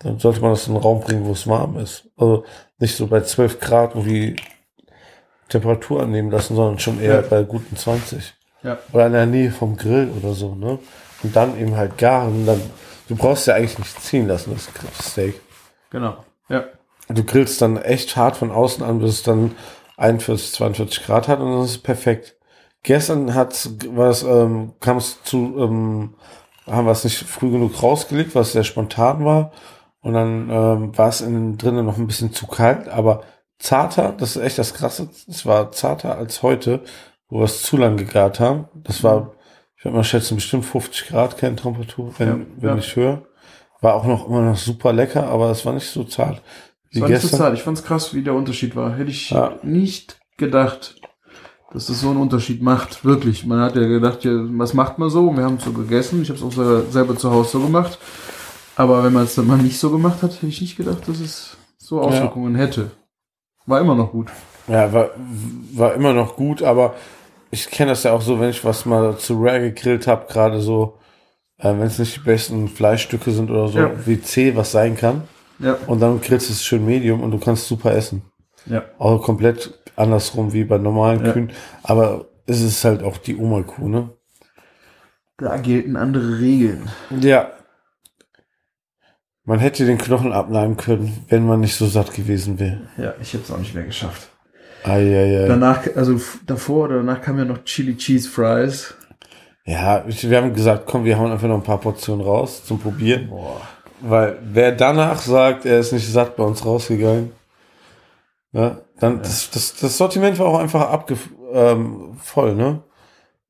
dann 0.02 0.20
sollte 0.20 0.42
man 0.42 0.52
das 0.52 0.68
in 0.68 0.74
einen 0.74 0.84
Raum 0.84 1.00
bringen, 1.02 1.26
wo 1.26 1.32
es 1.32 1.48
warm 1.48 1.78
ist. 1.78 2.10
Also 2.18 2.44
nicht 2.78 2.96
so 2.96 3.08
bei 3.08 3.22
12 3.22 3.60
Grad 3.60 3.96
irgendwie 3.96 4.36
Temperatur 5.50 6.04
annehmen 6.04 6.32
lassen, 6.32 6.56
sondern 6.56 6.80
schon 6.80 7.00
eher 7.02 7.22
Ja. 7.22 7.28
bei 7.28 7.44
guten 7.44 7.76
20. 7.76 8.34
Ja. 8.64 8.78
Oder 8.92 9.08
in 9.08 9.14
der 9.14 9.26
Nähe 9.26 9.52
vom 9.52 9.76
Grill 9.76 10.12
oder 10.18 10.34
so, 10.34 10.56
ne? 10.56 10.80
Und 11.22 11.36
dann 11.36 11.60
eben 11.60 11.76
halt 11.76 11.98
garen. 11.98 12.46
Dann, 12.46 12.62
du 13.08 13.16
brauchst 13.16 13.48
ja 13.48 13.56
eigentlich 13.56 13.78
nicht 13.78 14.02
ziehen 14.02 14.28
lassen, 14.28 14.54
das 14.54 14.70
Steak. 15.12 15.40
Genau. 15.90 16.18
Ja. 16.50 16.66
Du 17.10 17.24
grillst 17.24 17.62
dann 17.62 17.78
echt 17.78 18.16
hart 18.16 18.38
von 18.38 18.52
außen 18.52 18.84
an, 18.84 19.00
bis 19.00 19.12
es 19.12 19.24
dann 19.24 19.52
41, 19.98 20.54
42 20.54 21.04
Grad 21.06 21.28
hat 21.28 21.40
und 21.40 21.52
dann 21.52 21.64
ist 21.64 21.80
perfekt. 21.84 22.36
Gestern 22.84 23.34
hat's, 23.34 23.70
war 23.96 24.10
es, 24.10 24.24
ähm, 24.24 24.74
kam 24.80 24.98
es 24.98 25.24
zu, 25.24 25.56
ähm, 25.58 26.16
haben 26.68 26.86
wir 26.86 26.92
es 26.92 27.04
nicht 27.04 27.18
früh 27.18 27.52
genug 27.52 27.82
rausgelegt, 27.82 28.36
was 28.36 28.52
sehr 28.52 28.64
spontan 28.64 29.26
war. 29.26 29.52
Und 30.02 30.14
dann 30.14 30.50
ähm, 30.50 30.98
war 30.98 31.10
es 31.10 31.22
innen 31.22 31.58
drinnen 31.58 31.86
noch 31.86 31.98
ein 31.98 32.08
bisschen 32.08 32.34
zu 32.34 32.46
kalt, 32.46 32.90
aber 32.90 33.24
zarter, 33.58 34.14
das 34.18 34.36
ist 34.36 34.42
echt 34.42 34.58
das 34.58 34.74
Krasse, 34.74 35.10
es 35.30 35.46
war 35.46 35.72
zarter 35.72 36.18
als 36.18 36.44
heute, 36.44 36.84
wo 37.30 37.40
wir 37.40 37.46
es 37.46 37.64
zu 37.64 37.78
lang 37.78 37.96
gegart 37.96 38.40
haben. 38.42 38.68
Das 38.76 39.02
war, 39.04 39.32
ich 39.78 39.86
würde 39.86 39.96
mal 39.96 40.04
schätzen, 40.04 40.36
bestimmt 40.36 40.66
50 40.66 41.08
Grad 41.08 41.38
Kerntemperatur, 41.38 42.14
wenn, 42.18 42.28
Ja, 42.28 42.38
wenn 42.58 42.70
ja. 42.70 42.76
nicht 42.76 42.96
höher. 42.96 43.24
War 43.80 43.96
auch 43.96 44.06
noch 44.06 44.28
immer 44.28 44.42
noch 44.42 44.58
super 44.58 44.92
lecker, 44.92 45.28
aber 45.28 45.50
es 45.52 45.66
war 45.66 45.74
nicht 45.74 45.90
so 45.90 46.04
zart. 46.04 46.42
Das 46.94 47.02
war 47.02 47.10
nicht 47.10 47.28
zart. 47.28 47.54
Ich 47.56 47.64
fand's 47.64 47.84
krass, 47.84 48.14
wie 48.14 48.22
der 48.22 48.34
Unterschied 48.34 48.76
war. 48.76 48.96
Hätte 48.96 49.12
ich 49.12 49.30
Ja. 49.32 49.54
nicht 49.64 50.20
gedacht, 50.38 50.96
dass 51.74 51.88
das 51.88 52.02
so 52.02 52.10
einen 52.10 52.20
Unterschied 52.22 52.62
macht. 52.62 53.04
Wirklich. 53.04 53.46
Man 53.46 53.60
hat 53.60 53.76
ja 53.76 53.88
gedacht, 53.88 54.24
ja, 54.24 54.32
was 54.58 54.74
macht 54.74 55.00
man 55.00 55.10
so? 55.10 55.36
Wir 55.36 55.44
haben 55.44 55.56
es 55.56 55.64
so 55.64 55.74
gegessen. 55.74 56.22
Ich 56.22 56.30
habe 56.30 56.38
es 56.40 56.44
auch 56.46 56.84
selber, 56.92 57.16
zu 57.18 57.32
Hause 57.32 57.50
so 57.52 57.60
gemacht. 57.62 57.98
Aber 58.76 59.04
wenn 59.04 59.14
man 59.14 59.24
es 59.24 59.36
dann 59.36 59.48
mal 59.48 59.58
nicht 59.58 59.78
so 59.80 59.90
gemacht 59.92 60.22
hat, 60.24 60.34
hätte 60.34 60.48
ich 60.48 60.62
nicht 60.62 60.78
gedacht, 60.78 61.08
dass 61.08 61.20
es 61.20 61.58
so 61.78 62.02
Auswirkungen 62.02 62.56
hätte. 62.56 62.92
War 63.66 63.80
immer 63.80 63.96
noch 63.96 64.12
gut. 64.12 64.30
Ja, 64.68 64.92
war, 64.94 65.10
war 65.74 65.94
immer 65.94 66.14
noch 66.14 66.36
gut, 66.36 66.64
aber 66.64 66.96
ich 67.52 67.70
kenne 67.70 67.92
das 67.92 68.04
ja 68.04 68.14
auch 68.14 68.22
so, 68.22 68.40
wenn 68.40 68.50
ich 68.50 68.64
was 68.66 68.86
mal 68.86 69.18
zu 69.18 69.36
Rare 69.42 69.60
gegrillt 69.72 70.08
habe, 70.08 70.26
gerade 70.32 70.60
so, 70.62 70.98
äh, 71.58 71.70
wenn 71.70 71.82
es 71.84 72.00
nicht 72.00 72.16
die 72.16 72.20
besten 72.22 72.68
Fleischstücke 72.68 73.32
sind 73.32 73.52
oder 73.52 73.68
so, 73.68 73.78
Ja. 73.80 73.92
wie 74.06 74.22
C 74.22 74.56
was 74.56 74.72
sein 74.72 74.96
kann. 74.98 75.24
Ja. 75.64 75.78
Und 75.88 76.02
dann 76.02 76.20
grillst 76.22 76.50
du 76.50 76.54
es 76.54 76.64
schön 76.64 76.86
Medium 76.86 77.22
und 77.22 77.32
du 77.32 77.40
kannst 77.40 77.68
super 77.68 77.94
essen. 77.94 78.22
Ja. 78.66 78.84
Auch 78.98 79.22
komplett 79.22 79.80
andersrum 79.96 80.54
wie 80.54 80.64
bei 80.64 80.78
normalen 80.78 81.26
Ja. 81.26 81.32
Kühen. 81.32 81.52
Aber 81.84 82.26
es 82.46 82.62
ist 82.62 82.84
halt 82.84 83.04
auch 83.04 83.18
die 83.18 83.38
Oma-Kuh, 83.38 83.88
ne? 83.88 84.10
Da 85.38 85.58
gelten 85.58 85.96
andere 85.96 86.40
Regeln. 86.40 86.90
Ja. 87.20 87.52
Man 89.46 89.60
hätte 89.60 89.86
den 89.86 89.98
Knochen 89.98 90.32
abnehmen 90.32 90.78
können, 90.78 91.26
wenn 91.28 91.46
man 91.46 91.60
nicht 91.60 91.76
so 91.76 91.86
satt 91.86 92.14
gewesen 92.14 92.60
wäre. 92.60 92.82
Ja, 92.98 93.14
ich 93.22 93.34
habe 93.34 93.44
es 93.44 93.52
auch 93.52 93.58
nicht 93.58 93.76
mehr 93.76 93.84
geschafft. 93.84 94.30
Eieiei. 94.84 95.48
Danach, 95.48 95.84
also 95.96 96.20
davor 96.46 96.86
oder 96.86 96.98
danach 96.98 97.22
kam 97.22 97.38
ja 97.38 97.46
noch 97.46 97.64
Chili 97.64 97.96
Cheese 97.98 98.30
Fries. 98.30 98.94
Ja, 99.66 100.04
wir 100.06 100.38
haben 100.38 100.54
gesagt, 100.54 100.86
komm, 100.86 101.06
wir 101.06 101.18
hauen 101.18 101.32
einfach 101.32 101.48
noch 101.48 101.56
ein 101.56 101.64
paar 101.64 101.80
Portionen 101.80 102.26
raus 102.26 102.66
zum 102.66 102.80
Probieren. 102.80 103.30
Boah. 103.30 103.62
Weil 104.06 104.38
wer 104.44 104.72
danach 104.74 105.22
sagt, 105.22 105.66
er 105.66 105.80
ist 105.80 105.94
nicht 105.94 106.12
satt 106.12 106.36
bei 106.36 106.44
uns 106.44 106.66
rausgegangen, 106.66 107.32
ne, 108.52 108.78
dann 109.00 109.20
das, 109.20 109.50
das, 109.52 109.76
das 109.76 109.98
Sortiment 109.98 110.38
war 110.40 110.48
auch 110.48 110.60
einfach 110.60 110.90
abge 110.90 111.16
ähm, 111.54 112.16
voll, 112.22 112.56
ne? 112.56 112.82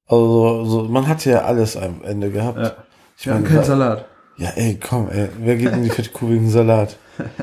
Also 0.08 0.66
so, 0.66 0.84
man 0.84 1.08
hat 1.08 1.26
ja 1.26 1.44
alles 1.44 1.76
am 1.78 2.04
Ende 2.04 2.30
gehabt. 2.30 2.60
Ja. 2.60 2.72
Ich 3.18 3.26
Wir 3.26 3.34
haben 3.36 3.44
keinen 3.46 3.64
Salat. 3.64 4.06
ja, 4.38 4.50
ey, 4.56 4.78
komm, 4.80 5.10
ey, 5.10 5.30
wer 5.40 5.56
geht 5.56 5.72
in 5.72 5.84
die 5.84 5.90
fette 5.90 6.10
Kuh 6.12 6.30
wegen 6.30 6.50
Salat? 6.50 6.98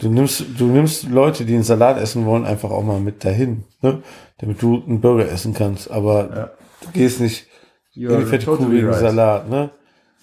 Du 0.00 0.08
nimmst, 0.10 0.44
du 0.58 0.66
nimmst 0.66 1.04
Leute, 1.08 1.44
die 1.46 1.54
einen 1.54 1.62
Salat 1.62 1.98
essen 1.98 2.26
wollen, 2.26 2.44
einfach 2.44 2.70
auch 2.70 2.82
mal 2.82 2.98
mit 3.00 3.24
dahin, 3.24 3.62
ne? 3.80 4.02
Damit 4.38 4.60
du 4.60 4.82
einen 4.86 5.00
Burger 5.00 5.30
essen 5.30 5.54
kannst. 5.54 5.90
Aber 5.90 6.28
Ja. 6.36 6.50
du 6.82 6.90
gehst 6.92 7.20
nicht 7.20 7.46
You 7.92 8.10
in 8.10 8.18
die 8.20 8.24
fette 8.26 8.44
Kuh 8.46 8.56
totally 8.56 8.78
wegen 8.78 8.88
right. 8.88 8.98
Salat, 8.98 9.48
ne? 9.48 9.70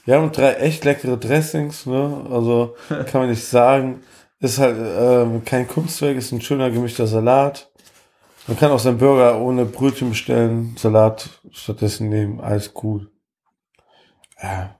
Wir 0.05 0.15
haben 0.15 0.31
drei 0.31 0.53
echt 0.55 0.83
leckere 0.83 1.17
Dressings, 1.17 1.85
ne? 1.85 2.25
Also 2.29 2.75
kann 2.89 3.21
man 3.21 3.29
nicht 3.29 3.43
sagen. 3.45 4.01
Ist 4.39 4.57
halt 4.57 4.75
ähm, 4.79 5.45
kein 5.45 5.67
Kunstwerk, 5.67 6.17
ist 6.17 6.31
ein 6.31 6.41
schöner 6.41 6.71
gemischter 6.71 7.05
Salat. 7.05 7.69
Man 8.47 8.57
kann 8.57 8.71
auch 8.71 8.79
seinen 8.79 8.97
Burger 8.97 9.39
ohne 9.39 9.65
Brötchen 9.65 10.09
bestellen, 10.09 10.75
Salat 10.77 11.29
stattdessen 11.51 12.09
nehmen, 12.09 12.39
alles 12.39 12.73
cool. 12.81 13.11
Ja. 14.41 14.79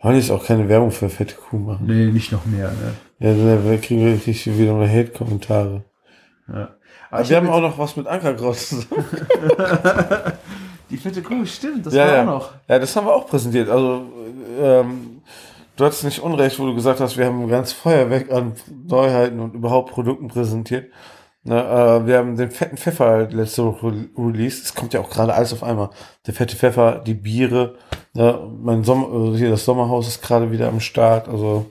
wollen 0.00 0.16
jetzt 0.16 0.30
auch 0.30 0.46
keine 0.46 0.68
Werbung 0.68 0.92
für 0.92 1.08
fette 1.08 1.34
Kuh 1.34 1.58
machen. 1.58 1.86
Nee, 1.86 2.12
nicht 2.12 2.30
noch 2.30 2.46
mehr, 2.46 2.70
ne? 2.70 2.94
Ja, 3.18 3.34
dann 3.34 3.80
kriegen 3.80 4.04
wir 4.04 4.12
richtig 4.12 4.46
wieder 4.56 4.74
mal 4.74 4.88
Hate-Kommentare. 4.88 5.82
Ja. 6.46 6.76
Aber 7.10 7.28
wir 7.28 7.36
haben 7.36 7.48
auch 7.48 7.60
noch 7.60 7.78
was 7.78 7.96
mit 7.96 8.06
Ankerkraut 8.06 8.56
zusammen. 8.58 9.04
Die 10.90 10.96
fette 10.96 11.22
Kuh, 11.22 11.44
stimmt, 11.46 11.86
das 11.86 11.94
Ja, 11.94 12.06
war 12.06 12.14
ja. 12.14 12.22
auch 12.22 12.26
noch. 12.26 12.50
Ja, 12.68 12.78
das 12.78 12.94
haben 12.94 13.06
wir 13.06 13.14
auch 13.14 13.26
präsentiert. 13.26 13.68
Also, 13.68 14.02
ähm, 14.60 15.22
du 15.76 15.84
hattest 15.84 16.04
nicht 16.04 16.20
unrecht, 16.20 16.58
wo 16.58 16.66
du 16.66 16.74
gesagt 16.74 17.00
hast, 17.00 17.16
wir 17.16 17.26
haben 17.26 17.42
ein 17.42 17.48
ganz 17.48 17.72
Feuerwerk 17.72 18.30
an 18.30 18.52
Neuheiten 18.86 19.40
und 19.40 19.54
überhaupt 19.54 19.90
Produkten 19.92 20.28
präsentiert. 20.28 20.90
Ne, 21.46 21.56
äh, 21.62 22.06
wir 22.06 22.18
haben 22.18 22.36
den 22.36 22.50
fetten 22.50 22.76
Pfeffer 22.78 23.28
letzte 23.28 23.64
Woche 23.66 23.88
re- 23.88 24.08
released. 24.16 24.64
Es 24.64 24.74
kommt 24.74 24.94
ja 24.94 25.00
auch 25.00 25.10
gerade 25.10 25.34
alles 25.34 25.52
auf 25.52 25.62
einmal. 25.62 25.90
Der 26.26 26.32
fette 26.32 26.56
Pfeffer, 26.56 27.00
die 27.06 27.12
Biere. 27.14 27.74
Ne, 28.14 28.38
mein 28.62 28.82
Sommer, 28.84 29.08
also 29.12 29.36
hier 29.36 29.50
das 29.50 29.64
Sommerhaus 29.64 30.08
ist 30.08 30.22
gerade 30.22 30.50
wieder 30.52 30.68
am 30.68 30.80
Start. 30.80 31.28
Also 31.28 31.66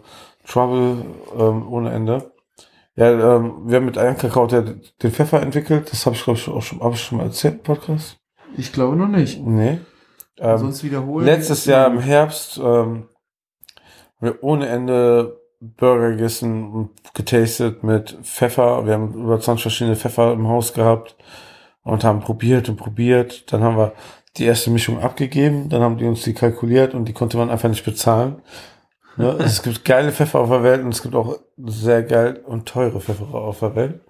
Trouble 0.46 1.06
ähm, 1.40 1.68
ohne 1.72 1.92
Ende. 1.92 2.32
Ja, 2.96 3.10
ähm, 3.38 3.62
wir 3.66 3.78
haben 3.78 3.86
mit 3.86 3.98
Ankerkraut 3.98 4.52
ja 4.52 4.62
den 4.62 5.12
Pfeffer 5.12 5.42
entwickelt. 5.42 5.92
Das 5.92 6.06
habe 6.06 6.16
ich 6.16 6.24
glaube 6.24 6.38
ich 6.40 6.48
auch 6.48 6.62
schon, 6.62 6.80
habe 6.82 6.94
ich 6.94 7.02
schon 7.02 7.18
mal 7.18 7.26
erzählt 7.26 7.56
im 7.56 7.64
Podcast. 7.64 8.18
Ich 8.58 8.72
glaube 8.72 8.96
noch 8.96 9.08
nicht. 9.08 9.40
Nee. 9.46 9.80
Ähm, 10.38 10.58
Sonst 10.58 10.84
wiederholen. 10.84 11.26
Letztes 11.26 11.66
Jahr 11.66 11.88
im 11.88 12.00
Herbst 12.00 12.58
ähm, 12.58 12.64
haben 12.64 13.08
wir 14.20 14.44
ohne 14.44 14.68
Ende 14.68 15.40
Burger 15.60 16.12
gegessen 16.12 16.72
und 16.72 16.90
getastet 17.14 17.84
mit 17.84 18.18
Pfeffer. 18.24 18.86
Wir 18.86 18.94
haben 18.94 19.14
über 19.14 19.40
20 19.40 19.62
verschiedene 19.62 19.96
Pfeffer 19.96 20.34
im 20.34 20.48
Haus 20.48 20.74
gehabt 20.74 21.16
und 21.84 22.04
haben 22.04 22.20
probiert 22.20 22.68
und 22.70 22.78
probiert. 22.78 23.52
Dann 23.52 23.64
haben 23.64 23.78
wir 23.78 23.94
die 24.38 24.46
erste 24.46 24.72
Mischung 24.72 25.00
abgegeben. 25.00 25.70
Dann 25.70 25.82
haben 25.82 25.98
die 25.98 26.06
uns 26.06 26.24
die 26.24 26.34
kalkuliert 26.34 26.94
und 26.94 27.06
die 27.06 27.14
konnte 27.14 27.38
man 27.38 27.50
einfach 27.50 27.70
nicht 27.70 27.86
bezahlen. 27.86 28.42
Ne? 29.16 29.38
es 29.40 29.62
gibt 29.64 29.86
geile 29.86 30.12
Pfeffer 30.12 30.40
auf 30.40 30.50
der 30.50 30.64
Welt 30.64 30.84
und 30.84 30.94
es 30.94 31.02
gibt 31.02 31.16
auch 31.16 31.40
sehr 31.58 32.04
geil 32.04 32.42
und 32.46 32.68
teure 32.68 33.00
Pfeffer 33.00 33.34
auf 33.34 33.60
der 33.60 33.76
Welt. 33.76 34.02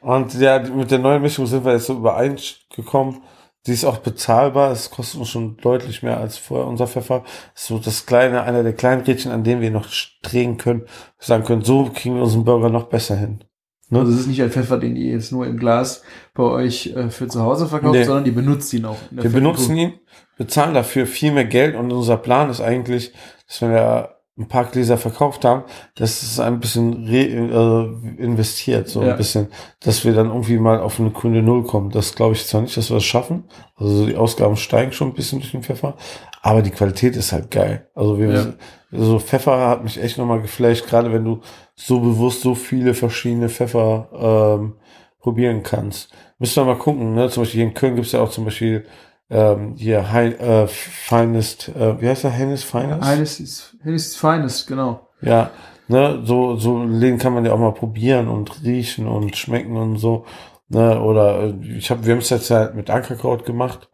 Und 0.00 0.34
ja, 0.34 0.58
mit 0.60 0.90
der 0.90 0.98
neuen 0.98 1.20
Mischung 1.20 1.46
sind 1.46 1.64
wir 1.64 1.72
jetzt 1.72 1.86
so 1.86 1.94
übereingekommen. 1.94 3.22
Die 3.66 3.72
ist 3.72 3.84
auch 3.84 3.98
bezahlbar. 3.98 4.70
Es 4.70 4.90
kostet 4.90 5.20
uns 5.20 5.28
schon 5.28 5.56
deutlich 5.58 6.02
mehr 6.02 6.18
als 6.18 6.38
vorher 6.38 6.66
unser 6.66 6.86
Pfeffer. 6.86 7.24
Ist 7.54 7.66
so 7.66 7.78
das 7.78 8.06
kleine, 8.06 8.42
einer 8.42 8.62
der 8.62 8.72
kleinen 8.74 9.02
Rädchen, 9.02 9.32
an 9.32 9.44
denen 9.44 9.60
wir 9.60 9.70
noch 9.70 9.88
drehen 10.22 10.56
können. 10.56 10.84
Sagen 11.18 11.44
können, 11.44 11.62
so 11.64 11.90
kriegen 11.92 12.14
wir 12.16 12.22
unseren 12.22 12.44
Burger 12.44 12.70
noch 12.70 12.84
besser 12.84 13.16
hin. 13.16 13.44
Ne? 13.88 14.00
Also 14.00 14.12
es 14.12 14.20
ist 14.20 14.26
nicht 14.26 14.42
ein 14.42 14.50
Pfeffer, 14.50 14.78
den 14.78 14.96
ihr 14.96 15.12
jetzt 15.12 15.32
nur 15.32 15.46
im 15.46 15.58
Glas 15.58 16.02
bei 16.34 16.42
euch 16.42 16.88
äh, 16.96 17.08
für 17.10 17.28
zu 17.28 17.42
Hause 17.42 17.66
verkauft, 17.66 17.94
Nee. 17.94 18.04
sondern 18.04 18.26
ihr 18.26 18.34
benutzt 18.34 18.72
ihn 18.72 18.84
auch. 18.84 18.96
Wir 19.10 19.30
benutzen 19.30 19.76
ihn, 19.76 19.94
bezahlen 20.36 20.74
dafür 20.74 21.06
viel 21.06 21.32
mehr 21.32 21.44
Geld 21.44 21.76
und 21.76 21.92
unser 21.92 22.16
Plan 22.16 22.50
ist 22.50 22.60
eigentlich, 22.60 23.12
dass 23.46 23.62
wenn 23.62 23.70
wir 23.70 24.15
ein 24.38 24.48
paar 24.48 24.66
Gläser 24.66 24.98
verkauft 24.98 25.44
haben, 25.46 25.64
dass 25.94 26.22
es 26.22 26.38
ein 26.38 26.60
bisschen 26.60 27.04
re, 27.06 27.22
äh, 27.24 28.22
investiert, 28.22 28.88
so 28.88 29.02
Ja. 29.02 29.12
ein 29.12 29.16
bisschen, 29.16 29.48
dass 29.80 30.04
wir 30.04 30.12
dann 30.12 30.26
irgendwie 30.28 30.58
mal 30.58 30.78
auf 30.80 31.00
eine 31.00 31.10
Kunde 31.10 31.42
Null 31.42 31.64
kommen. 31.64 31.90
Das 31.90 32.14
glaube 32.14 32.34
ich 32.34 32.46
zwar 32.46 32.60
nicht, 32.60 32.76
dass 32.76 32.90
wir 32.90 32.96
das 32.96 33.04
schaffen. 33.04 33.44
Also 33.76 34.06
die 34.06 34.16
Ausgaben 34.16 34.56
steigen 34.56 34.92
schon 34.92 35.08
ein 35.08 35.14
bisschen 35.14 35.40
durch 35.40 35.52
den 35.52 35.62
Pfeffer, 35.62 35.94
aber 36.42 36.60
die 36.60 36.70
Qualität 36.70 37.16
ist 37.16 37.32
halt 37.32 37.50
geil. 37.50 37.88
Also 37.94 38.18
wir, 38.18 38.30
Ja. 38.30 38.46
so 38.92 39.18
Pfeffer 39.18 39.68
hat 39.68 39.82
mich 39.84 40.00
echt 40.02 40.18
nochmal 40.18 40.42
geflasht, 40.42 40.86
gerade 40.86 41.10
wenn 41.12 41.24
du 41.24 41.40
so 41.74 42.00
bewusst 42.00 42.42
so 42.42 42.54
viele 42.54 42.92
verschiedene 42.92 43.48
Pfeffer 43.48 44.58
ähm, 44.60 44.74
probieren 45.20 45.62
kannst. 45.62 46.12
Müssen 46.38 46.56
wir 46.66 46.74
mal 46.74 46.78
gucken, 46.78 47.14
ne? 47.14 47.30
Zum 47.30 47.42
Beispiel 47.42 47.60
hier 47.60 47.68
in 47.68 47.74
Köln 47.74 47.96
gibt's 47.96 48.12
ja 48.12 48.20
auch 48.20 48.30
zum 48.30 48.44
Beispiel 48.44 48.84
ähm, 49.30 49.74
hier 49.76 50.12
High, 50.12 50.38
äh, 50.40 50.66
Finest, 50.68 51.68
äh, 51.70 52.00
wie 52.00 52.08
heißt 52.08 52.24
der? 52.24 52.30
Hennes 52.30 52.62
Finest? 52.64 53.08
Hennes 53.08 53.40
ist, 53.40 53.76
Hennes 53.82 54.06
ist 54.06 54.16
Finest, 54.16 54.66
genau. 54.66 55.08
Ja, 55.20 55.50
ne, 55.88 56.20
so, 56.24 56.56
so 56.56 56.84
Läden 56.84 57.18
kann 57.18 57.34
man 57.34 57.44
ja 57.44 57.52
auch 57.52 57.58
mal 57.58 57.72
probieren 57.74 58.28
und 58.28 58.62
riechen 58.62 59.06
und 59.06 59.36
schmecken 59.36 59.76
und 59.76 59.96
so. 59.96 60.24
Ne, 60.68 61.00
oder 61.00 61.44
äh, 61.44 61.54
ich 61.76 61.90
habe, 61.90 62.04
wir 62.04 62.12
haben 62.12 62.20
es 62.20 62.30
jetzt 62.30 62.50
halt 62.50 62.74
mit 62.74 62.90
Ankerkraut 62.90 63.44
gemacht. 63.44 63.88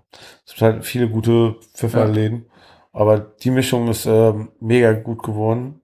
Es 0.44 0.52
gibt 0.52 0.62
halt 0.62 0.84
viele 0.84 1.08
gute 1.08 1.56
Pfefferläden. 1.74 2.46
Aber 2.92 3.18
die 3.18 3.50
Mischung 3.50 3.88
ist 3.88 4.04
ähm, 4.04 4.50
mega 4.60 4.92
gut 4.92 5.22
geworden. 5.22 5.80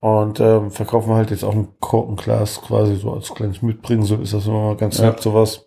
Und 0.00 0.40
ähm, 0.40 0.70
verkaufen 0.70 1.08
wir 1.10 1.16
halt 1.16 1.30
jetzt 1.30 1.44
auch 1.44 1.54
ein 1.54 1.68
Korkenglas 1.80 2.60
quasi 2.60 2.96
so 2.96 3.12
als 3.12 3.32
kleines 3.34 3.62
Mitbringsel. 3.62 4.20
Ist 4.22 4.34
das 4.34 4.46
immer 4.46 4.74
ganz 4.76 4.98
Ja. 4.98 5.06
nett, 5.06 5.20
sowas. 5.20 5.66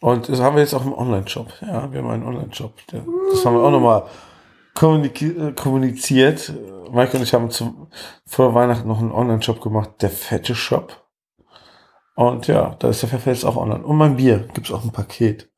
Und 0.00 0.28
das 0.28 0.40
haben 0.40 0.56
wir 0.56 0.62
jetzt 0.62 0.74
auch 0.74 0.84
im 0.84 0.92
Online-Shop. 0.92 1.48
Ja, 1.62 1.90
wir 1.90 2.00
haben 2.00 2.10
einen 2.10 2.24
Online-Shop. 2.24 2.74
Das 2.86 3.44
haben 3.44 3.56
wir 3.56 3.62
auch 3.62 3.70
nochmal 3.70 4.04
äh, 4.80 5.52
kommuniziert. 5.52 6.52
Mike 6.92 7.16
und 7.16 7.22
ich 7.22 7.32
haben 7.32 7.50
zum, 7.50 7.88
vor 8.26 8.54
Weihnachten 8.54 8.86
noch 8.86 9.00
einen 9.00 9.12
Online-Shop 9.12 9.60
gemacht, 9.60 9.90
der 10.00 10.10
fette 10.10 10.54
Shop. 10.54 11.04
Und 12.14 12.46
ja, 12.46 12.76
da 12.78 12.90
ist 12.90 13.02
der 13.02 13.08
Pfeffer 13.08 13.30
jetzt 13.32 13.44
auch 13.44 13.56
online. 13.56 13.84
Und 13.84 13.96
mein 13.96 14.16
Bier 14.16 14.46
gibt's 14.54 14.70
auch 14.70 14.84
ein 14.84 14.92
Paket. 14.92 15.50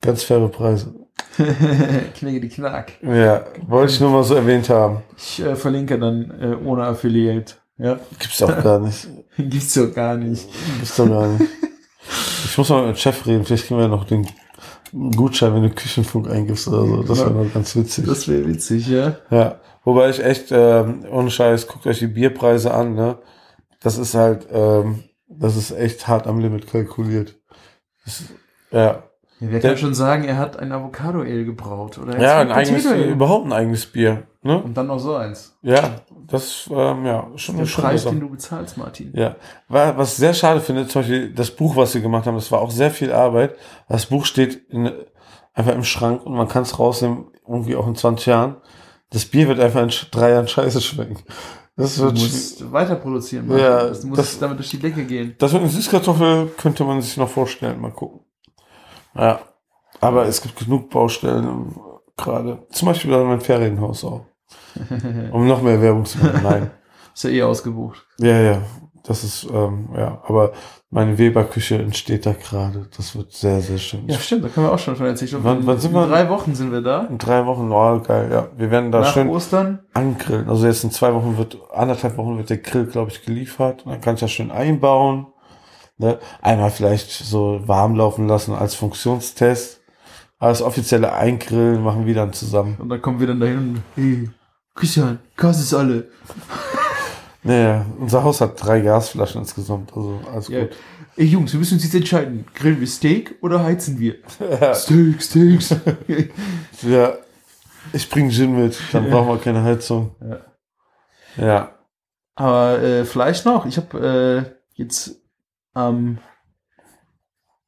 Ganz 0.00 0.24
faire 0.24 0.48
Preise. 0.48 0.94
Knigge 2.16 2.40
die 2.40 2.48
Knack. 2.48 2.92
Ja, 3.02 3.44
wollte 3.66 3.92
ich 3.92 4.00
nur 4.00 4.10
mal 4.10 4.24
so 4.24 4.34
erwähnt 4.34 4.68
haben. 4.68 5.02
Ich 5.16 5.40
äh, 5.40 5.54
verlinke 5.54 5.98
dann 5.98 6.30
äh, 6.40 6.56
ohne 6.66 6.84
Affiliate. 6.84 7.54
Ja, 7.78 7.98
Gibt's 8.18 8.42
auch 8.42 8.62
gar 8.62 8.80
nicht. 8.80 9.08
gibt's 9.36 9.74
doch 9.74 9.94
gar 9.94 10.16
nicht. 10.16 10.48
Gibt's 10.78 10.96
doch 10.96 11.08
gar 11.08 11.28
nicht. 11.28 11.50
Ich 12.44 12.58
muss 12.58 12.68
mal 12.68 12.86
mit 12.86 12.96
dem 12.96 12.98
Chef 12.98 13.26
reden. 13.26 13.44
Vielleicht 13.44 13.66
kriegen 13.66 13.80
wir 13.80 13.88
noch 13.88 14.04
den 14.04 14.26
Gutschein, 15.16 15.54
wenn 15.54 15.62
du 15.62 15.70
Küchenfunk 15.70 16.28
eingibst 16.30 16.68
oder 16.68 16.84
so. 16.86 17.02
Das 17.02 17.20
wäre 17.20 17.30
noch 17.30 17.52
ganz 17.52 17.74
witzig. 17.76 18.04
Das 18.06 18.28
wäre 18.28 18.46
witzig, 18.46 18.88
ja. 18.88 19.16
Ja, 19.30 19.60
wobei 19.84 20.10
ich 20.10 20.22
echt, 20.22 20.48
ähm, 20.50 21.04
ohne 21.10 21.30
Scheiß, 21.30 21.66
guckt 21.66 21.86
euch 21.86 21.98
die 22.00 22.08
Bierpreise 22.08 22.74
an, 22.74 22.94
ne? 22.94 23.18
Das 23.80 23.96
ist 23.98 24.14
halt, 24.14 24.46
ähm, 24.52 25.04
das 25.28 25.56
ist 25.56 25.70
echt 25.72 26.06
hart 26.08 26.26
am 26.26 26.38
Limit 26.40 26.66
kalkuliert. 26.70 27.36
Das, 28.04 28.22
ja. 28.70 28.78
Ja, 28.80 29.02
Wer 29.40 29.58
Der- 29.60 29.70
kann 29.70 29.78
schon 29.78 29.94
sagen, 29.94 30.24
er 30.24 30.36
hat 30.38 30.56
ein 30.58 30.70
Avocado-Ale 30.70 31.44
gebraut? 31.44 31.98
Oder 31.98 32.14
er 32.16 32.22
Ja, 32.22 32.38
ein 32.40 32.52
eigenes, 32.52 32.84
überhaupt 32.84 33.46
ein 33.46 33.52
eigenes 33.52 33.86
Bier, 33.86 34.22
ne? 34.42 34.62
Und 34.62 34.74
dann 34.76 34.86
noch 34.88 34.98
so 34.98 35.14
eins. 35.16 35.56
Ja, 35.62 35.96
das, 36.26 36.68
ähm, 36.72 37.04
ja, 37.06 37.26
schon 37.36 37.56
Der 37.56 37.66
schon 37.66 37.84
Preis, 37.84 38.04
den 38.04 38.20
du 38.20 38.28
bezahlst, 38.28 38.76
Martin. 38.76 39.12
Ja, 39.14 39.36
Wa- 39.68 39.94
was 39.96 40.12
ich 40.12 40.16
sehr 40.18 40.34
schade 40.34 40.60
finde, 40.60 40.86
zum 40.88 41.02
Beispiel 41.02 41.32
das 41.32 41.50
Buch, 41.50 41.76
was 41.76 41.94
wir 41.94 42.00
gemacht 42.00 42.26
haben, 42.26 42.34
das 42.36 42.50
war 42.52 42.60
auch 42.60 42.70
sehr 42.70 42.90
viel 42.90 43.12
Arbeit. 43.12 43.56
Das 43.88 44.06
Buch 44.06 44.24
steht 44.24 44.68
in, 44.70 44.90
einfach 45.54 45.74
im 45.74 45.84
Schrank 45.84 46.24
und 46.26 46.34
man 46.34 46.48
kann 46.48 46.62
es 46.62 46.78
rausnehmen, 46.78 47.26
irgendwie 47.46 47.76
auch 47.76 47.86
in 47.86 47.94
20 47.96 48.26
Jahren. 48.26 48.56
Das 49.10 49.26
Bier 49.26 49.48
wird 49.48 49.60
einfach 49.60 49.82
in 49.82 49.90
drei 50.10 50.30
Jahren 50.30 50.48
scheiße 50.48 50.80
schmecken. 50.80 51.18
Das 51.76 51.96
Du 51.96 52.02
wird, 52.02 52.16
schwi- 52.18 52.22
musst 52.22 52.72
weiter 52.72 52.96
produzieren, 52.96 53.46
Martin. 53.48 53.64
Ja, 53.64 53.86
das 53.88 54.04
muss 54.04 54.16
das- 54.18 54.38
damit 54.38 54.58
durch 54.58 54.70
die 54.70 54.78
Decke 54.78 55.04
gehen. 55.04 55.34
das 55.38 55.52
mit 55.52 55.62
einer 55.62 55.70
Süßkartoffel 55.70 56.48
könnte 56.56 56.84
man 56.84 57.00
sich 57.02 57.16
noch 57.16 57.28
vorstellen, 57.28 57.80
mal 57.80 57.90
gucken. 57.92 58.20
Ja, 59.14 59.40
aber 60.00 60.26
es 60.26 60.40
gibt 60.40 60.56
genug 60.58 60.88
Baustellen 60.90 61.44
ähm, 61.44 61.80
gerade. 62.16 62.66
Zum 62.70 62.86
Beispiel 62.88 63.10
bei 63.10 63.22
meinem 63.22 63.40
Ferienhaus 63.40 64.04
auch. 64.04 64.24
Um 65.32 65.46
noch 65.46 65.62
mehr 65.62 65.80
Werbung 65.82 66.04
zu 66.04 66.18
machen. 66.18 66.40
Nein. 66.42 66.70
Ist 67.14 67.24
ja 67.24 67.30
eh 67.30 67.42
ausgebucht. 67.42 68.06
Ja, 68.18 68.38
ja. 68.40 68.62
Das 69.04 69.24
ist, 69.24 69.48
ähm, 69.52 69.88
ja, 69.96 70.22
aber 70.28 70.52
meine 70.88 71.18
Weberküche 71.18 71.74
entsteht 71.76 72.24
da 72.24 72.34
gerade. 72.34 72.86
Das 72.96 73.16
wird 73.16 73.32
sehr, 73.32 73.60
sehr 73.60 73.78
schön. 73.78 74.08
Ja, 74.08 74.16
stimmt, 74.16 74.44
da 74.44 74.48
können 74.48 74.66
wir 74.66 74.72
auch 74.72 74.78
schon 74.78 74.94
von 74.94 75.06
erzählen. 75.06 75.42
Wann- 75.42 75.60
in- 75.62 75.66
wann 75.66 75.78
sind 75.80 75.90
in 75.90 75.96
wir? 75.96 76.06
drei 76.06 76.28
Wochen 76.28 76.54
sind 76.54 76.70
wir 76.70 76.82
da. 76.82 77.00
In 77.06 77.18
drei 77.18 77.44
Wochen, 77.44 77.72
oh, 77.72 77.98
geil, 78.00 78.28
ja. 78.30 78.48
Wir 78.56 78.70
werden 78.70 78.92
da 78.92 79.00
Nach 79.00 79.12
schön 79.12 79.28
Ostern. 79.28 79.80
angrillen. 79.92 80.48
Also 80.48 80.66
jetzt 80.66 80.84
in 80.84 80.92
zwei 80.92 81.12
Wochen 81.14 81.36
wird, 81.36 81.58
anderthalb 81.74 82.16
Wochen 82.16 82.38
wird 82.38 82.48
der 82.48 82.58
Grill, 82.58 82.86
glaube 82.86 83.10
ich, 83.10 83.24
geliefert. 83.24 83.84
Und 83.84 83.90
dann 83.90 84.00
kann 84.00 84.14
ich 84.14 84.20
das 84.20 84.30
schön 84.30 84.52
einbauen. 84.52 85.26
Ne? 85.98 86.18
Einmal 86.40 86.70
vielleicht 86.70 87.10
so 87.10 87.60
warm 87.66 87.96
laufen 87.96 88.28
lassen 88.28 88.54
als 88.54 88.76
Funktionstest. 88.76 89.80
Aber 90.38 90.50
das 90.50 90.62
offizielle 90.62 91.12
Eingrillen 91.12 91.82
machen 91.82 92.06
wir 92.06 92.14
dann 92.14 92.32
zusammen. 92.32 92.76
Und 92.78 92.88
dann 92.88 93.02
kommen 93.02 93.18
wir 93.18 93.26
dann 93.26 93.40
dahin 93.40 93.82
hey, 93.96 94.30
Christian, 94.74 95.18
Gas 95.36 95.60
ist 95.60 95.74
alle. 95.74 96.08
Naja, 97.44 97.84
unser 97.98 98.22
Haus 98.22 98.40
hat 98.40 98.64
drei 98.64 98.80
Gasflaschen 98.82 99.40
insgesamt. 99.40 99.92
Also 99.96 100.20
alles 100.32 100.46
Ja. 100.46 100.60
gut. 100.60 100.76
Ey 101.16 101.26
Jungs, 101.26 101.52
wir 101.52 101.58
müssen 101.58 101.74
uns 101.74 101.82
jetzt 101.82 101.94
entscheiden. 101.96 102.44
Grillen 102.54 102.78
wir 102.78 102.86
Steak 102.86 103.34
oder 103.42 103.64
heizen 103.64 103.98
wir? 103.98 104.14
Ja. 104.60 104.72
Steak, 104.74 105.20
Steaks. 105.20 105.74
Ja, 106.82 107.14
ich 107.92 108.08
bring 108.08 108.30
Gin 108.30 108.54
mit, 108.56 108.78
dann 108.92 109.10
brauchen 109.10 109.26
wir 109.30 109.38
keine 109.38 109.64
Heizung. 109.64 110.14
Ja. 111.36 111.44
Ja. 111.44 111.78
Aber 112.36 112.80
äh, 112.80 113.04
Fleisch 113.04 113.44
noch. 113.44 113.66
Ich 113.66 113.76
habe 113.76 114.46
äh, 114.46 114.80
jetzt 114.80 115.16
am 115.74 116.18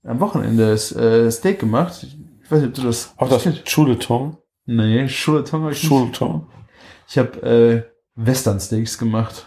am 0.04 0.20
Wochenende 0.20 0.70
äh, 0.72 1.30
Steak 1.32 1.58
gemacht. 1.58 2.06
Ich 2.44 2.48
weiß 2.50 2.60
nicht, 2.60 2.68
ob 2.68 2.74
du 2.74 2.82
das. 2.82 3.12
Auch 3.16 3.28
das 3.28 3.42
Chuleton. 3.64 4.36
Nee, 4.66 5.06
Chuleton 5.08 5.62
habe 5.62 5.72
ich 5.72 5.82
nicht. 5.90 6.20
Ich 7.08 7.18
habe 7.18 7.42
äh, 7.42 7.82
Western 8.14 8.60
Steaks 8.60 8.98
gemacht. 8.98 9.46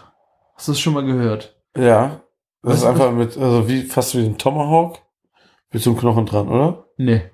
Hast 0.54 0.68
du 0.68 0.72
das 0.72 0.80
schon 0.80 0.94
mal 0.94 1.04
gehört? 1.04 1.56
Ja. 1.76 2.20
Das 2.62 2.72
Was 2.72 2.78
ist 2.80 2.84
einfach 2.86 3.12
mit, 3.12 3.36
also 3.36 3.68
wie, 3.68 3.82
fast 3.82 4.16
wie 4.16 4.24
ein 4.24 4.38
Tomahawk. 4.38 4.98
Mit 5.70 5.82
so 5.82 5.90
einem 5.90 5.98
Knochen 5.98 6.26
dran, 6.26 6.48
oder? 6.48 6.86
Nee. 6.96 7.30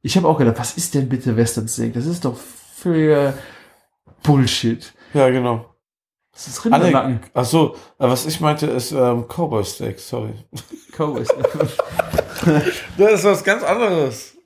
Ich 0.00 0.16
habe 0.16 0.26
auch 0.26 0.38
gedacht, 0.38 0.58
was 0.58 0.76
ist 0.76 0.94
denn 0.94 1.08
bitte 1.08 1.36
Western 1.36 1.68
Steak? 1.68 1.92
Das 1.94 2.06
ist 2.06 2.24
doch 2.24 2.36
für 2.36 3.34
Bullshit. 4.22 4.92
Ja, 5.12 5.28
genau. 5.28 5.66
Das 6.32 6.48
ist. 6.48 6.64
Rindernacken. 6.64 7.20
Ach 7.34 7.44
so, 7.44 7.74
äh, 7.98 8.08
was 8.08 8.24
ich 8.26 8.40
meinte 8.40 8.66
ist 8.66 8.92
ähm, 8.92 9.26
Cowboy 9.28 9.64
Steak, 9.64 10.00
sorry. 10.00 10.32
Cowboys. 10.96 11.28
Das 12.98 13.12
ist 13.12 13.24
was 13.24 13.44
ganz 13.44 13.62
anderes. 13.62 14.36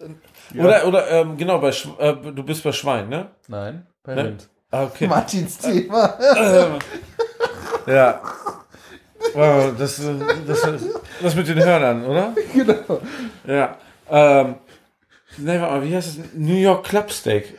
Ja. 0.52 0.64
Oder, 0.64 0.86
oder 0.86 1.10
ähm, 1.10 1.38
genau, 1.38 1.58
bei 1.58 1.72
Sch 1.72 1.88
äh, 1.98 2.14
du 2.14 2.42
bist 2.42 2.62
bei 2.62 2.72
Schwein, 2.72 3.08
ne? 3.08 3.30
Nein, 3.48 3.86
bei 4.02 4.14
Ne? 4.14 4.24
Rind. 4.24 4.50
Okay. 4.70 5.06
Martins 5.06 5.58
Thema. 5.58 6.18
Ähm, 6.36 6.78
ja. 7.86 8.20
Wow, 9.34 9.72
das, 9.78 9.98
äh, 10.00 10.14
das, 10.46 10.66
das 11.22 11.34
mit 11.34 11.48
den 11.48 11.58
Hörnern, 11.62 12.04
oder? 12.04 12.34
genau. 12.54 13.00
Ja. 13.46 13.76
Ähm, 14.10 14.56
nee, 15.38 15.58
warte 15.60 15.74
mal, 15.78 15.82
wie 15.88 15.94
heißt 15.94 16.08
es? 16.18 16.18
New 16.34 16.54
York 16.56 16.84
Club 16.84 17.10
Steak. 17.10 17.54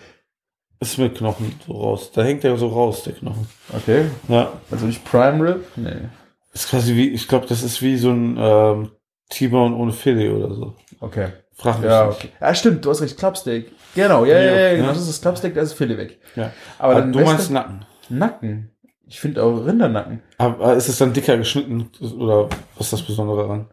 Ist 0.80 0.98
mit 1.00 1.18
Knochen 1.18 1.60
so 1.66 1.74
raus. 1.74 2.12
Da 2.14 2.24
hängt 2.24 2.44
der 2.44 2.56
so 2.58 2.68
raus, 2.68 3.04
der 3.04 3.14
Knochen. 3.14 3.48
Okay. 3.76 4.06
Ja. 4.28 4.54
Also 4.70 4.86
nicht 4.86 5.04
Prime 5.06 5.44
Rib? 5.44 5.66
Nee. 5.76 6.10
Ist 6.54 6.70
quasi 6.70 6.96
wie, 6.96 7.10
ich 7.10 7.28
glaube, 7.28 7.48
das 7.48 7.64
ist 7.64 7.82
wie 7.82 7.98
so 7.98 8.12
ein 8.12 8.38
ähm, 8.40 8.92
T-Bone 9.30 9.76
ohne 9.76 9.92
Filet 9.92 10.30
oder 10.30 10.54
so. 10.54 10.76
Okay. 11.00 11.30
Frag 11.56 11.80
mich 11.80 11.90
Ja, 11.90 12.06
nicht. 12.08 12.18
okay. 12.18 12.30
Ja, 12.40 12.54
stimmt, 12.54 12.86
du 12.86 12.92
hast 12.92 13.02
recht, 13.02 13.18
Clubsteak. 13.18 13.72
Genau, 13.98 14.26
ja, 14.26 14.40
ja, 14.40 14.56
Ja, 14.56 14.72
genau. 14.76 14.84
ja. 14.84 14.94
Das 14.94 15.02
ist 15.02 15.10
das 15.10 15.22
Clubsteak, 15.22 15.56
da 15.56 15.62
ist 15.62 15.74
Filet 15.74 15.98
weg. 15.98 16.20
Ja. 16.36 16.52
Aber 16.78 16.94
Aber 16.94 17.02
dann 17.02 17.14
du 17.14 17.20
meinst 17.20 17.52
Nacken. 17.52 17.86
Nacken. 18.10 18.72
Ich 19.08 19.20
finde 19.20 19.44
auch 19.44 19.66
Rindernacken. 19.66 20.22
Aber 20.38 20.76
ist 20.76 20.88
es 20.88 20.98
dann 20.98 21.14
dicker 21.14 21.38
geschnitten 21.38 21.90
oder 22.20 22.50
was 22.76 22.88
ist 22.88 22.94
das 22.94 23.02
Besondere 23.02 23.42
daran? 23.42 23.68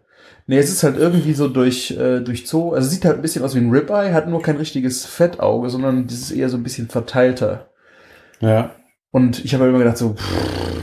Nee, 0.47 0.59
es 0.59 0.70
ist 0.70 0.83
halt 0.83 0.97
irgendwie 0.97 1.35
so 1.35 1.49
durch, 1.49 1.91
äh, 1.91 2.20
durch 2.20 2.47
Zoo. 2.47 2.72
Also 2.72 2.89
sieht 2.89 3.05
halt 3.05 3.16
ein 3.16 3.22
bisschen 3.22 3.45
aus 3.45 3.55
wie 3.55 3.59
ein 3.59 3.70
Ribeye, 3.70 4.12
hat 4.12 4.29
nur 4.29 4.43
kein 4.43 4.57
richtiges 4.57 5.05
Fettauge, 5.05 5.68
sondern 5.70 6.07
das 6.07 6.16
ist 6.16 6.31
eher 6.31 6.49
so 6.49 6.57
ein 6.57 6.62
bisschen 6.62 6.89
verteilter. 6.89 7.68
Ja. 8.41 8.70
Und 9.11 9.45
ich 9.45 9.53
habe 9.55 9.64
halt 9.64 9.70
immer 9.70 9.79
gedacht, 9.79 9.99
so, 9.99 10.14
pff, 10.14 10.83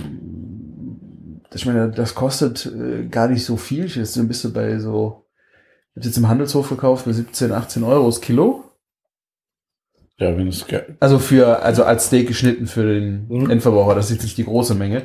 ich 1.53 1.65
meine, 1.65 1.89
das 1.91 2.15
kostet 2.15 2.65
äh, 2.65 3.07
gar 3.07 3.27
nicht 3.27 3.45
so 3.45 3.57
viel. 3.57 3.85
Ich 3.85 3.95
jetzt 3.95 4.27
bist 4.27 4.43
du 4.43 4.53
bei 4.53 4.79
so, 4.79 5.25
ich 5.95 6.05
jetzt 6.05 6.17
im 6.17 6.27
Handelshof 6.27 6.69
gekauft 6.69 7.03
für 7.03 7.13
17, 7.13 7.51
18 7.51 7.83
Euro 7.83 8.05
das 8.05 8.21
Kilo. 8.21 8.70
Ja, 10.21 10.37
wenn 10.37 10.47
es 10.49 10.65
Also 10.99 11.17
für, 11.17 11.63
also 11.63 11.83
als 11.83 12.05
Steak 12.05 12.27
geschnitten 12.27 12.67
für 12.67 12.83
den 12.83 13.25
Mhm. 13.27 13.49
Endverbraucher, 13.49 13.95
das 13.95 14.05
ist 14.05 14.11
jetzt 14.17 14.23
nicht 14.23 14.37
die 14.37 14.43
große 14.45 14.75
Menge. 14.75 15.01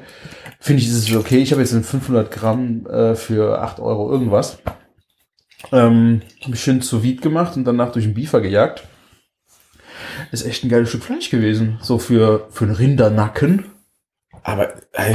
Finde 0.60 0.82
ich, 0.82 0.88
ist 0.88 1.08
es 1.08 1.16
okay. 1.16 1.38
Ich 1.38 1.52
habe 1.52 1.62
jetzt 1.62 1.72
einen 1.72 1.84
500 1.84 2.30
Gramm 2.30 2.86
äh, 2.86 3.14
für 3.14 3.60
8 3.62 3.80
Euro 3.80 4.10
irgendwas. 4.12 4.58
Ähm, 5.72 6.20
hab 6.44 6.52
ich 6.52 6.60
schön 6.62 6.82
sous 6.82 7.02
vide 7.02 7.22
gemacht 7.22 7.56
und 7.56 7.64
danach 7.64 7.92
durch 7.92 8.04
den 8.04 8.14
Biefer 8.14 8.40
gejagt. 8.42 8.84
Ist 10.32 10.44
echt 10.46 10.64
ein 10.64 10.68
geiles 10.68 10.90
Stück 10.90 11.02
Fleisch 11.04 11.30
gewesen. 11.30 11.78
So 11.82 11.98
für, 11.98 12.48
für 12.50 12.64
einen 12.66 12.74
Rindernacken. 12.74 13.64
Aber 14.42 14.74
äh, 14.92 15.14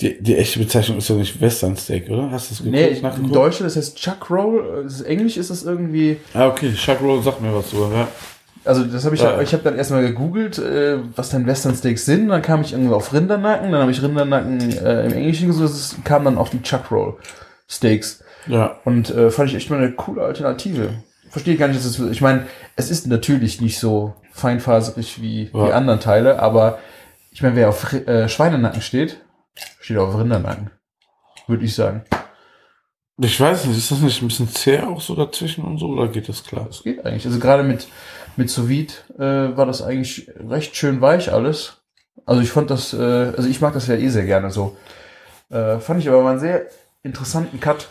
die, 0.00 0.20
die 0.22 0.36
echte 0.36 0.58
Bezeichnung 0.58 0.98
ist 0.98 1.08
doch 1.08 1.16
nicht 1.16 1.40
Western 1.40 1.76
Steak, 1.76 2.08
oder? 2.10 2.30
Hast 2.30 2.50
du 2.50 2.54
es 2.54 2.60
Nee, 2.60 2.94
geguckt? 2.94 3.18
in 3.18 3.32
Deutschland, 3.32 3.70
das 3.70 3.76
heißt 3.76 3.96
Chuck 3.96 4.28
Roll. 4.30 4.82
Das 4.84 4.94
ist, 4.94 5.02
Englisch 5.02 5.36
ist 5.36 5.50
das 5.50 5.62
irgendwie. 5.64 6.18
Ah, 6.34 6.48
okay. 6.48 6.72
Chuck 6.74 7.00
Roll 7.00 7.22
sagt 7.22 7.40
mir 7.40 7.54
was 7.54 7.70
so. 7.70 7.90
Ja. 7.92 8.08
Also 8.68 8.84
das 8.84 9.04
habe 9.04 9.14
ich, 9.14 9.22
Ja. 9.22 9.40
ich 9.40 9.52
habe 9.52 9.62
dann 9.64 9.76
erstmal 9.76 10.02
gegoogelt, 10.02 10.58
äh, 10.58 10.98
was 11.16 11.30
denn 11.30 11.46
Western 11.46 11.74
Steaks 11.74 12.04
sind. 12.04 12.28
Dann 12.28 12.42
kam 12.42 12.60
ich 12.60 12.72
irgendwie 12.72 12.92
auf 12.94 13.12
Rindernacken. 13.12 13.72
Dann 13.72 13.80
habe 13.80 13.90
ich 13.90 14.02
Rindernacken 14.02 14.60
äh, 14.78 15.06
im 15.06 15.12
Englischen 15.12 15.48
gesucht. 15.48 15.64
Das 15.70 15.96
kam 16.04 16.24
dann 16.24 16.38
auf 16.38 16.50
die 16.50 16.62
Chuck 16.62 16.90
Roll 16.90 17.16
Steaks. 17.68 18.22
ja. 18.46 18.76
Und 18.84 19.10
äh, 19.10 19.30
fand 19.30 19.48
ich 19.50 19.56
echt 19.56 19.70
mal 19.70 19.78
eine 19.78 19.92
coole 19.92 20.22
Alternative. 20.22 20.90
Verstehe 21.30 21.56
gar 21.56 21.68
nicht, 21.68 21.78
dass 21.80 21.86
es. 21.86 21.98
Ich 22.10 22.20
meine, 22.20 22.46
es 22.76 22.90
ist 22.90 23.06
natürlich 23.06 23.60
nicht 23.60 23.78
so 23.78 24.14
feinfaserig 24.32 25.20
wie 25.20 25.50
Ja. 25.52 25.66
die 25.66 25.72
anderen 25.72 26.00
Teile, 26.00 26.40
aber 26.40 26.78
ich 27.30 27.42
meine, 27.42 27.56
wer 27.56 27.68
auf 27.68 27.92
äh, 27.92 28.28
Schweinenacken 28.28 28.80
steht, 28.82 29.20
steht 29.80 29.98
auf 29.98 30.16
Rindernacken. 30.18 30.70
Würde 31.46 31.64
ich 31.64 31.74
sagen. 31.74 32.04
Ich 33.20 33.40
weiß 33.40 33.64
nicht, 33.66 33.76
ist 33.76 33.90
das 33.90 33.98
nicht 34.00 34.22
ein 34.22 34.28
bisschen 34.28 34.48
zäh 34.48 34.80
auch 34.80 35.00
so 35.00 35.14
dazwischen 35.16 35.64
und 35.64 35.78
so, 35.78 35.86
oder 35.88 36.06
geht 36.08 36.28
das 36.28 36.44
klar? 36.44 36.66
Das 36.68 36.82
geht 36.84 37.04
eigentlich. 37.04 37.26
Also 37.26 37.38
gerade 37.40 37.64
mit, 37.64 37.88
mit 38.38 38.50
Sous 38.50 38.70
äh, 38.70 38.86
war 39.18 39.66
das 39.66 39.82
eigentlich 39.82 40.30
recht 40.48 40.76
schön 40.76 41.00
weich 41.00 41.32
alles. 41.32 41.82
Also 42.24 42.40
ich 42.40 42.50
fand 42.50 42.70
das, 42.70 42.94
äh, 42.94 43.32
also 43.36 43.48
ich 43.48 43.60
mag 43.60 43.74
das 43.74 43.88
ja 43.88 43.96
eh 43.96 44.08
sehr 44.08 44.24
gerne 44.24 44.50
so. 44.50 44.76
Äh, 45.50 45.78
fand 45.78 46.00
ich 46.00 46.08
aber 46.08 46.22
mal 46.22 46.30
einen 46.30 46.40
sehr 46.40 46.66
interessanten 47.02 47.58
Cut. 47.58 47.88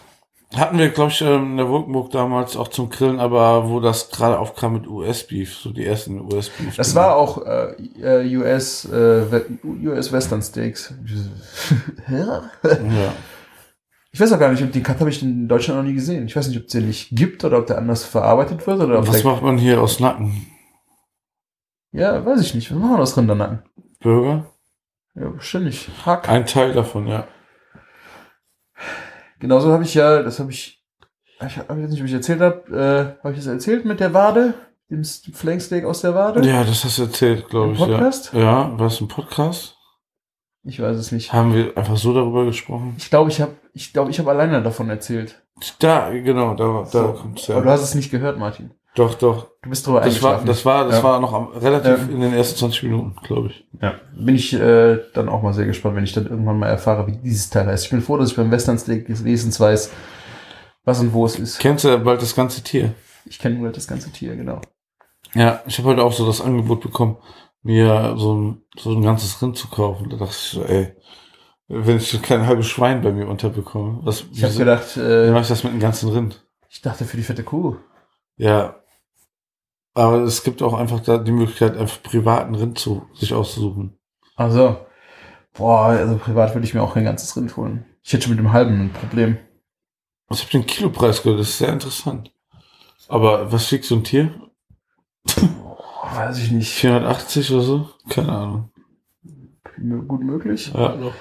Hatten 0.56 0.78
wir, 0.78 0.88
glaube 0.90 1.12
ich, 1.12 1.22
ähm, 1.22 1.52
in 1.52 1.58
der 1.58 1.68
Wolkenburg 1.68 2.12
damals 2.12 2.56
auch 2.56 2.70
zum 2.70 2.90
Grillen, 2.90 3.20
aber 3.20 3.68
wo 3.70 3.82
das 3.82 4.10
gerade 4.10 4.40
aufkam 4.40 4.74
mit 4.74 4.88
US-Beef, 4.88 5.58
so 5.58 5.72
die 5.72 5.86
ersten 5.86 6.22
US-Beef. 6.22 6.78
Das 6.78 6.96
war 6.96 7.18
auch 7.18 7.46
äh, 7.46 7.74
äh, 8.02 8.38
US, 8.38 8.86
äh, 8.86 9.42
US 9.84 10.12
Western 10.12 10.42
Steaks. 10.42 10.94
Ja. 12.10 12.50
Ich 14.12 14.20
weiß 14.20 14.32
auch 14.34 14.40
gar 14.40 14.52
nicht, 14.52 14.64
ob 14.64 14.72
den 14.72 14.84
Cut 14.84 15.00
habe 15.00 15.10
ich 15.10 15.22
in 15.22 15.48
Deutschland 15.48 15.80
noch 15.80 15.88
nie 15.88 15.94
gesehen. 15.94 16.26
Ich 16.26 16.36
weiß 16.36 16.48
nicht, 16.48 16.58
ob 16.58 16.66
es 16.66 16.72
den 16.72 16.88
nicht 16.88 17.10
gibt 17.12 17.44
oder 17.44 17.60
ob 17.60 17.68
der 17.68 17.78
anders 17.78 18.04
verarbeitet 18.04 18.66
wird 18.66 18.80
oder 18.80 19.00
ob 19.00 19.08
Was 19.08 19.24
macht 19.24 19.44
man 19.44 19.58
hier 19.58 19.82
aus 19.82 20.00
Nacken? 20.00 20.48
Ja, 21.92 22.26
weiß 22.26 22.42
ich 22.42 22.54
nicht. 22.54 22.72
Was 22.72 22.78
machen 22.78 22.96
wir 22.98 23.02
aus 23.02 23.18
Rindernacken? 23.18 23.64
Burger? 24.00 24.46
Ja, 25.16 25.34
wahrscheinlich. 25.34 25.90
Hack. 26.06 26.30
Ein 26.30 26.46
Teil 26.46 26.74
davon, 26.74 27.08
ja. 27.08 27.28
Genauso 29.40 29.72
habe 29.72 29.84
ich 29.84 29.94
ja, 29.94 30.24
das 30.24 30.40
habe 30.40 30.52
ich, 30.52 30.84
ich 31.46 31.58
habe 31.58 31.82
jetzt 31.82 31.92
nicht, 31.92 32.02
ob 32.02 32.08
ich 32.08 32.14
erzählt 32.14 32.42
habe, 32.42 33.18
äh, 33.20 33.24
habe 33.24 33.34
ich 33.34 33.40
das 33.40 33.48
erzählt 33.48 33.86
mit 33.86 34.00
der 34.00 34.14
Wade, 34.14 34.54
dem 34.90 35.04
Flanksteak 35.04 35.86
aus 35.86 36.02
der 36.02 36.16
Wade? 36.16 36.48
Ja, 36.48 36.64
das 36.64 36.84
hast 36.84 36.98
du 36.98 37.04
erzählt, 37.04 37.50
glaube 37.50 37.74
ich. 37.74 37.78
Podcast? 37.78 38.34
Ja. 38.34 38.40
ja, 38.40 38.80
war 38.80 38.88
es 38.88 39.00
ein 39.02 39.08
Podcast? 39.08 39.77
Ich 40.68 40.82
weiß 40.82 40.98
es 40.98 41.12
nicht. 41.14 41.32
Haben 41.32 41.54
wir 41.54 41.78
einfach 41.78 41.96
so 41.98 42.14
darüber 42.14 42.44
gesprochen? 42.46 42.96
Ich 42.98 43.10
glaube, 43.10 43.30
ich 43.32 43.40
habe, 43.42 43.54
ich 43.74 43.94
glaube, 43.94 44.12
ich 44.12 44.20
habe 44.20 44.30
alleine 44.32 44.62
davon 44.62 44.90
erzählt. 44.90 45.42
Da, 45.80 46.10
genau, 46.12 46.56
da, 46.56 46.80
da 46.82 46.86
So. 46.86 47.14
kommt's 47.14 47.50
Aber 47.50 47.62
du 47.62 47.68
ja. 47.68 47.74
hast 47.74 47.82
es 47.84 47.96
nicht 47.96 48.12
gehört, 48.12 48.38
Martin. 48.38 48.72
Doch, 48.96 49.14
doch. 49.16 49.48
Du 49.62 49.70
bist 49.70 49.88
drüber 49.88 50.02
Das 50.02 50.22
war, 50.22 50.44
das 50.44 50.66
war, 50.66 50.86
das 50.86 50.98
Ja. 50.98 51.04
war 51.04 51.20
noch 51.22 51.32
am, 51.34 51.48
relativ 51.50 52.08
Ja. 52.10 52.14
in 52.14 52.20
den 52.20 52.34
ersten 52.34 52.58
20 52.58 52.84
Minuten, 52.84 53.16
glaube 53.24 53.48
ich. 53.50 53.66
Ja, 53.82 53.94
bin 54.14 54.36
ich 54.36 54.54
äh, 54.54 54.98
dann 55.14 55.30
auch 55.30 55.42
mal 55.42 55.54
sehr 55.54 55.66
gespannt, 55.68 55.96
wenn 55.96 56.04
ich 56.04 56.14
dann 56.14 56.26
irgendwann 56.28 56.60
mal 56.60 56.68
erfahre, 56.68 57.08
wie 57.08 57.12
dieses 57.16 57.50
Teil 57.50 57.68
heißt. 57.68 57.86
Ich 57.86 57.92
bin 57.92 58.02
froh, 58.02 58.18
dass 58.18 58.32
ich 58.32 58.36
beim 58.36 58.52
Western 58.52 58.78
Steak 58.78 59.08
wenigstens 59.08 59.60
weiß, 59.60 59.92
was 60.84 61.00
und 61.00 61.14
wo 61.14 61.26
es 61.26 61.38
ist. 61.40 61.60
Kennst 61.60 61.86
du 61.86 61.90
ja 61.90 61.98
bald 61.98 62.22
das 62.22 62.36
ganze 62.36 62.62
Tier? 62.64 62.94
Ich 63.26 63.40
kenne 63.40 63.56
nur 63.56 63.72
das 63.72 63.88
ganze 63.88 64.12
Tier, 64.12 64.36
genau. 64.36 64.60
Ja, 65.34 65.62
ich 65.66 65.78
habe 65.78 65.90
heute 65.90 66.04
auch 66.04 66.14
so 66.14 66.26
das 66.26 66.42
Angebot 66.42 66.82
bekommen, 66.82 67.18
mir 67.68 68.16
so 68.18 68.34
ein, 68.34 68.62
so 68.78 68.92
ein 68.94 69.02
ganzes 69.02 69.42
Rind 69.42 69.58
zu 69.58 69.68
kaufen. 69.68 70.10
Da 70.10 70.18
dachte 70.18 70.32
ich 70.32 70.38
so, 70.38 70.64
ey, 70.64 70.96
wenn 71.68 71.98
ich 71.98 72.10
so 72.10 72.20
kein 72.20 72.48
halbes 72.48 72.68
Schwein 72.68 73.02
bei 73.02 73.12
mir 73.12 73.28
unterbekomme, 73.28 74.00
was, 74.04 74.22
Ich 74.32 74.42
wieso- 74.42 74.60
gedacht, 74.60 74.96
wie 74.96 75.02
äh, 75.02 75.32
mache 75.32 75.42
ich 75.44 75.48
das 75.50 75.64
mit 75.64 75.72
einem 75.74 75.82
ganzen 75.82 76.10
Rind? 76.10 76.44
ich 76.70 76.82
dachte 76.82 77.06
für 77.06 77.18
die 77.18 77.24
fette 77.24 77.44
Kuh. 77.44 77.76
Ja. 78.38 78.76
Aber 79.94 80.22
es 80.24 80.44
gibt 80.44 80.62
auch 80.62 80.74
einfach 80.74 81.00
da 81.00 81.18
die 81.18 81.32
Möglichkeit, 81.32 81.76
einfach 81.76 82.02
privaten 82.04 82.54
Rind 82.56 82.78
zu, 82.78 83.08
sich 83.16 83.34
auszusuchen. 83.34 83.98
Also, 84.36 84.78
boah, 85.54 85.86
also 85.88 86.18
privat 86.18 86.54
würde 86.54 86.66
ich 86.68 86.74
mir 86.74 86.84
auch 86.84 86.94
kein 86.94 87.04
ganzes 87.06 87.36
Rind 87.36 87.58
holen. 87.58 87.86
Ich 88.04 88.14
hätte 88.14 88.24
schon 88.24 88.32
mit 88.36 88.40
dem 88.40 88.54
halben 88.54 88.80
ein 88.80 88.94
Problem. 88.94 89.38
Ich 90.30 90.42
habe 90.42 90.52
den 90.52 90.66
Kilopreis 90.68 91.24
gehört, 91.24 91.40
das 91.40 91.50
ist 91.50 91.58
sehr 91.58 91.74
interessant. 91.74 92.32
Aber 93.08 93.52
was 93.52 93.72
wiegt 93.72 93.86
so 93.86 93.96
ein 93.96 94.04
Tier? 94.04 94.34
Weiß 96.16 96.38
ich 96.40 96.52
nicht. 96.52 96.72
480 96.74 97.52
oder 97.52 97.62
so? 97.62 97.90
Keine 98.10 98.32
Ahnung. 98.32 98.70
M- 99.78 100.08
Gut 100.08 100.24
möglich. 100.24 100.72
Ja, 100.74 100.90
doch. 100.96 101.14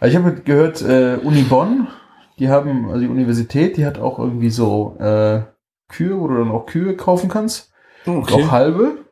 Also 0.00 0.18
ich 0.18 0.24
habe 0.24 0.40
gehört, 0.40 0.82
äh, 0.82 1.16
Uni 1.22 1.42
Bonn, 1.42 1.88
die 2.38 2.48
haben, 2.48 2.86
also 2.88 3.00
die 3.00 3.08
Universität, 3.08 3.76
die 3.76 3.84
hat 3.86 3.98
auch 3.98 4.18
irgendwie 4.18 4.50
so 4.50 4.96
äh, 4.98 5.42
Kühe, 5.88 6.18
wo 6.18 6.26
du 6.28 6.38
dann 6.38 6.50
auch 6.50 6.66
Kühe 6.66 6.96
kaufen 6.96 7.28
kannst. 7.28 7.72
Okay. 8.06 8.34
Auch 8.44 8.50
halbe. 8.50 9.04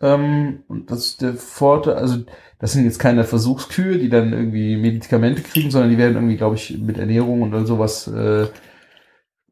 Ähm, 0.00 0.62
und 0.68 0.90
das 0.90 0.98
ist 1.06 1.22
der 1.22 1.34
Vorteil, 1.34 1.94
also 1.94 2.18
das 2.58 2.72
sind 2.72 2.84
jetzt 2.84 2.98
keine 2.98 3.24
Versuchskühe, 3.24 3.98
die 3.98 4.08
dann 4.08 4.32
irgendwie 4.32 4.76
Medikamente 4.76 5.42
kriegen, 5.42 5.70
sondern 5.70 5.90
die 5.90 5.98
werden 5.98 6.14
irgendwie, 6.14 6.36
glaube 6.36 6.54
ich, 6.56 6.78
mit 6.78 6.96
Ernährung 6.98 7.42
und 7.42 7.54
all 7.54 7.66
sowas 7.66 8.06
äh, 8.06 8.46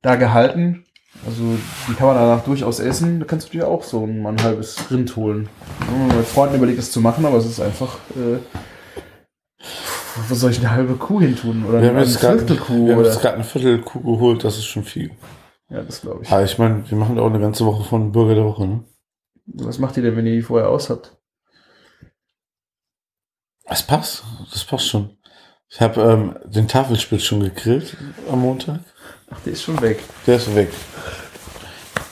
da 0.03 0.17
gehalten. 0.17 0.85
Also 1.27 1.43
die 1.89 1.95
kann 1.95 2.09
man 2.09 2.17
danach 2.17 2.45
durchaus 2.45 2.81
essen. 2.81 3.21
Da 3.21 3.27
kannst 3.27 3.49
du 3.49 3.53
dir 3.53 3.69
auch 3.69 3.83
so 3.83 4.05
ein, 4.05 4.27
ein 4.27 4.43
halbes 4.43 4.91
Rind 4.91 5.17
holen. 5.17 5.49
Habe 5.81 6.19
mit 6.19 6.27
Freunden 6.27 6.57
überlegt, 6.57 6.79
das 6.79 6.91
zu 6.91 7.01
machen, 7.01 7.25
aber 7.25 7.39
es 7.39 7.47
ist 7.47 7.61
einfach. 7.61 7.99
Äh, 8.17 8.39
wo 10.29 10.35
soll 10.35 10.51
ich 10.53 10.59
eine 10.59 10.71
halbe 10.71 10.95
Kuh 10.95 11.21
hin 11.21 11.35
tun? 11.35 11.65
Oder 11.67 11.83
Wir 11.83 11.91
eine 11.91 12.07
Viertelkuh? 12.07 12.87
wir 12.87 12.97
haben 12.97 13.05
jetzt 13.05 13.21
gerade 13.21 13.35
eine 13.35 13.45
Viertelkuh 13.45 14.01
geholt, 14.01 14.45
das 14.45 14.59
ist 14.59 14.67
schon 14.67 14.85
viel. 14.85 15.11
Ja, 15.71 15.83
das 15.83 16.03
glaube 16.03 16.23
ich. 16.23 16.31
Aber 16.31 16.45
ich 16.45 16.59
meine, 16.59 16.89
wir 16.89 16.97
machen 16.97 17.19
auch 17.19 17.27
eine 17.27 17.41
ganze 17.41 17.65
Woche 17.67 17.85
von 17.85 18.13
Bürger 18.13 18.35
der 18.35 18.45
Woche, 18.45 18.67
ne? 18.67 18.85
Was 19.47 19.79
macht 19.79 19.97
ihr 19.97 20.03
denn, 20.03 20.17
wenn 20.17 20.27
ihr 20.27 20.37
die 20.37 20.43
vorher 20.43 20.69
aus 20.69 20.89
habt? 20.89 21.17
Das 23.67 23.83
passt, 23.83 24.25
das 24.53 24.65
passt 24.65 24.89
schon. 24.89 25.17
Ich 25.69 25.81
habe 25.81 26.01
ähm, 26.03 26.37
den 26.45 26.69
Tafelspitz 26.69 27.23
schon 27.23 27.41
gegrillt 27.41 27.97
am 28.31 28.43
Montag. 28.43 28.81
Ach, 29.35 29.41
der 29.45 29.53
ist 29.53 29.63
schon 29.63 29.81
weg. 29.81 30.03
Der 30.27 30.37
ist 30.37 30.55
weg. 30.55 30.71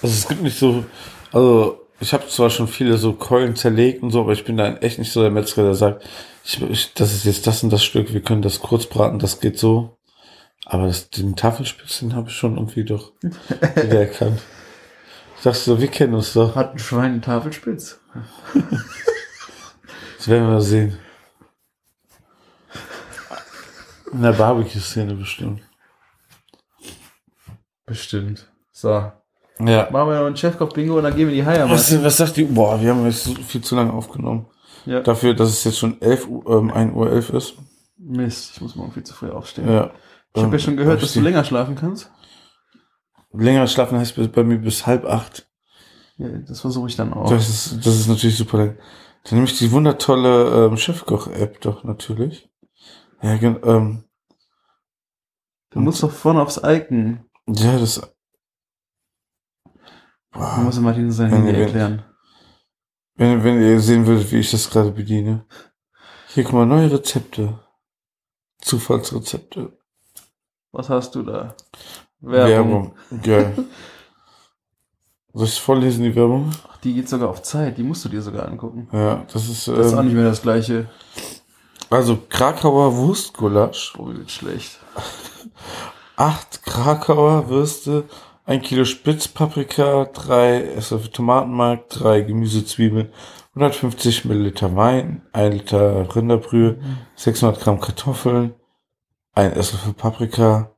Also 0.02 0.14
es 0.14 0.26
gibt 0.26 0.42
nicht 0.42 0.58
so, 0.58 0.84
also 1.32 1.86
ich 2.00 2.12
habe 2.12 2.26
zwar 2.26 2.50
schon 2.50 2.66
viele 2.66 2.98
so 2.98 3.12
Keulen 3.12 3.54
zerlegt 3.54 4.02
und 4.02 4.10
so, 4.10 4.20
aber 4.20 4.32
ich 4.32 4.44
bin 4.44 4.56
da 4.56 4.74
echt 4.76 4.98
nicht 4.98 5.12
so 5.12 5.22
der 5.22 5.30
Metzger, 5.30 5.62
der 5.62 5.74
sagt, 5.74 6.04
ich, 6.44 6.60
ich, 6.62 6.94
das 6.94 7.12
ist 7.12 7.24
jetzt 7.24 7.46
das 7.46 7.62
und 7.62 7.72
das 7.72 7.84
Stück, 7.84 8.12
wir 8.12 8.22
können 8.22 8.42
das 8.42 8.58
kurz 8.60 8.86
braten, 8.86 9.20
das 9.20 9.38
geht 9.38 9.58
so. 9.58 9.96
Aber 10.64 10.86
das, 10.86 11.10
den 11.10 11.36
Tafelspitzen 11.36 12.14
habe 12.14 12.28
ich 12.28 12.34
schon 12.34 12.56
irgendwie 12.56 12.84
doch 12.84 13.12
wieder 13.20 14.00
erkannt. 14.00 14.40
Ich 15.36 15.42
dachte 15.42 15.58
so, 15.58 15.80
wir 15.80 15.88
kennen 15.88 16.14
uns 16.14 16.32
doch. 16.32 16.54
Hat 16.54 16.72
ein 16.72 16.78
Schwein 16.78 17.12
eine 17.12 17.20
Tafelspitz? 17.20 18.00
Das 20.18 20.28
werden 20.28 20.48
wir 20.48 20.60
sehen. 20.60 20.98
In 24.12 24.22
der 24.22 24.32
Barbecue-Szene 24.32 25.14
bestimmt. 25.14 25.62
Bestimmt. 27.86 28.50
So. 28.70 28.88
Ja. 28.90 29.88
Machen 29.90 30.08
wir 30.10 30.18
noch 30.20 30.26
ein 30.26 30.36
Chefkoch-Bingo 30.36 30.96
und 30.96 31.04
dann 31.04 31.14
gehen 31.14 31.28
wir 31.28 31.34
in 31.34 31.40
die 31.40 31.46
Heimat. 31.46 31.70
Was, 31.70 32.02
was 32.02 32.16
sagt 32.16 32.36
die? 32.36 32.44
Boah, 32.44 32.80
wir 32.80 32.90
haben 32.90 33.04
jetzt 33.06 33.28
viel 33.40 33.60
zu 33.62 33.76
lange 33.76 33.92
aufgenommen. 33.92 34.46
Ja. 34.86 35.00
Dafür, 35.00 35.34
dass 35.34 35.50
es 35.50 35.64
jetzt 35.64 35.78
schon 35.78 36.00
11 36.00 36.26
Uhr, 36.28 36.46
ähm, 36.58 36.70
1 36.72 36.94
Uhr 36.94 37.10
11 37.10 37.30
ist. 37.30 37.54
Mist, 37.98 38.52
ich 38.54 38.60
muss 38.60 38.74
morgen 38.74 38.92
viel 38.92 39.04
zu 39.04 39.14
früh 39.14 39.30
aufstehen. 39.30 39.68
Ja. 39.68 39.92
Ich 40.34 40.42
habe 40.42 40.48
ja 40.48 40.52
Ähm, 40.54 40.58
schon 40.58 40.76
gehört, 40.76 41.02
dass 41.02 41.12
du 41.12 41.20
länger 41.20 41.44
schlafen 41.44 41.76
kannst. 41.76 42.10
Länger 43.32 43.66
schlafen 43.66 43.98
heißt 43.98 44.32
bei- 44.32 44.42
mir 44.42 44.58
bis 44.58 44.86
halb 44.86 45.04
acht. 45.04 45.48
Ja, 46.16 46.28
das 46.28 46.60
versuche 46.60 46.88
ich 46.88 46.96
dann 46.96 47.12
auch. 47.14 47.30
Das 47.30 47.48
ist, 47.48 47.86
das 47.86 47.94
ist 47.98 48.08
natürlich 48.08 48.36
super 48.36 48.58
lang. 48.58 48.78
Dann 49.24 49.34
nehme 49.34 49.46
ich 49.46 49.56
die 49.56 49.70
wundertolle 49.70 50.66
ähm, 50.66 50.76
Chefkoch-App 50.76 51.60
doch 51.60 51.84
natürlich. 51.84 52.50
Ja, 53.22 53.34
ähm, 53.34 54.04
Du 55.70 55.80
musst 55.80 56.02
doch 56.02 56.10
vorne 56.10 56.42
aufs 56.42 56.60
Icon. 56.62 57.24
Ja, 57.48 57.78
das. 57.78 58.00
Boah, 60.30 60.56
musst 60.58 60.80
Martin 60.80 61.10
sein 61.10 61.30
Handy 61.30 61.48
wenn- 61.52 61.60
erklären. 61.60 62.04
wenn, 63.16 63.44
wenn 63.44 63.60
ihr 63.62 63.80
sehen 63.80 64.06
würdet, 64.06 64.30
wie 64.32 64.38
ich 64.38 64.50
das 64.50 64.70
gerade 64.70 64.90
bediene. 64.90 65.46
Hier, 66.28 66.50
mal, 66.52 66.64
neue 66.66 66.90
Rezepte. 66.90 67.58
Zufallsrezepte. 68.62 69.78
Was 70.72 70.88
hast 70.88 71.14
du 71.14 71.22
da? 71.22 71.54
Werbung. 72.20 72.94
Geil. 73.22 73.52
Soll 75.34 75.46
ich 75.46 75.60
vorlesen, 75.60 76.04
die 76.04 76.14
Werbung? 76.14 76.50
Ach, 76.68 76.76
Die 76.78 76.94
geht 76.94 77.08
sogar 77.08 77.28
auf 77.30 77.42
Zeit, 77.42 77.76
die 77.78 77.82
musst 77.82 78.04
du 78.04 78.08
dir 78.08 78.22
sogar 78.22 78.46
angucken. 78.48 78.88
Ja, 78.92 79.24
das 79.32 79.48
ist, 79.48 79.66
Das 79.68 79.86
ist 79.88 79.94
auch 79.94 79.98
ähm, 80.00 80.06
nicht 80.06 80.14
mehr 80.14 80.24
das 80.24 80.42
gleiche. 80.42 80.88
also 81.90 82.18
Krakauer 82.28 82.94
Wurstgulasch. 82.96 83.94
Oh, 83.98 84.08
wie 84.10 84.28
schlecht. 84.28 84.78
acht 86.16 86.62
Krakauer 86.64 87.48
Würste, 87.48 88.04
ein 88.44 88.62
Kilo 88.62 88.84
Spitzpaprika, 88.84 90.06
drei 90.06 90.62
Esslöffel 90.62 91.10
Tomatenmark, 91.10 91.88
drei 91.88 92.22
Gemüsezwiebeln, 92.22 93.12
150 93.54 94.24
Milliliter 94.24 94.74
Wein, 94.76 95.22
ein 95.32 95.52
Liter 95.52 96.14
Rinderbrühe, 96.14 96.78
600 97.16 97.60
Gramm 97.60 97.80
Kartoffeln, 97.80 98.54
ein 99.32 99.52
Esslöffel 99.52 99.92
Paprika, 99.92 100.72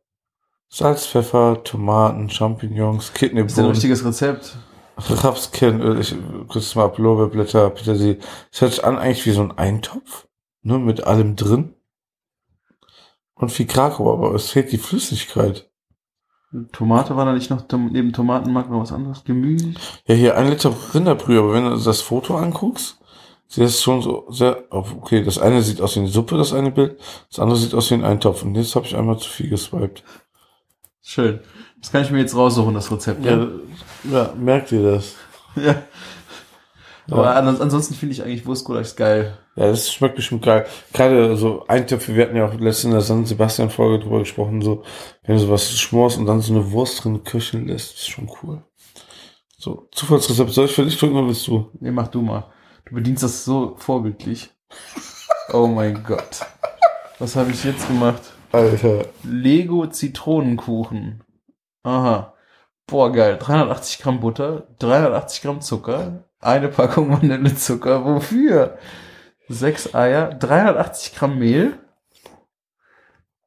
Salz, 0.69 1.07
Pfeffer, 1.07 1.63
Tomaten, 1.63 2.29
Champignons, 2.31 3.05
Ist 3.05 3.09
ja 3.09 3.15
ein 3.15 3.19
Kidneybohnen, 3.31 3.71
richtiges 3.71 4.05
Rezept. 4.05 4.57
Rapskernöl, 4.97 6.01
ich 6.01 6.15
kurz 6.49 6.75
mal 6.75 6.85
ab, 6.85 6.99
Lorbeerblätter, 6.99 7.71
Petersilie. 7.71 8.19
Das 8.51 8.61
hört 8.61 8.73
sich 8.73 8.85
an 8.85 8.99
eigentlich 8.99 9.27
wie 9.27 9.33
so 9.33 9.43
ein 9.43 9.57
Eintopf, 9.57 10.27
ne, 10.63 10.79
mit 10.79 11.05
allem 11.05 11.37
drin. 11.37 11.75
Und 13.37 13.51
viel 13.51 13.67
Krakau, 13.67 14.13
aber 14.13 14.35
es 14.35 14.51
fehlt 14.51 14.73
die 14.73 14.79
Flüssigkeit. 14.79 15.69
Tomate 16.73 17.17
war 17.17 17.25
da 17.25 17.33
nicht 17.33 17.51
noch 17.51 17.65
neben 17.91 18.13
Tomatenmark 18.13 18.71
noch 18.71 18.81
was 18.81 18.93
anderes? 18.93 19.25
Gemüse? 19.25 19.75
Ja, 20.07 20.15
hier 20.15 20.37
ein 20.37 20.49
Liter 20.49 20.73
Rinderbrühe, 20.95 21.41
aber 21.41 21.53
wenn 21.53 21.65
du 21.65 21.77
das 21.77 22.01
Foto 22.01 22.37
anguckst, 22.37 22.99
sieht 23.49 23.65
das 23.65 23.83
schon 23.83 24.03
so 24.03 24.27
sehr, 24.31 24.63
okay, 24.71 25.25
das 25.25 25.39
eine 25.39 25.63
sieht 25.63 25.81
aus 25.81 25.97
wie 25.97 26.01
eine 26.01 26.09
Suppe, 26.09 26.37
das 26.37 26.53
eine 26.53 26.71
Bild, 26.71 27.01
das 27.29 27.41
andere 27.41 27.59
sieht 27.59 27.75
aus 27.75 27.91
wie 27.91 27.95
ein 27.95 28.05
Eintopf. 28.05 28.45
Und 28.45 28.55
jetzt 28.55 28.77
habe 28.77 28.87
ich 28.87 28.97
einmal 28.97 29.19
zu 29.19 29.29
viel 29.29 29.49
geswiped. 29.49 30.05
Schön. 31.03 31.41
Das 31.81 31.91
kann 31.91 32.03
ich 32.03 32.11
mir 32.11 32.21
jetzt 32.21 32.37
raussuchen, 32.37 32.73
das 32.73 32.91
Rezept. 32.91 33.25
Ja, 33.27 33.49
ja 34.11 34.33
merkt 34.39 34.71
ihr 34.71 34.83
das? 34.93 35.17
ja. 35.57 35.83
Aber 37.11 37.35
ans- 37.35 37.61
ansonsten 37.61 37.95
finde 37.95 38.15
ich 38.15 38.23
eigentlich 38.23 38.47
Wurstgulasch 38.47 38.95
geil. 38.97 39.37
Ja, 39.57 39.69
das 39.69 39.93
schmeckt 39.93 40.17
bestimmt 40.17 40.45
geil. 40.45 40.67
Gerade 40.93 41.37
so 41.37 41.65
Eintöpfe, 41.69 42.15
wir 42.15 42.25
hatten 42.25 42.37
ja 42.37 42.47
auch 42.47 42.55
letztens 42.55 42.85
in 42.85 42.91
der 42.91 43.01
San 43.03 43.25
Sebastian 43.25 43.71
Folge 43.71 44.03
drüber 44.03 44.19
gesprochen, 44.19 44.63
so, 44.63 44.83
wenn 45.23 45.37
du 45.37 45.41
sowas 45.41 45.71
schmorst 45.71 46.19
und 46.19 46.27
dann 46.27 46.41
so 46.41 46.53
eine 46.53 46.73
Wurst 46.73 47.05
drin 47.05 47.23
köcheln 47.23 47.69
lässt, 47.69 47.95
ist 47.95 48.09
schon 48.09 48.29
cool. 48.43 48.63
So, 49.57 49.89
Zufallsrezept, 49.93 50.51
soll 50.51 50.67
ich 50.67 50.75
für 50.75 50.85
dich 50.85 50.99
drücken 50.99 51.17
oder 51.17 51.29
willst 51.29 51.47
du? 51.47 51.71
Nee, 51.81 51.93
mach 51.93 52.09
du 52.09 52.21
mal. 52.21 52.45
Du 52.85 52.95
bedienst 52.95 53.23
das 53.23 53.45
so 53.45 53.77
vorbildlich. 53.79 54.51
Oh 55.53 55.67
mein 55.67 56.03
Gott. 56.03 56.41
Was 57.19 57.37
habe 57.37 57.53
ich 57.53 57.63
jetzt 57.65 57.87
gemacht? 57.87 58.21
Alter. 58.51 59.07
Lego 59.23 59.87
Zitronenkuchen. 59.87 61.23
Aha. 61.85 62.35
Boah, 62.87 63.13
geil. 63.13 63.39
380 63.39 64.01
Gramm 64.01 64.21
Butter, 64.21 64.67
380 64.81 65.43
Gramm 65.43 65.61
Zucker, 65.61 66.25
eine 66.41 66.69
Packung 66.69 67.11
Vanillezucker. 67.11 68.05
Wofür? 68.05 68.79
Sechs 69.49 69.95
Eier, 69.95 70.31
380 70.35 71.15
Gramm 71.15 71.39
Mehl, 71.39 71.79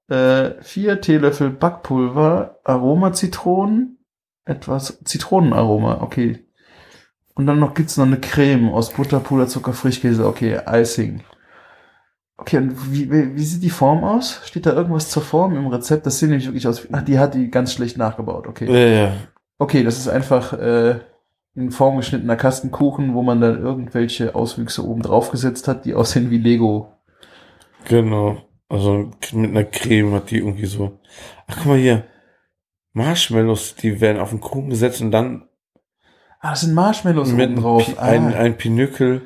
äh, 0.10 0.62
vier 0.62 1.02
Teelöffel 1.02 1.50
Backpulver, 1.50 2.60
Aromazitronen, 2.64 3.98
etwas 4.46 5.00
Zitronenaroma, 5.04 6.02
okay. 6.02 6.46
Und 7.34 7.46
dann 7.46 7.60
noch 7.60 7.74
gibt's 7.74 7.98
noch 7.98 8.06
eine 8.06 8.20
Creme 8.20 8.70
aus 8.70 8.94
Butter, 8.94 9.20
Puderzucker, 9.20 9.74
Frischkäse, 9.74 10.26
okay, 10.26 10.60
Icing. 10.66 11.22
Okay, 12.38 12.58
und 12.58 12.92
wie, 12.92 13.12
wie, 13.12 13.36
wie 13.36 13.44
sieht 13.44 13.64
die 13.64 13.70
Form 13.70 14.04
aus? 14.04 14.42
Steht 14.46 14.66
da 14.66 14.74
irgendwas 14.74 15.10
zur 15.10 15.24
Form 15.24 15.56
im 15.56 15.68
Rezept? 15.68 16.06
Das 16.06 16.20
sieht 16.20 16.30
nämlich 16.30 16.48
wirklich 16.48 16.68
aus. 16.68 16.88
Ach, 16.92 17.02
die 17.02 17.18
hat 17.18 17.34
die 17.34 17.50
ganz 17.50 17.74
schlecht 17.74 17.98
nachgebaut, 17.98 18.48
okay. 18.48 18.72
Ja, 18.72 19.06
ja. 19.06 19.16
Okay, 19.58 19.84
das 19.84 19.98
ist 19.98 20.08
einfach 20.08 20.54
äh, 20.54 21.00
in 21.58 21.72
Form 21.72 21.98
geschnittener 21.98 22.36
Kastenkuchen, 22.38 23.14
wo 23.14 23.24
man 23.24 23.42
dann 23.42 23.60
irgendwelche 23.62 24.36
Auswüchse 24.36 24.88
oben 24.88 25.02
drauf 25.02 25.32
gesetzt 25.32 25.68
hat, 25.68 25.84
die 25.86 25.96
aussehen 25.96 26.30
wie 26.30 26.38
Lego. 26.38 26.94
Genau. 27.86 28.38
Also 28.70 29.12
mit 29.34 29.50
einer 29.52 29.64
Creme 29.64 30.14
hat 30.14 30.30
die 30.32 30.38
irgendwie 30.38 30.66
so. 30.66 31.00
Ach, 31.48 31.56
guck 31.58 31.66
mal 31.66 31.78
hier. 31.78 32.04
Marshmallows, 32.94 33.76
die 33.76 34.02
werden 34.02 34.20
auf 34.20 34.30
den 34.32 34.40
Kuchen 34.42 34.70
gesetzt 34.70 35.02
und 35.02 35.12
dann 35.12 35.44
Ah, 36.40 36.52
das 36.52 36.62
sind 36.62 36.74
Marshmallows 36.76 37.32
mit 37.32 37.50
oben 37.50 37.62
drauf. 37.62 37.96
Ah, 37.98 38.04
ein, 38.04 38.34
ein 38.34 38.58
Pinökel 38.58 39.24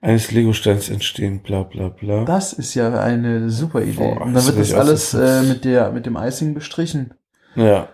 eines 0.00 0.30
Legosteins 0.30 0.88
entstehen, 0.88 1.42
bla 1.42 1.64
bla 1.64 1.88
bla. 1.88 2.24
das 2.24 2.52
ist 2.52 2.74
ja 2.74 3.00
eine 3.00 3.50
super 3.50 3.82
Idee. 3.82 3.96
Boah, 4.14 4.20
Und 4.22 4.34
dann 4.34 4.46
wird 4.46 4.58
das 4.58 4.72
alles 4.72 5.14
äh, 5.14 5.42
mit 5.42 5.64
der 5.64 5.90
mit 5.90 6.06
dem 6.06 6.16
Icing 6.16 6.54
bestrichen. 6.54 7.14
Ja. 7.56 7.88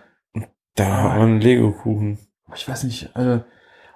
Da 0.75 0.83
Ah. 0.85 1.03
hat 1.13 1.17
man 1.19 1.29
einen 1.29 1.41
Lego-Kuchen. 1.41 2.19
Ich 2.55 2.67
weiß 2.67 2.83
nicht, 2.83 3.09
äh, 3.15 3.39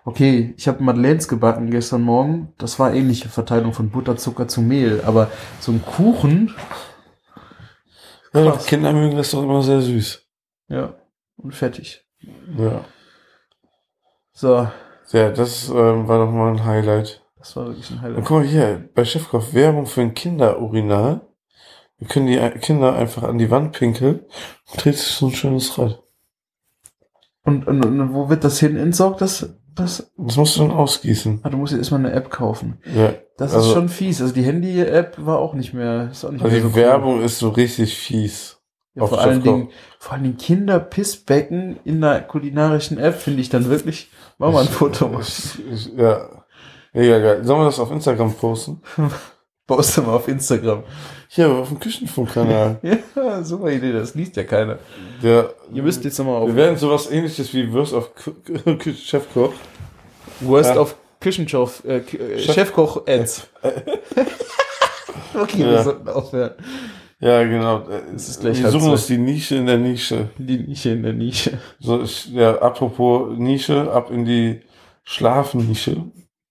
okay, 0.08 0.54
ich 0.58 0.68
habe 0.70 0.82
Madeleines 0.84 1.28
gebacken 1.28 1.70
gestern 1.70 2.02
Morgen. 2.02 2.54
Das 2.58 2.80
war 2.80 2.94
ähnliche 2.94 3.28
Verteilung 3.28 3.74
von 3.74 3.90
Butter, 3.90 4.16
Zucker 4.16 4.48
zu 4.48 4.62
Mehl. 4.62 5.02
Aber 5.06 5.30
so 5.60 5.72
ein 5.74 5.84
Kuchen, 5.84 6.56
Ja, 8.34 8.44
doch, 8.46 8.66
Kinder 8.66 8.94
mögen 8.94 9.18
das 9.18 9.32
doch 9.32 9.44
immer 9.44 9.62
sehr 9.62 9.82
süß. 9.82 10.26
ja, 10.70 10.94
und 11.38 11.54
fertig. 11.54 12.06
Ja. 12.58 12.86
So, 14.32 14.68
Ja, 15.12 15.30
das 15.32 15.70
ähm, 15.70 16.08
war 16.08 16.26
doch 16.26 16.32
mal 16.32 16.52
ein 16.52 16.64
Highlight. 16.66 17.24
das 17.38 17.56
war 17.56 17.68
wirklich 17.68 17.90
ein 17.92 17.98
Und 17.98 18.02
Highlight. 18.04 18.26
guck 18.26 18.38
mal 18.38 18.46
hier, 18.46 18.90
bei 18.96 19.04
Chefkoch 19.06 19.54
Werbung 19.54 19.86
für 19.88 20.02
ein 20.02 20.14
Kinderurinal. 20.14 21.22
Wir 22.00 22.08
können 22.08 22.28
die 22.28 22.38
Kinder 22.60 22.96
einfach 22.96 23.24
an 23.24 23.40
die 23.40 23.50
Wand 23.52 23.74
pinkeln 23.74 24.20
und 24.72 24.84
dreht 24.86 24.96
sich 24.98 25.08
so 25.08 25.28
ein 25.28 25.34
schönes 25.34 25.78
Rad. 25.78 26.02
Und, 27.44 27.66
und, 27.68 27.84
und 27.84 28.14
wo 28.14 28.30
wird 28.30 28.44
das 28.44 28.60
hin 28.60 28.78
entsorgt? 28.78 29.22
Das, 29.22 29.50
das, 29.78 30.12
Das 30.18 30.36
musst 30.36 30.58
du 30.58 30.62
dann 30.62 30.72
ausgießen. 30.72 31.40
ah, 31.44 31.50
du 31.50 31.58
musst 31.58 31.72
jetzt 31.72 31.80
erstmal 31.80 32.02
eine 32.02 32.12
App 32.12 32.30
kaufen. 32.30 32.80
Ja. 32.96 33.14
Das 33.38 33.54
Also- 33.54 33.68
ist 33.70 33.74
schon 33.74 33.90
fies. 33.90 34.22
Also 34.22 34.34
die 34.34 34.44
Handy-App 34.44 35.16
war 35.26 35.38
auch 35.40 35.54
nicht 35.54 35.74
mehr, 35.74 36.10
auch 36.12 36.32
nicht 36.32 36.44
Also 36.44 36.44
mehr 36.44 36.50
die 36.50 36.60
so 36.62 36.68
cool. 36.68 36.76
Werbung 36.76 37.22
ist 37.22 37.40
so 37.40 37.50
richtig 37.50 37.96
fies. 37.98 38.56
Ja, 38.96 39.06
vor 39.06 39.22
allen. 39.22 39.44
Dingen, 39.44 39.70
vor 40.00 40.14
allen 40.14 40.24
Dingen 40.24 40.38
Kinderpissbecken 40.38 41.78
in 41.86 42.02
der 42.02 42.22
kulinarischen 42.22 42.98
App 42.98 43.16
finde 43.16 43.42
ich 43.42 43.50
dann 43.50 43.70
wirklich, 43.70 44.10
mach 44.40 44.52
mal 44.52 44.62
ein 44.62 44.68
Foto. 44.68 45.20
Ich, 45.22 45.54
ich, 45.72 45.94
ja. 45.96 46.28
Mega 46.94 47.20
geil. 47.20 47.44
Sollen 47.46 47.60
wir 47.62 47.66
das 47.66 47.80
auf 47.80 47.92
Instagram 47.92 48.34
posten? 48.34 48.82
Poste 49.68 50.02
mal 50.02 50.14
auf 50.14 50.28
Instagram. 50.30 50.84
Hier, 51.28 51.50
auf 51.50 51.68
dem 51.68 51.80
Küchenfunkkanal. 51.80 52.80
Ja, 53.16 53.44
super 53.44 53.70
Idee, 53.70 53.92
das 53.92 54.16
liest 54.16 54.36
ja 54.38 54.44
keiner. 54.44 54.80
Der, 55.22 55.54
Ihr 55.74 55.84
müsst 55.84 56.04
jetzt 56.06 56.18
nochmal 56.18 56.36
auf 56.42 56.48
wir 56.48 56.56
werden 56.56 56.78
sowas 56.78 57.12
ähnliches 57.12 57.54
wie 57.54 57.72
Kü- 58.16 58.78
Kü- 58.80 58.96
Chefkoch. 58.96 59.52
Wurst 60.40 60.74
Ja. 60.74 60.80
auf 60.82 60.96
Küchenchef, 61.20 61.84
äh, 61.86 61.98
äh, 61.98 62.40
Chef- 62.40 62.54
Chefkoch-Ads. 62.54 63.48
okay, 65.34 65.58
wir 65.60 65.72
Ja. 65.72 65.84
sollten 65.84 66.08
aufhören. 66.10 66.52
Ja, 67.20 67.44
genau. 67.44 67.84
Es 68.16 68.30
ist 68.30 68.42
gleich 68.42 68.62
wir 68.62 68.70
suchen 68.70 68.92
uns 68.92 69.08
die 69.08 69.18
Nische 69.18 69.56
in 69.56 69.66
der 69.66 69.78
Nische. 69.80 70.30
Die 70.38 70.60
Nische 70.60 70.92
in 70.92 71.02
der 71.04 71.14
Nische. 71.14 71.58
So, 71.80 72.02
ich, 72.04 72.30
ja, 72.32 72.56
apropos 72.60 73.36
Nische, 73.38 73.92
ab 73.92 74.12
in 74.12 74.24
die 74.26 74.62
Schlafnische. 75.04 76.04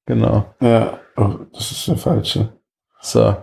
Genau. 0.06 0.52
Ja, 0.60 0.98
oh, 1.16 1.34
das 1.52 1.70
ist 1.70 1.86
der 1.88 1.96
falsche. 1.96 2.55
So. 3.06 3.36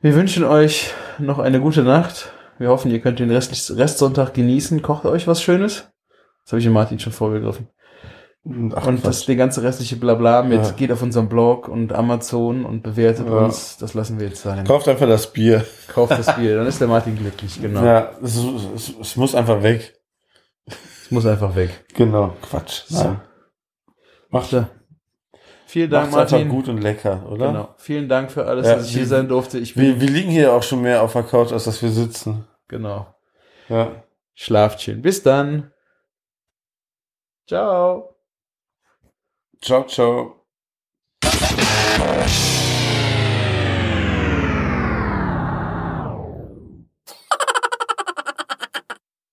Wir 0.00 0.14
wünschen 0.14 0.44
euch 0.44 0.92
noch 1.18 1.38
eine 1.38 1.60
gute 1.60 1.82
Nacht. 1.82 2.32
Wir 2.58 2.68
hoffen, 2.70 2.90
ihr 2.90 3.00
könnt 3.00 3.18
den 3.18 3.30
Rest, 3.30 3.76
Restsonntag 3.76 4.32
genießen. 4.32 4.80
Kocht 4.80 5.04
euch 5.04 5.26
was 5.26 5.42
Schönes. 5.42 5.90
Das 6.44 6.52
habe 6.52 6.58
ich 6.58 6.64
dem 6.64 6.72
Martin 6.72 6.98
schon 6.98 7.12
vorgegriffen. 7.12 7.68
Ach, 8.74 8.86
Und 8.86 9.04
das, 9.06 9.24
der 9.26 9.36
ganze 9.36 9.62
restliche 9.62 9.96
Blabla 9.96 10.42
mit 10.42 10.62
Ja. 10.62 10.70
geht 10.72 10.92
auf 10.92 11.02
unseren 11.02 11.28
Blog 11.28 11.68
und 11.68 11.92
Amazon 11.92 12.64
und 12.64 12.82
bewertet 12.82 13.26
Ja. 13.26 13.32
uns, 13.32 13.76
das 13.78 13.94
lassen 13.94 14.18
wir 14.20 14.28
jetzt 14.28 14.42
sein. 14.42 14.64
Kauft 14.66 14.88
einfach 14.88 15.06
das 15.06 15.30
Bier. 15.32 15.64
Kauft 15.88 16.12
das 16.12 16.34
Bier, 16.36 16.56
dann 16.56 16.66
ist 16.66 16.80
der 16.80 16.88
Martin 16.88 17.16
glücklich, 17.16 17.60
genau. 17.60 17.84
Ja, 17.84 18.10
es, 18.22 18.36
es, 18.74 18.92
es 19.00 19.16
muss 19.16 19.34
einfach 19.34 19.62
weg. 19.62 19.94
Es 20.66 21.10
muss 21.10 21.24
einfach 21.26 21.54
weg. 21.56 21.84
Genau, 21.94 22.34
Quatsch. 22.42 22.82
So. 22.88 23.16
Macht, 24.30 24.50
So. 24.50 24.66
Vielen 25.74 25.90
Dank, 25.90 26.12
macht's 26.12 26.32
einfach 26.32 26.46
Martin. 26.46 26.48
gut 26.50 26.68
und 26.68 26.80
lecker, 26.80 27.26
oder? 27.28 27.48
Genau. 27.48 27.74
Vielen 27.78 28.08
Dank 28.08 28.30
für 28.30 28.46
alles, 28.46 28.64
Ja, 28.68 28.76
dass 28.76 28.86
ich 28.86 28.92
hier 28.92 29.00
wir- 29.00 29.06
sein 29.08 29.26
durfte. 29.28 29.58
Ich 29.58 29.74
bin, 29.74 29.82
Wir, 29.84 30.00
wir 30.02 30.08
liegen 30.08 30.30
hier 30.30 30.52
auch 30.52 30.62
schon 30.62 30.82
mehr 30.82 31.02
auf 31.02 31.14
der 31.14 31.24
Couch, 31.24 31.50
als 31.50 31.64
dass 31.64 31.82
wir 31.82 31.90
sitzen. 31.90 32.46
genau. 32.68 33.12
Ja. 33.68 34.04
Schlaft 34.34 34.82
schön. 34.82 35.02
Bis 35.02 35.24
dann. 35.24 35.72
Ciao. 37.48 38.14
Ciao, 39.60 39.84
ciao. 39.88 40.44